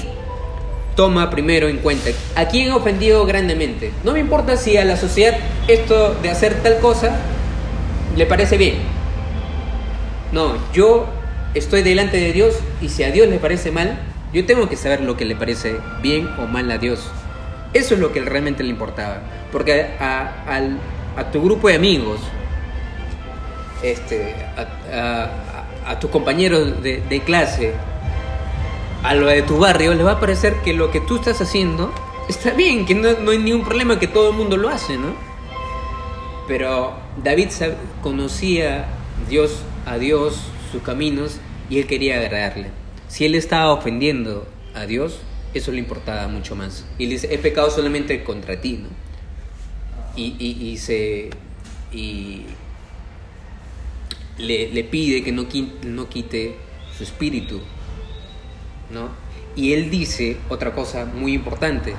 toma 0.96 1.30
primero 1.30 1.68
en 1.68 1.78
cuenta 1.78 2.12
a 2.36 2.46
quién 2.46 2.72
ha 2.72 2.76
ofendido 2.76 3.26
grandemente. 3.26 3.92
No 4.04 4.14
me 4.14 4.20
importa 4.20 4.58
si 4.58 4.78
a 4.78 4.86
la 4.86 4.98
sociedad 4.98 5.38
esto 5.68 6.14
de 6.22 6.30
hacer 6.30 6.62
tal 6.62 6.80
cosa 6.80 7.16
le 8.16 8.26
parece 8.26 8.58
bien. 8.58 8.76
No, 10.32 10.54
yo 10.74 11.08
estoy 11.54 11.82
delante 11.82 12.18
de 12.18 12.34
Dios 12.34 12.56
y 12.82 12.90
si 12.90 13.04
a 13.04 13.12
Dios 13.12 13.28
le 13.28 13.40
parece 13.40 13.72
mal, 13.72 14.00
yo 14.34 14.46
tengo 14.46 14.70
que 14.70 14.78
saber 14.78 15.02
lo 15.02 15.18
que 15.18 15.26
le 15.26 15.36
parece 15.36 15.76
bien 16.02 16.30
o 16.40 16.46
mal 16.46 16.70
a 16.72 16.78
Dios. 16.78 17.10
Eso 17.74 17.96
es 17.96 18.00
lo 18.00 18.12
que 18.12 18.22
realmente 18.22 18.64
le 18.64 18.70
importaba. 18.70 19.22
Porque 19.52 19.88
a 20.00 21.32
tu 21.32 21.42
grupo 21.42 21.68
de 21.68 21.76
amigos, 21.76 22.20
este, 23.84 24.36
a, 24.94 26.00
tus 26.00 26.10
compañeros 26.10 26.82
de, 26.82 27.22
clase, 27.26 27.74
a 29.04 29.14
lo 29.16 29.28
de 29.28 29.42
tu 29.42 29.58
barrio, 29.58 29.94
les 29.94 30.06
va 30.06 30.14
a 30.14 30.20
parecer 30.20 30.56
que 30.64 30.74
lo 30.74 30.92
que 30.92 31.02
tú 31.02 31.18
estás 31.18 31.42
haciendo 31.42 31.92
está 32.30 32.52
bien, 32.52 32.86
que 32.86 32.96
no, 32.96 33.12
no 33.20 33.32
hay 33.32 33.40
ningún 33.40 33.64
problema, 33.66 34.00
que 34.00 34.08
todo 34.08 34.30
el 34.32 34.36
mundo 34.38 34.58
lo 34.58 34.70
hace, 34.70 34.98
¿no? 34.98 35.14
Pero 36.48 36.94
David 37.24 37.50
conocía 38.02 38.86
Dios, 39.30 39.64
a 39.86 39.98
Dios, 39.98 40.40
sus 40.72 40.82
caminos, 40.82 41.38
y 41.70 41.80
él 41.80 41.88
quería 41.88 42.18
agradarle. 42.20 42.70
Si 43.08 43.26
él 43.26 43.36
estaba 43.36 43.72
ofendiendo 43.74 44.48
a 44.74 44.86
Dios, 44.86 45.20
eso 45.54 45.72
le 45.72 45.80
importaba 45.80 46.28
mucho 46.28 46.56
más. 46.56 46.86
Y 46.98 47.06
le 47.06 47.14
dice, 47.14 47.34
he 47.34 47.38
pecado 47.38 47.70
solamente 47.70 48.24
contra 48.24 48.60
ti, 48.62 48.80
¿no? 48.84 48.90
Y, 50.16 50.36
y- 50.40 50.70
y 50.70 50.78
se... 50.78 51.30
Y 51.92 52.46
le, 54.42 54.84
pide 54.84 55.24
que 55.24 55.32
no, 55.32 55.44
qui- 55.48 55.72
no 55.84 56.08
quite 56.10 56.56
su 56.98 57.04
espíritu, 57.04 57.62
¿no? 58.92 59.10
Y 59.56 59.74
él 59.74 59.90
dice 59.90 60.38
otra 60.50 60.74
cosa 60.74 61.06
muy 61.06 61.34
importante. 61.34 61.94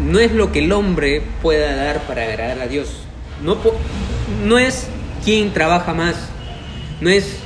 No 0.00 0.18
es 0.18 0.32
lo 0.32 0.52
que 0.52 0.60
el 0.60 0.72
hombre 0.72 1.22
pueda 1.42 1.74
dar 1.76 2.02
para 2.06 2.24
agradar 2.24 2.60
a 2.60 2.66
Dios. 2.66 2.88
No, 3.42 3.56
no 4.44 4.58
es 4.58 4.88
quien 5.24 5.52
trabaja 5.52 5.94
más. 5.94 6.16
No 7.00 7.10
es 7.10 7.36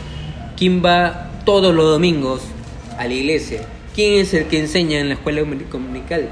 quien 0.56 0.84
va 0.84 1.30
todos 1.44 1.74
los 1.74 1.86
domingos 1.86 2.42
a 2.98 3.06
la 3.06 3.14
iglesia. 3.14 3.62
¿Quién 3.94 4.20
es 4.20 4.32
el 4.34 4.44
que 4.46 4.60
enseña 4.60 4.98
en 5.00 5.08
la 5.08 5.14
escuela 5.14 5.40
dominical? 5.40 6.28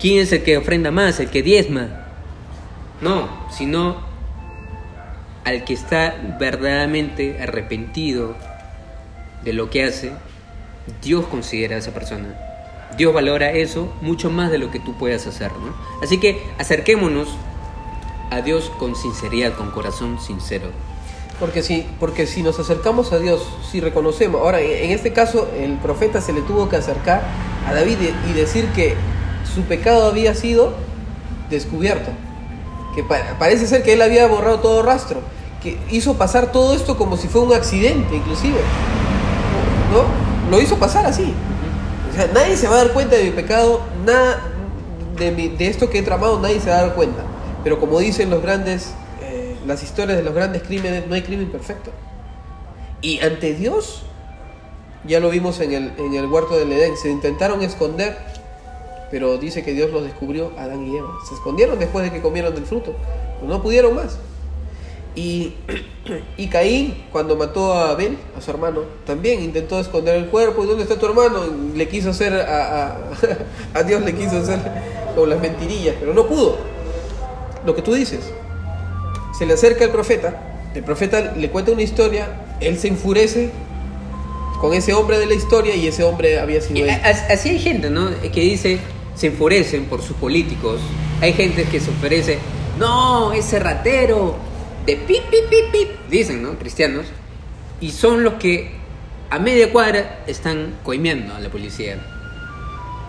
¿Quién 0.00 0.20
es 0.20 0.32
el 0.32 0.42
que 0.42 0.56
ofrenda 0.56 0.90
más, 0.90 1.20
el 1.20 1.28
que 1.30 1.42
diezma? 1.42 2.06
No, 3.00 3.28
sino 3.50 4.09
al 5.50 5.64
que 5.64 5.74
está 5.74 6.14
verdaderamente 6.38 7.42
arrepentido 7.42 8.34
de 9.44 9.52
lo 9.52 9.68
que 9.70 9.84
hace, 9.84 10.12
Dios 11.02 11.26
considera 11.26 11.76
a 11.76 11.78
esa 11.78 11.92
persona. 11.92 12.34
Dios 12.96 13.12
valora 13.14 13.52
eso 13.52 13.92
mucho 14.00 14.30
más 14.30 14.50
de 14.50 14.58
lo 14.58 14.70
que 14.70 14.80
tú 14.80 14.94
puedas 14.98 15.26
hacer, 15.26 15.50
¿no? 15.52 15.74
Así 16.02 16.18
que 16.18 16.42
acerquémonos 16.58 17.28
a 18.30 18.40
Dios 18.42 18.70
con 18.78 18.94
sinceridad, 18.96 19.54
con 19.54 19.70
corazón 19.70 20.20
sincero. 20.20 20.68
Porque 21.38 21.62
si, 21.62 21.86
porque 21.98 22.26
si 22.26 22.42
nos 22.42 22.58
acercamos 22.60 23.12
a 23.12 23.18
Dios, 23.18 23.42
si 23.70 23.80
reconocemos, 23.80 24.40
ahora 24.42 24.60
en 24.60 24.90
este 24.90 25.12
caso 25.12 25.48
el 25.58 25.74
profeta 25.78 26.20
se 26.20 26.32
le 26.32 26.42
tuvo 26.42 26.68
que 26.68 26.76
acercar 26.76 27.22
a 27.66 27.72
David 27.72 27.96
y 28.28 28.32
decir 28.34 28.66
que 28.74 28.94
su 29.54 29.62
pecado 29.62 30.06
había 30.06 30.34
sido 30.34 30.74
descubierto, 31.48 32.10
que 32.94 33.02
pa- 33.02 33.36
parece 33.38 33.66
ser 33.66 33.82
que 33.82 33.94
él 33.94 34.02
había 34.02 34.26
borrado 34.26 34.60
todo 34.60 34.82
rastro, 34.82 35.20
que 35.62 35.78
hizo 35.90 36.14
pasar 36.14 36.52
todo 36.52 36.74
esto 36.74 36.96
como 36.96 37.16
si 37.16 37.28
fuera 37.28 37.46
un 37.48 37.54
accidente 37.54 38.16
inclusive, 38.16 38.58
¿no? 39.92 40.50
Lo 40.50 40.60
hizo 40.60 40.76
pasar 40.76 41.06
así. 41.06 41.32
O 42.10 42.14
sea, 42.16 42.28
nadie 42.32 42.56
se 42.56 42.66
va 42.68 42.76
a 42.76 42.84
dar 42.84 42.92
cuenta 42.92 43.16
de 43.16 43.24
mi 43.24 43.30
pecado, 43.30 43.80
nada 44.04 44.40
de, 45.16 45.30
mi- 45.32 45.48
de 45.48 45.66
esto 45.68 45.90
que 45.90 45.98
he 45.98 46.02
tramado, 46.02 46.40
nadie 46.40 46.60
se 46.60 46.70
va 46.70 46.78
a 46.78 46.82
dar 46.82 46.94
cuenta. 46.94 47.22
Pero 47.62 47.78
como 47.78 47.98
dicen 47.98 48.30
los 48.30 48.42
grandes, 48.42 48.94
eh, 49.22 49.54
las 49.66 49.82
historias 49.82 50.16
de 50.16 50.24
los 50.24 50.34
grandes 50.34 50.62
crímenes, 50.62 51.06
no 51.06 51.14
hay 51.14 51.22
crimen 51.22 51.50
perfecto. 51.50 51.90
Y 53.02 53.20
ante 53.20 53.54
Dios, 53.54 54.02
ya 55.04 55.20
lo 55.20 55.30
vimos 55.30 55.60
en 55.60 55.72
el, 55.72 55.92
en 55.98 56.14
el 56.14 56.26
huerto 56.26 56.56
del 56.56 56.72
Edén, 56.72 56.96
se 56.96 57.10
intentaron 57.10 57.62
esconder, 57.62 58.16
pero 59.10 59.36
dice 59.38 59.62
que 59.62 59.72
Dios 59.72 59.90
los 59.90 60.04
descubrió, 60.04 60.52
Adán 60.58 60.86
y 60.86 60.96
Eva. 60.96 61.08
Se 61.28 61.34
escondieron 61.34 61.78
después 61.78 62.04
de 62.04 62.10
que 62.12 62.22
comieron 62.22 62.54
del 62.54 62.64
fruto, 62.64 62.94
pero 63.40 63.52
no 63.52 63.62
pudieron 63.62 63.94
más. 63.94 64.18
Y, 65.14 65.54
y 66.36 66.48
Caín, 66.48 67.04
cuando 67.10 67.36
mató 67.36 67.72
a 67.72 67.90
Abel, 67.90 68.16
a 68.36 68.40
su 68.40 68.50
hermano, 68.50 68.82
también 69.04 69.42
intentó 69.42 69.80
esconder 69.80 70.16
el 70.16 70.26
cuerpo. 70.26 70.64
¿Y 70.64 70.66
dónde 70.68 70.84
está 70.84 70.98
tu 70.98 71.06
hermano? 71.06 71.44
Le 71.74 71.88
quiso 71.88 72.10
hacer 72.10 72.32
a, 72.34 72.86
a, 72.86 72.98
a 73.74 73.82
Dios, 73.82 74.02
le 74.02 74.14
quiso 74.14 74.38
hacer 74.38 74.58
con 75.14 75.28
las 75.28 75.40
mentirillas, 75.40 75.96
pero 75.98 76.14
no 76.14 76.26
pudo. 76.26 76.56
Lo 77.64 77.74
que 77.74 77.82
tú 77.82 77.92
dices, 77.92 78.20
se 79.36 79.46
le 79.46 79.54
acerca 79.54 79.84
el 79.84 79.90
profeta, 79.90 80.70
el 80.74 80.82
profeta 80.84 81.32
le 81.36 81.50
cuenta 81.50 81.72
una 81.72 81.82
historia, 81.82 82.28
él 82.60 82.78
se 82.78 82.88
enfurece 82.88 83.50
con 84.60 84.74
ese 84.74 84.92
hombre 84.92 85.18
de 85.18 85.26
la 85.26 85.34
historia 85.34 85.74
y 85.74 85.86
ese 85.86 86.04
hombre 86.04 86.38
había 86.38 86.60
sido 86.60 86.84
él. 86.84 86.90
así 86.90 87.48
hay 87.48 87.58
gente, 87.58 87.90
¿no? 87.90 88.10
Que 88.20 88.40
dice, 88.40 88.78
se 89.14 89.28
enfurecen 89.28 89.86
por 89.86 90.02
sus 90.02 90.16
políticos. 90.16 90.80
Hay 91.20 91.32
gente 91.32 91.64
que 91.64 91.80
se 91.80 91.90
ofrece, 91.90 92.38
no, 92.78 93.32
ese 93.32 93.58
ratero, 93.58 94.36
de 94.86 94.96
pip, 94.96 95.22
pip, 95.30 95.48
pip, 95.48 95.70
pip, 95.72 95.88
dicen, 96.10 96.42
¿no? 96.42 96.58
Cristianos. 96.58 97.06
Y 97.80 97.90
son 97.92 98.24
los 98.24 98.34
que 98.34 98.72
a 99.30 99.38
media 99.38 99.72
cuadra 99.72 100.20
están 100.26 100.74
coimeando 100.82 101.34
a 101.34 101.40
la 101.40 101.48
policía. 101.48 101.98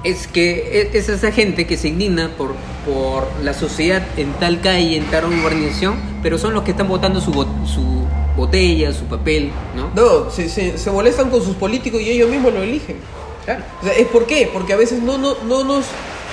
Es 0.03 0.27
que 0.27 0.81
e- 0.81 0.97
es 0.97 1.09
esa 1.09 1.31
gente 1.31 1.67
que 1.67 1.77
se 1.77 1.87
indigna 1.89 2.29
por, 2.29 2.55
por 2.85 3.27
la 3.43 3.53
sociedad 3.53 4.03
en 4.17 4.33
tal 4.33 4.61
calle, 4.61 4.97
en 4.97 5.05
tal 5.05 5.25
urbanización, 5.25 5.95
pero 6.23 6.37
son 6.37 6.53
los 6.53 6.63
que 6.63 6.71
están 6.71 6.87
botando 6.87 7.21
su, 7.21 7.31
su 7.33 8.07
botella, 8.35 8.93
su 8.93 9.05
papel, 9.05 9.51
¿no? 9.75 9.91
No, 9.95 10.31
se, 10.31 10.49
se, 10.49 10.77
se 10.77 10.91
molestan 10.91 11.29
con 11.29 11.43
sus 11.43 11.55
políticos 11.55 12.01
y 12.01 12.09
ellos 12.09 12.29
mismos 12.29 12.53
lo 12.53 12.63
eligen. 12.63 12.97
Claro. 13.45 13.63
O 13.81 13.85
sea, 13.85 13.93
¿es 13.93 14.07
por 14.07 14.25
qué? 14.25 14.49
Porque 14.51 14.73
a 14.73 14.77
veces 14.77 15.01
no, 15.01 15.17
no, 15.17 15.35
no, 15.47 15.63
nos, 15.63 15.85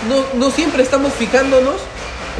no, 0.08 0.38
no 0.38 0.50
siempre 0.50 0.82
estamos 0.82 1.12
fijándonos, 1.14 1.76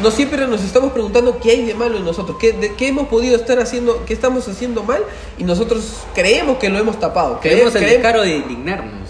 no 0.01 0.11
siempre 0.11 0.45
nos 0.47 0.61
estamos 0.63 0.91
preguntando 0.91 1.39
qué 1.39 1.51
hay 1.51 1.65
de 1.65 1.73
malo 1.73 1.97
en 1.97 2.05
nosotros, 2.05 2.37
qué, 2.39 2.53
de, 2.53 2.73
qué 2.75 2.87
hemos 2.89 3.07
podido 3.07 3.35
estar 3.35 3.59
haciendo, 3.59 4.03
qué 4.05 4.13
estamos 4.13 4.47
haciendo 4.47 4.83
mal 4.83 5.03
y 5.37 5.43
nosotros 5.43 5.83
creemos 6.13 6.57
que 6.57 6.69
lo 6.69 6.77
hemos 6.79 6.99
tapado. 6.99 7.37
Tenemos 7.41 7.73
el 7.75 7.81
Creemos- 7.81 7.91
descaro 8.03 8.21
de 8.21 8.37
indignarnos. 8.37 9.09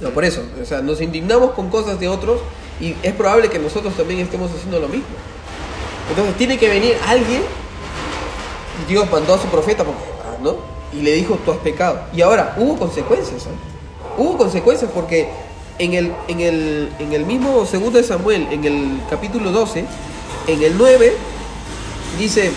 No, 0.00 0.10
por 0.10 0.24
eso, 0.24 0.42
o 0.60 0.64
sea, 0.64 0.80
nos 0.82 1.00
indignamos 1.00 1.52
con 1.52 1.68
cosas 1.70 1.98
de 2.00 2.08
otros 2.08 2.40
y 2.80 2.94
es 3.02 3.12
probable 3.14 3.48
que 3.48 3.58
nosotros 3.58 3.94
también 3.94 4.20
estemos 4.20 4.50
haciendo 4.50 4.80
lo 4.80 4.88
mismo. 4.88 5.06
Entonces 6.10 6.36
tiene 6.36 6.58
que 6.58 6.68
venir 6.68 6.96
alguien, 7.06 7.42
Dios 8.88 9.08
mandó 9.10 9.34
a 9.34 9.38
su 9.38 9.46
profeta, 9.46 9.84
porque, 9.84 10.00
ah, 10.24 10.36
¿no? 10.42 10.56
Y 10.92 11.02
le 11.02 11.12
dijo, 11.12 11.38
tú 11.44 11.52
has 11.52 11.58
pecado. 11.58 12.00
Y 12.14 12.20
ahora, 12.22 12.54
hubo 12.58 12.76
consecuencias, 12.76 13.46
¿eh? 13.46 13.50
Hubo 14.18 14.36
consecuencias 14.36 14.90
porque 14.92 15.28
en 15.82 15.94
el, 15.94 16.12
en, 16.28 16.40
el, 16.40 16.88
en 17.00 17.12
el 17.12 17.26
mismo 17.26 17.66
segundo 17.66 17.98
de 17.98 18.04
Samuel, 18.04 18.46
en 18.52 18.64
el 18.64 19.00
capítulo 19.10 19.50
12, 19.50 19.84
en 20.46 20.62
el 20.62 20.78
9, 20.78 21.12
dice, 22.18 22.52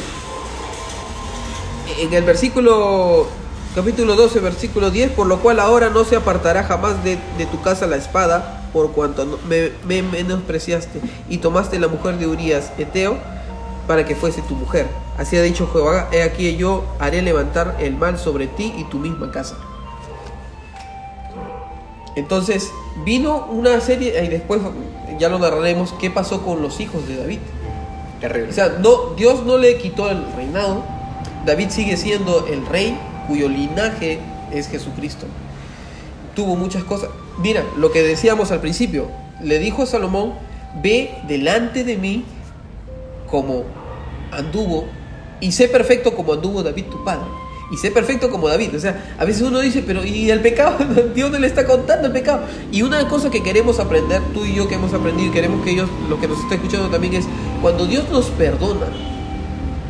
en 1.99 2.13
el 2.13 2.23
versículo 2.23 3.27
capítulo 3.73 4.15
12 4.15 4.39
versículo 4.39 4.89
10 4.89 5.11
por 5.11 5.27
lo 5.27 5.39
cual 5.39 5.59
ahora 5.59 5.89
no 5.89 6.05
se 6.05 6.15
apartará 6.15 6.63
jamás 6.63 7.03
de, 7.03 7.17
tu 7.51 7.61
casa 7.61 7.87
la 7.87 7.97
espada 7.97 8.69
por 8.71 8.91
cuanto 8.91 9.39
me 9.49 10.01
menospreciaste 10.03 11.01
y 11.27 11.39
tomaste 11.39 11.79
la 11.79 11.87
mujer 11.87 12.17
de 12.17 12.27
Urias 12.27 12.71
Eteo 12.77 13.17
para 13.87 14.05
que 14.05 14.15
fuese 14.15 14.41
tu 14.41 14.55
mujer. 14.55 14.87
Así 15.17 15.37
ha 15.37 15.41
dicho 15.41 15.69
Jehová 15.71 16.09
he 16.11 16.23
aquí 16.23 16.55
yo 16.57 16.85
haré 16.99 17.21
levantar 17.21 17.77
el 17.79 17.95
mal 17.95 18.17
sobre 18.17 18.47
ti 18.47 18.73
y 18.77 18.83
tu 18.85 18.97
misma 18.97 19.31
casa 19.31 19.55
entonces 22.15 22.71
vino 23.03 23.47
una 23.49 23.79
serie 23.81 24.23
y 24.23 24.27
después 24.27 24.61
ya 25.19 25.29
lo 25.29 25.39
narraremos 25.39 25.93
qué 25.99 26.09
pasó 26.09 26.41
con 26.43 26.61
los 26.61 26.79
hijos 26.79 27.07
de 27.07 27.17
David 27.17 27.39
Terrible. 28.19 28.49
o 28.49 28.53
sea, 28.53 28.77
no, 28.79 29.13
Dios 29.15 29.45
no 29.45 29.57
le 29.57 29.77
quitó 29.77 30.09
el 30.09 30.23
reinado. 30.35 30.83
David 31.45 31.69
sigue 31.69 31.97
siendo 31.97 32.47
el 32.47 32.65
rey 32.65 32.97
cuyo 33.27 33.49
linaje 33.49 34.19
es 34.51 34.67
Jesucristo. 34.69 35.25
Tuvo 36.33 36.55
muchas 36.55 36.83
cosas. 36.83 37.09
Mira, 37.39 37.63
lo 37.77 37.91
que 37.91 38.01
decíamos 38.01 38.51
al 38.51 38.61
principio, 38.61 39.09
le 39.41 39.59
dijo 39.59 39.83
a 39.83 39.85
Salomón, 39.85 40.33
ve 40.81 41.15
delante 41.27 41.83
de 41.83 41.97
mí 41.97 42.23
como 43.29 43.63
anduvo 44.31 44.85
y 45.41 45.51
sé 45.51 45.67
perfecto 45.67 46.15
como 46.15 46.33
anduvo 46.33 46.63
David 46.63 46.85
tu 46.85 47.03
padre. 47.03 47.25
Y 47.71 47.77
sé 47.77 47.91
perfecto 47.91 48.29
como 48.29 48.47
David. 48.47 48.75
O 48.75 48.79
sea, 48.79 49.15
a 49.17 49.25
veces 49.25 49.41
uno 49.41 49.59
dice, 49.59 49.83
pero 49.85 50.03
¿y 50.05 50.29
el 50.29 50.41
pecado? 50.41 50.77
Dios 51.15 51.31
no 51.31 51.39
le 51.39 51.47
está 51.47 51.65
contando 51.65 52.07
el 52.07 52.13
pecado. 52.13 52.43
Y 52.71 52.81
una 52.81 53.07
cosa 53.07 53.31
que 53.31 53.41
queremos 53.41 53.79
aprender, 53.79 54.21
tú 54.33 54.45
y 54.45 54.53
yo 54.53 54.67
que 54.67 54.75
hemos 54.75 54.93
aprendido 54.93 55.29
y 55.29 55.31
queremos 55.31 55.63
que 55.63 55.71
ellos, 55.71 55.89
lo 56.09 56.19
que 56.19 56.27
nos 56.27 56.39
está 56.39 56.55
escuchando 56.55 56.89
también 56.89 57.15
es, 57.15 57.25
cuando 57.61 57.85
Dios 57.85 58.05
nos 58.11 58.27
perdona, 58.27 58.87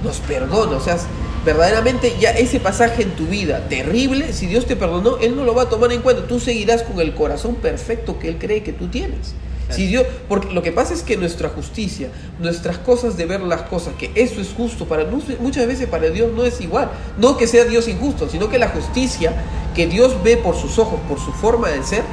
nos 0.04 0.18
perdona. 0.20 0.78
O 0.78 0.82
sea, 0.82 0.98
verdaderamente 1.46 2.16
ya 2.20 2.32
ese 2.32 2.60
pasaje 2.60 3.04
en 3.04 3.12
tu 3.12 3.26
vida 3.26 3.68
terrible, 3.68 4.34
si 4.34 4.48
Dios 4.48 4.66
te 4.66 4.76
perdonó, 4.76 5.18
Él 5.18 5.36
no 5.36 5.44
lo 5.44 5.54
va 5.54 5.64
a 5.64 5.70
tomar 5.70 5.92
en 5.92 6.02
cuenta. 6.02 6.28
Tú 6.28 6.40
seguirás 6.40 6.84
con 6.84 7.00
el 7.00 7.14
corazón 7.14 7.56
perfecto 7.56 8.18
que 8.20 8.30
Él 8.30 8.38
cree 8.40 8.64
que 8.64 8.74
tú 8.74 8.88
tienes. 8.88 9.36
Si 9.70 9.88
Dios, 9.88 10.06
porque 10.30 10.54
lo 10.54 10.62
que 10.62 10.72
pasa 10.72 10.94
es 10.94 11.02
que 11.02 11.18
nuestra 11.18 11.50
justicia, 11.50 12.10
nuestras 12.40 12.78
cosas 12.78 13.18
de 13.18 13.26
ver 13.26 13.42
las 13.42 13.64
cosas, 13.64 13.94
que 13.98 14.12
eso 14.14 14.40
es 14.40 14.50
justo, 14.56 14.86
para 14.86 15.06
mu- 15.06 15.22
muchas 15.40 15.66
veces 15.66 15.88
para 15.90 16.08
Dios 16.10 16.32
no 16.36 16.44
es 16.46 16.62
igual. 16.62 16.92
No 17.18 17.36
que 17.36 17.48
sea 17.48 17.66
Dios 17.66 17.88
injusto, 17.88 18.30
sino 18.30 18.50
que 18.50 18.60
la 18.60 18.70
justicia 18.70 19.34
que 19.74 19.88
Dios 19.88 20.16
ve 20.24 20.38
por 20.38 20.56
sus 20.56 20.78
ojos, 20.78 21.00
por 21.10 21.20
su 21.20 21.32
forma 21.34 21.70
de 21.70 21.84
ser, 21.84 22.04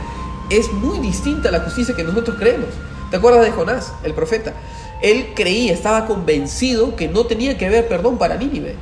es 0.50 0.72
muy 0.72 0.98
distinta 1.00 1.50
a 1.50 1.52
la 1.52 1.60
justicia 1.60 1.94
que 1.94 2.04
nosotros 2.04 2.36
creemos. 2.38 2.68
¿Te 3.10 3.18
acuerdas 3.18 3.44
de 3.44 3.50
Jonás, 3.50 3.92
el 4.02 4.14
profeta? 4.14 4.54
Él 5.02 5.28
creía, 5.36 5.72
estaba 5.72 6.06
convencido 6.06 6.96
que 6.96 7.08
no 7.08 7.24
tenía 7.26 7.58
que 7.58 7.66
haber 7.66 7.86
perdón 7.86 8.16
para 8.18 8.36
Nínive, 8.36 8.76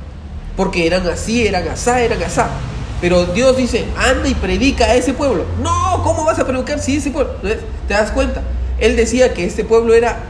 porque 0.55 0.87
eran 0.87 1.05
así, 1.07 1.45
eran 1.45 1.67
asá, 1.67 2.01
eran 2.01 2.23
asá. 2.23 2.47
Pero 3.01 3.25
Dios 3.25 3.57
dice, 3.57 3.85
anda 3.97 4.29
y 4.29 4.35
predica 4.35 4.85
a 4.85 4.95
ese 4.95 5.13
pueblo. 5.13 5.43
No, 5.61 6.01
¿cómo 6.03 6.23
vas 6.23 6.37
a 6.39 6.45
predicar 6.45 6.79
si 6.79 6.97
ese 6.97 7.09
pueblo? 7.11 7.33
¿Te 7.41 7.93
das 7.93 8.11
cuenta? 8.11 8.41
Él 8.81 8.95
decía 8.95 9.33
que 9.33 9.45
este 9.45 9.63
pueblo 9.63 9.93
era 9.93 10.23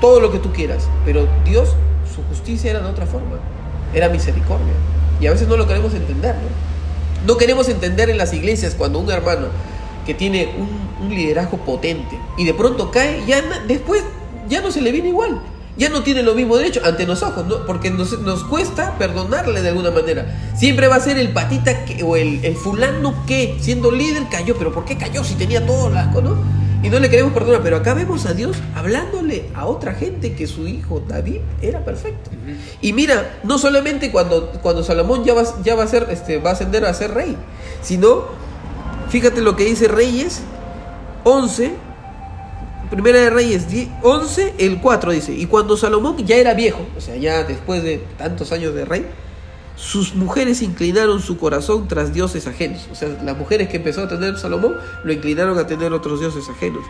todo 0.00 0.20
lo 0.20 0.30
que 0.30 0.38
tú 0.38 0.52
quieras, 0.52 0.86
pero 1.04 1.26
Dios, 1.44 1.70
su 2.14 2.22
justicia 2.24 2.70
era 2.70 2.80
de 2.80 2.90
otra 2.90 3.06
forma, 3.06 3.38
era 3.94 4.10
misericordia. 4.10 4.74
Y 5.18 5.26
a 5.26 5.32
veces 5.32 5.48
no 5.48 5.56
lo 5.56 5.66
queremos 5.66 5.94
entender, 5.94 6.34
¿no? 6.34 6.66
No 7.26 7.38
queremos 7.38 7.68
entender 7.68 8.10
en 8.10 8.18
las 8.18 8.34
iglesias 8.34 8.74
cuando 8.76 8.98
un 8.98 9.10
hermano 9.10 9.46
que 10.04 10.14
tiene 10.14 10.50
un, 10.58 10.86
liderazgo 11.08 11.58
potente 11.58 12.18
y 12.38 12.44
de 12.44 12.54
pronto 12.54 12.90
cae, 12.90 13.22
ya 13.26 13.42
después 13.68 14.02
ya 14.48 14.60
no 14.60 14.70
se 14.70 14.80
le 14.80 14.92
viene 14.92 15.08
igual. 15.08 15.40
Ya 15.76 15.90
no 15.90 16.02
tiene 16.02 16.22
lo 16.22 16.34
mismo 16.34 16.56
derecho 16.56 16.80
ante 16.84 17.06
los 17.06 17.22
ojos, 17.22 17.46
¿no? 17.46 17.66
porque 17.66 17.90
nos, 17.90 18.14
cuesta 18.44 18.96
perdonarle 18.98 19.60
de 19.60 19.68
alguna 19.68 19.90
manera. 19.90 20.52
Siempre 20.56 20.88
va 20.88 20.96
a 20.96 21.00
ser 21.00 21.18
el 21.18 21.32
patita 21.34 21.84
o 22.02 22.16
el, 22.16 22.42
el 22.44 22.56
fulano 22.56 23.26
que, 23.26 23.58
siendo 23.60 23.90
líder, 23.90 24.22
cayó. 24.30 24.56
Pero 24.56 24.72
¿por 24.72 24.86
qué 24.86 24.96
cayó 24.96 25.22
si 25.22 25.34
tenía 25.34 25.66
todo 25.66 25.90
las 25.90 26.14
cosas? 26.14 26.32
Y 26.86 26.88
no 26.88 27.00
le 27.00 27.10
queremos 27.10 27.32
perdonar. 27.32 27.62
Pero 27.64 27.78
acá 27.78 27.94
vemos 27.94 28.26
a 28.26 28.32
Dios 28.32 28.56
hablándole 28.76 29.50
a 29.54 29.66
otra 29.66 29.94
gente 29.94 30.36
que 30.36 30.46
su 30.46 30.68
hijo 30.68 31.02
David 31.06 31.40
era 31.60 31.84
perfecto. 31.84 32.30
Y 32.80 32.92
mira, 32.92 33.40
no 33.42 33.58
solamente 33.58 34.12
cuando, 34.12 34.52
cuando 34.62 34.84
Salomón 34.84 35.24
ya 35.24 35.34
va, 35.34 35.42
ya 35.64 35.74
va 35.74 35.82
a 35.82 35.88
ser, 35.88 36.06
este, 36.10 36.38
va 36.38 36.50
a 36.50 36.52
ascender 36.52 36.84
a 36.84 36.94
ser 36.94 37.12
rey, 37.12 37.36
sino, 37.82 38.26
fíjate 39.08 39.40
lo 39.40 39.56
que 39.56 39.64
dice 39.64 39.88
Reyes 39.88 40.42
11, 41.24 41.72
Primera 42.88 43.18
de 43.18 43.30
Reyes 43.30 43.66
11, 44.04 44.54
el 44.58 44.80
4 44.80 45.10
dice, 45.10 45.32
y 45.32 45.46
cuando 45.46 45.76
Salomón 45.76 46.24
ya 46.24 46.36
era 46.36 46.54
viejo, 46.54 46.86
o 46.96 47.00
sea, 47.00 47.16
ya 47.16 47.42
después 47.42 47.82
de 47.82 48.00
tantos 48.16 48.52
años 48.52 48.72
de 48.74 48.84
rey, 48.84 49.06
sus 49.76 50.14
mujeres 50.14 50.62
inclinaron 50.62 51.20
su 51.20 51.38
corazón 51.38 51.86
tras 51.86 52.12
dioses 52.12 52.46
ajenos. 52.46 52.88
O 52.90 52.94
sea, 52.94 53.08
las 53.22 53.36
mujeres 53.36 53.68
que 53.68 53.76
empezó 53.76 54.02
a 54.02 54.08
tener 54.08 54.38
Salomón 54.38 54.76
lo 55.04 55.12
inclinaron 55.12 55.58
a 55.58 55.66
tener 55.66 55.92
otros 55.92 56.20
dioses 56.20 56.48
ajenos. 56.48 56.82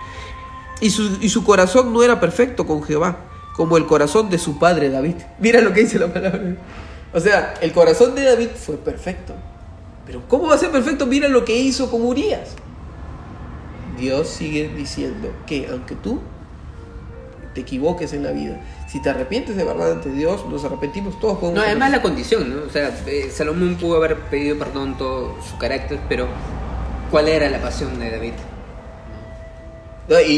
Y 0.81 0.91
su, 0.91 1.19
y 1.21 1.29
su 1.29 1.45
corazón 1.45 1.93
no 1.93 2.03
era 2.03 2.21
perfecto 2.21 2.67
con 2.67 2.83
Jehová, 2.83 3.19
como 3.55 3.77
el 3.77 3.87
corazón 3.87 4.31
de 4.31 4.39
su 4.39 4.59
padre 4.59 4.89
David. 4.91 5.17
Mira 5.41 5.61
lo 5.61 5.73
que 5.73 5.81
dice 5.81 5.99
la 5.99 6.13
palabra. 6.13 6.57
O 7.13 7.21
sea, 7.21 7.55
el 7.61 7.73
corazón 7.73 8.15
de 8.15 8.23
David 8.23 8.51
fue 8.55 8.77
perfecto. 8.77 9.35
Pero 10.07 10.23
¿cómo 10.29 10.47
va 10.47 10.55
a 10.55 10.59
ser 10.59 10.71
perfecto? 10.71 11.07
Mira 11.07 11.29
lo 11.29 11.45
que 11.45 11.57
hizo 11.57 11.91
con 11.91 12.03
Urias. 12.03 12.51
Dios 13.99 14.29
sigue 14.29 14.69
diciendo 14.69 15.33
que 15.47 15.69
aunque 15.71 15.97
tú 15.97 16.21
te 17.55 17.63
equivoques 17.63 18.13
en 18.13 18.23
la 18.23 18.31
vida, 18.31 18.61
si 18.87 19.01
te 19.01 19.11
arrepientes 19.11 19.57
de 19.57 19.65
verdad 19.65 19.93
ante 19.93 20.11
Dios, 20.11 20.47
nos 20.47 20.65
arrepentimos 20.65 21.19
todos. 21.19 21.53
No, 21.53 21.61
además 21.61 21.91
la 21.91 22.03
condición, 22.03 22.49
¿no? 22.55 22.67
O 22.67 22.71
sea, 22.71 22.97
eh, 23.07 23.31
Salomón 23.33 23.77
pudo 23.77 23.97
haber 23.97 24.17
pedido 24.17 24.57
perdón 24.59 24.97
todo 24.97 25.35
su 25.43 25.59
carácter, 25.59 25.99
pero 26.09 26.29
¿cuál 27.11 27.29
era 27.29 27.51
la 27.51 27.61
pasión 27.61 27.99
de 27.99 28.11
David? 28.11 28.33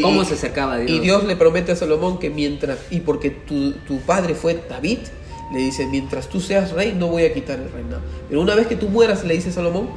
¿Cómo 0.01 0.25
se 0.25 0.33
acercaba 0.33 0.73
a 0.73 0.77
Dios? 0.77 0.89
Y 0.89 0.99
Dios 0.99 1.23
le 1.25 1.35
promete 1.35 1.71
a 1.73 1.75
Salomón 1.75 2.17
que 2.17 2.31
mientras, 2.31 2.79
y 2.89 3.01
porque 3.01 3.29
tu, 3.29 3.73
tu 3.87 3.99
padre 3.99 4.33
fue 4.33 4.63
David, 4.67 4.99
le 5.53 5.59
dice, 5.59 5.85
mientras 5.85 6.27
tú 6.27 6.39
seas 6.39 6.71
rey, 6.71 6.95
no 6.97 7.07
voy 7.07 7.25
a 7.25 7.33
quitar 7.33 7.59
el 7.59 7.71
reinado. 7.71 8.01
Pero 8.27 8.41
una 8.41 8.55
vez 8.55 8.65
que 8.65 8.75
tú 8.75 8.89
mueras, 8.89 9.23
le 9.23 9.35
dice 9.35 9.51
Salomón, 9.51 9.89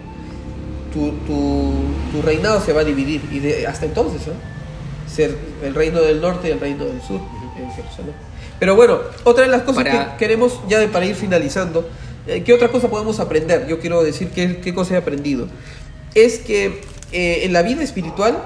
tu, 0.92 1.12
tu, 1.26 2.22
reinado 2.22 2.60
se 2.60 2.74
va 2.74 2.82
a 2.82 2.84
dividir. 2.84 3.22
Y 3.30 3.38
de, 3.38 3.66
hasta 3.66 3.86
entonces, 3.86 4.26
¿no? 4.26 4.34
Ser 5.10 5.36
el 5.62 5.74
reino 5.74 6.00
del 6.00 6.20
norte 6.20 6.48
y 6.48 6.50
el 6.52 6.60
reino 6.60 6.84
del 6.84 7.00
sur 7.00 7.20
Pero 8.58 8.76
bueno, 8.76 8.98
otra 9.24 9.44
de 9.44 9.50
las 9.50 9.62
cosas 9.62 9.84
que 9.84 10.06
queremos, 10.18 10.60
ya 10.68 10.78
de, 10.78 10.88
para 10.88 11.04
ir 11.04 11.14
finalizando, 11.14 11.88
eh, 12.26 12.42
¿qué 12.44 12.52
otra 12.52 12.68
cosa 12.68 12.88
podemos 12.88 13.20
aprender? 13.20 13.66
Yo 13.66 13.80
quiero 13.80 14.02
decir 14.02 14.30
qué, 14.30 14.60
qué 14.60 14.74
cosa 14.74 14.94
he 14.94 14.96
aprendido. 14.96 15.48
Es 16.14 16.38
que 16.38 16.82
eh, 17.12 17.40
en 17.44 17.52
la 17.52 17.62
vida 17.62 17.82
espiritual 17.82 18.42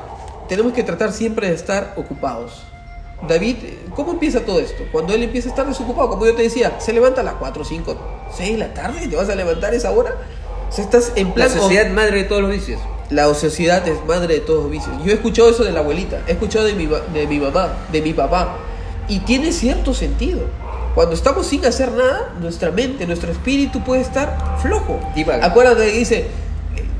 tenemos 0.48 0.72
que 0.72 0.82
tratar 0.82 1.12
siempre 1.12 1.48
de 1.48 1.54
estar 1.54 1.94
ocupados. 1.96 2.62
David, 3.28 3.56
¿cómo 3.94 4.12
empieza 4.12 4.40
todo 4.40 4.60
esto? 4.60 4.84
Cuando 4.92 5.14
él 5.14 5.22
empieza 5.22 5.48
a 5.48 5.50
estar 5.50 5.66
desocupado, 5.66 6.10
como 6.10 6.26
yo 6.26 6.34
te 6.34 6.42
decía, 6.42 6.78
se 6.80 6.92
levanta 6.92 7.22
a 7.22 7.24
las 7.24 7.34
4, 7.34 7.64
5, 7.64 7.96
6 8.36 8.52
de 8.52 8.58
la 8.58 8.74
tarde 8.74 9.04
y 9.04 9.08
te 9.08 9.16
vas 9.16 9.28
a 9.28 9.34
levantar 9.34 9.74
esa 9.74 9.90
hora 9.90 10.14
estás 10.82 11.12
en 11.16 11.32
plan... 11.32 11.48
La 11.48 11.54
sociedad 11.54 11.90
madre 11.90 12.18
de 12.18 12.24
todos 12.24 12.42
los 12.42 12.50
vicios. 12.50 12.80
La 13.10 13.32
sociedad 13.34 13.86
es 13.86 14.04
madre 14.04 14.34
de 14.34 14.40
todos 14.40 14.64
los 14.64 14.70
vicios. 14.70 14.94
Yo 15.04 15.12
he 15.12 15.14
escuchado 15.14 15.50
eso 15.50 15.64
de 15.64 15.72
la 15.72 15.80
abuelita, 15.80 16.20
he 16.26 16.32
escuchado 16.32 16.64
de 16.66 16.74
mi, 16.74 16.86
de 16.86 17.26
mi 17.26 17.38
mamá, 17.38 17.68
de 17.92 18.02
mi 18.02 18.12
papá. 18.12 18.56
Y 19.08 19.20
tiene 19.20 19.52
cierto 19.52 19.94
sentido. 19.94 20.40
Cuando 20.94 21.14
estamos 21.14 21.46
sin 21.46 21.64
hacer 21.64 21.92
nada, 21.92 22.34
nuestra 22.40 22.70
mente, 22.70 23.06
nuestro 23.06 23.30
espíritu 23.30 23.84
puede 23.84 24.00
estar 24.00 24.58
flojo. 24.62 24.98
Acuérdate 25.42 25.92
dice, 25.92 26.26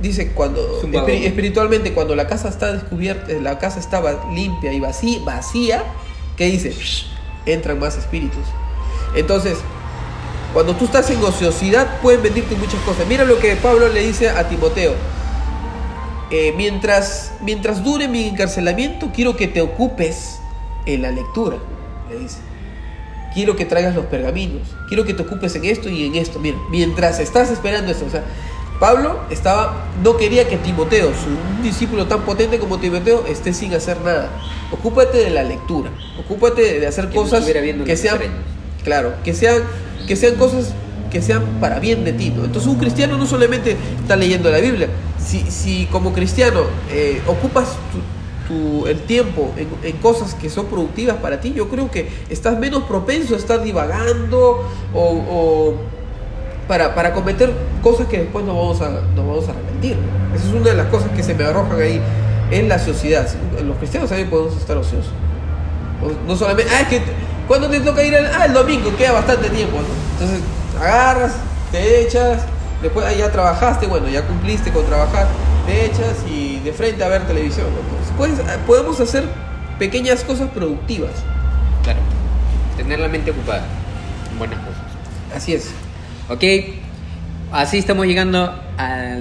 dice 0.02 0.32
cuando 0.32 0.82
espiritualmente 0.82 1.94
cuando 1.94 2.14
la 2.14 2.26
casa 2.26 2.48
está 2.48 2.72
descubierta, 2.72 3.32
la 3.40 3.58
casa 3.58 3.80
estaba 3.80 4.30
limpia 4.34 4.72
y 4.72 4.80
vacía, 4.80 5.20
vacía, 5.24 5.84
¿qué 6.36 6.46
dice? 6.46 6.74
Entran 7.46 7.78
más 7.78 7.96
espíritus. 7.96 8.44
Entonces, 9.14 9.56
cuando 10.52 10.74
tú 10.76 10.84
estás 10.86 11.10
en 11.10 11.22
ociosidad 11.22 12.00
pueden 12.00 12.22
venirte 12.22 12.54
muchas 12.54 12.80
cosas. 12.82 13.06
Mira 13.06 13.24
lo 13.24 13.38
que 13.38 13.56
Pablo 13.56 13.88
le 13.88 14.00
dice 14.06 14.30
a 14.30 14.48
Timoteo. 14.48 14.94
Eh, 16.30 16.52
mientras, 16.56 17.32
mientras 17.40 17.84
dure 17.84 18.08
mi 18.08 18.24
encarcelamiento, 18.24 19.10
quiero 19.14 19.36
que 19.36 19.46
te 19.48 19.60
ocupes 19.60 20.40
en 20.84 21.02
la 21.02 21.10
lectura, 21.10 21.58
le 22.10 22.18
dice. 22.18 22.38
Quiero 23.34 23.54
que 23.54 23.66
traigas 23.66 23.94
los 23.94 24.06
pergaminos, 24.06 24.62
quiero 24.88 25.04
que 25.04 25.12
te 25.12 25.22
ocupes 25.22 25.54
en 25.56 25.66
esto 25.66 25.90
y 25.90 26.06
en 26.06 26.14
esto. 26.14 26.38
Mira, 26.38 26.56
mientras 26.70 27.20
estás 27.20 27.50
esperando 27.50 27.92
esto, 27.92 28.06
o 28.06 28.10
sea, 28.10 28.24
Pablo 28.80 29.20
estaba, 29.30 29.84
no 30.02 30.16
quería 30.16 30.48
que 30.48 30.56
Timoteo, 30.56 31.08
su, 31.08 31.28
un 31.56 31.62
discípulo 31.62 32.06
tan 32.06 32.22
potente 32.22 32.58
como 32.58 32.78
Timoteo, 32.78 33.26
esté 33.26 33.52
sin 33.52 33.74
hacer 33.74 34.00
nada. 34.00 34.30
Ocúpate 34.70 35.18
de 35.18 35.30
la 35.30 35.42
lectura, 35.42 35.90
ocúpate 36.18 36.80
de 36.80 36.86
hacer 36.86 37.10
cosas 37.10 37.44
que 37.44 37.96
sean, 37.96 38.18
claro, 38.84 39.14
que 39.22 39.34
sean 39.34 39.62
que 40.06 40.16
sean 40.16 40.36
cosas 40.36 40.72
que 41.10 41.20
sean 41.22 41.42
para 41.60 41.78
bien 41.78 42.04
de 42.04 42.12
ti. 42.12 42.30
¿no? 42.30 42.44
Entonces 42.44 42.70
un 42.70 42.78
cristiano 42.78 43.16
no 43.16 43.26
solamente 43.26 43.76
está 44.00 44.16
leyendo 44.16 44.50
la 44.50 44.58
Biblia, 44.58 44.88
si, 45.18 45.42
si 45.50 45.86
como 45.86 46.12
cristiano 46.12 46.62
eh, 46.90 47.20
ocupas 47.26 47.68
tu, 47.92 47.98
el 48.86 49.00
tiempo 49.06 49.52
en, 49.82 49.96
cosas 49.98 50.34
que 50.34 50.50
son 50.50 50.66
productivas 50.66 51.16
para 51.16 51.40
ti, 51.40 51.52
yo 51.52 51.68
creo 51.68 51.90
que 51.90 52.08
estás 52.30 52.58
menos 52.58 52.84
propenso 52.84 53.34
a 53.34 53.38
estar 53.38 53.62
divagando 53.62 54.68
o, 54.94 55.74
para, 56.68 56.94
para, 56.94 57.12
cometer 57.12 57.52
cosas 57.82 58.06
que 58.06 58.18
después 58.18 58.44
no 58.44 58.54
vamos, 58.56 58.80
a, 58.80 59.00
vamos 59.16 59.48
a 59.48 59.52
arrepentir. 59.52 59.96
Esa 60.34 60.46
es 60.46 60.52
una 60.52 60.70
de 60.70 60.76
las 60.76 60.86
cosas 60.86 61.10
que 61.10 61.22
se 61.22 61.34
me 61.34 61.44
arrojan 61.44 61.80
ahí 61.80 62.00
en 62.50 62.68
la 62.68 62.78
sociedad. 62.78 63.28
Los 63.64 63.76
cristianos 63.78 64.08
también 64.08 64.30
podemos 64.30 64.56
estar 64.56 64.76
ociosos. 64.76 65.12
No 66.26 66.36
solamente, 66.36 66.70
ah, 66.74 66.82
es 66.82 66.88
que 66.88 67.02
¿Cuándo 67.46 67.70
te 67.70 67.78
toca 67.80 68.02
ir 68.02 68.14
al 68.16 68.26
ah, 68.26 68.46
el 68.46 68.52
domingo? 68.52 68.94
Queda 68.96 69.12
bastante 69.12 69.48
tiempo. 69.50 69.78
Entonces 70.12 70.40
agarras, 70.80 71.32
te 71.70 72.02
echas, 72.02 72.42
después 72.82 73.06
ya 73.16 73.30
trabajaste, 73.30 73.86
bueno, 73.86 74.08
ya 74.08 74.26
cumpliste 74.26 74.72
con 74.72 74.84
trabajar, 74.84 75.28
te 75.64 75.86
echas 75.86 76.24
y 76.28 76.45
de 76.66 76.72
frente 76.72 77.04
a 77.04 77.08
ver 77.08 77.26
televisión. 77.26 77.66
Pues, 78.16 78.32
podemos 78.66 78.98
hacer 79.00 79.24
pequeñas 79.78 80.24
cosas 80.24 80.50
productivas. 80.50 81.12
Claro, 81.84 82.00
tener 82.76 82.98
la 82.98 83.08
mente 83.08 83.30
ocupada 83.30 83.64
buenas 84.36 84.58
cosas. 84.58 84.82
Así 85.34 85.54
es. 85.54 85.70
Ok, 86.28 86.42
así 87.52 87.78
estamos 87.78 88.06
llegando 88.06 88.52
a 88.78 89.16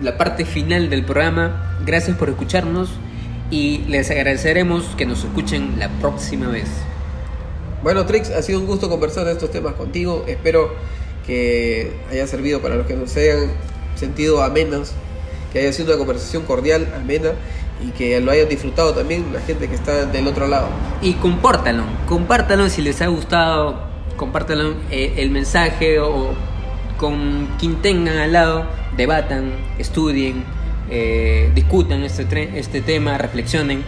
la 0.00 0.16
parte 0.16 0.46
final 0.46 0.88
del 0.88 1.04
programa. 1.04 1.78
Gracias 1.84 2.16
por 2.16 2.30
escucharnos 2.30 2.90
y 3.50 3.84
les 3.88 4.10
agradeceremos 4.10 4.84
que 4.96 5.04
nos 5.04 5.22
escuchen 5.22 5.78
la 5.78 5.90
próxima 6.00 6.48
vez. 6.48 6.68
Bueno, 7.82 8.06
Trix, 8.06 8.30
ha 8.30 8.40
sido 8.40 8.58
un 8.60 8.66
gusto 8.66 8.88
conversar 8.88 9.26
de 9.26 9.32
estos 9.32 9.50
temas 9.50 9.74
contigo. 9.74 10.24
Espero 10.26 10.74
que 11.26 11.92
haya 12.10 12.26
servido 12.26 12.62
para 12.62 12.76
los 12.76 12.86
que 12.86 12.94
nos 12.94 13.14
hayan 13.18 13.50
sentido 13.96 14.42
amenas, 14.42 14.94
que 15.52 15.60
haya 15.60 15.72
sido 15.72 15.88
una 15.88 15.98
conversación 15.98 16.44
cordial, 16.44 16.92
amena 16.94 17.32
y 17.86 17.90
que 17.90 18.20
lo 18.20 18.30
hayan 18.30 18.48
disfrutado 18.48 18.94
también 18.94 19.32
la 19.32 19.40
gente 19.40 19.68
que 19.68 19.74
está 19.74 20.06
del 20.06 20.26
otro 20.26 20.46
lado. 20.46 20.68
Y 21.02 21.14
compártanlo, 21.14 21.84
compártanlo 22.06 22.68
si 22.68 22.82
les 22.82 23.02
ha 23.02 23.06
gustado, 23.06 23.80
compártanlo 24.16 24.74
eh, 24.90 25.14
el 25.18 25.30
mensaje 25.30 26.00
o 26.00 26.34
con 26.96 27.48
quien 27.58 27.82
tengan 27.82 28.16
al 28.16 28.32
lado, 28.32 28.66
debatan, 28.96 29.52
estudien, 29.78 30.44
eh, 30.90 31.50
discutan 31.54 32.02
este, 32.02 32.58
este 32.58 32.80
tema, 32.80 33.18
reflexionen 33.18 33.84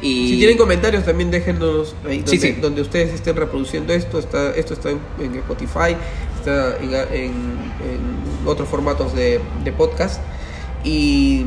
si 0.00 0.36
tienen 0.38 0.56
comentarios 0.56 1.04
también 1.04 1.30
déjenos 1.30 1.94
ahí 2.06 2.24
donde, 2.60 2.80
ustedes 2.80 3.12
estén 3.12 3.36
reproduciendo 3.36 3.92
esto. 3.92 4.18
Está, 4.18 4.50
esto 4.54 4.74
está 4.74 4.90
en, 4.90 5.34
Spotify, 5.36 5.96
está 6.38 6.76
en, 6.80 7.32
otros 8.46 8.68
formatos 8.68 9.14
de, 9.14 9.40
podcast. 9.76 10.20
Y 10.84 11.46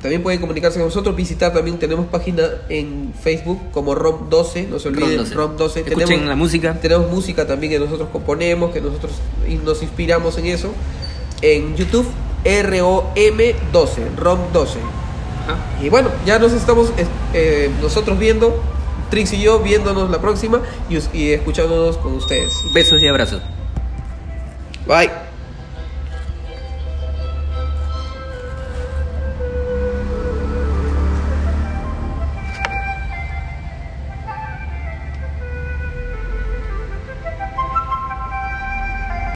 también 0.00 0.22
pueden 0.22 0.40
comunicarse 0.40 0.78
con 0.78 0.88
nosotros, 0.88 1.16
visitar 1.16 1.52
también, 1.52 1.78
tenemos 1.78 2.06
página 2.06 2.44
en 2.68 3.12
Facebook 3.20 3.60
como 3.72 3.94
ROM12, 3.94 4.68
no 4.68 4.78
se 4.78 4.88
olviden, 4.88 5.24
ROM12. 5.24 5.76
Escuchen 5.78 6.06
tenemos, 6.06 6.28
la 6.28 6.36
música. 6.36 6.74
Tenemos 6.80 7.10
música 7.10 7.46
también 7.46 7.72
que 7.72 7.78
nosotros 7.80 8.08
componemos, 8.12 8.72
que 8.72 8.80
nosotros 8.80 9.12
y 9.48 9.56
nos 9.56 9.82
inspiramos 9.82 10.38
en 10.38 10.46
eso. 10.46 10.72
En 11.42 11.76
YouTube, 11.76 12.06
ROM12, 12.44 14.16
ROM12. 14.16 14.68
Ajá. 15.44 15.56
Y 15.82 15.88
bueno, 15.88 16.10
ya 16.24 16.38
nos 16.38 16.52
estamos 16.52 16.90
eh, 16.96 17.06
eh, 17.34 17.70
nosotros 17.80 18.18
viendo, 18.18 18.62
Trix 19.10 19.32
y 19.32 19.42
yo 19.42 19.60
viéndonos 19.60 20.10
la 20.10 20.20
próxima 20.20 20.60
y, 20.88 20.98
y 21.16 21.30
escuchándonos 21.32 21.96
con 21.96 22.14
ustedes. 22.14 22.52
Besos 22.72 23.02
y 23.02 23.08
abrazos. 23.08 23.42
Bye. 24.86 25.27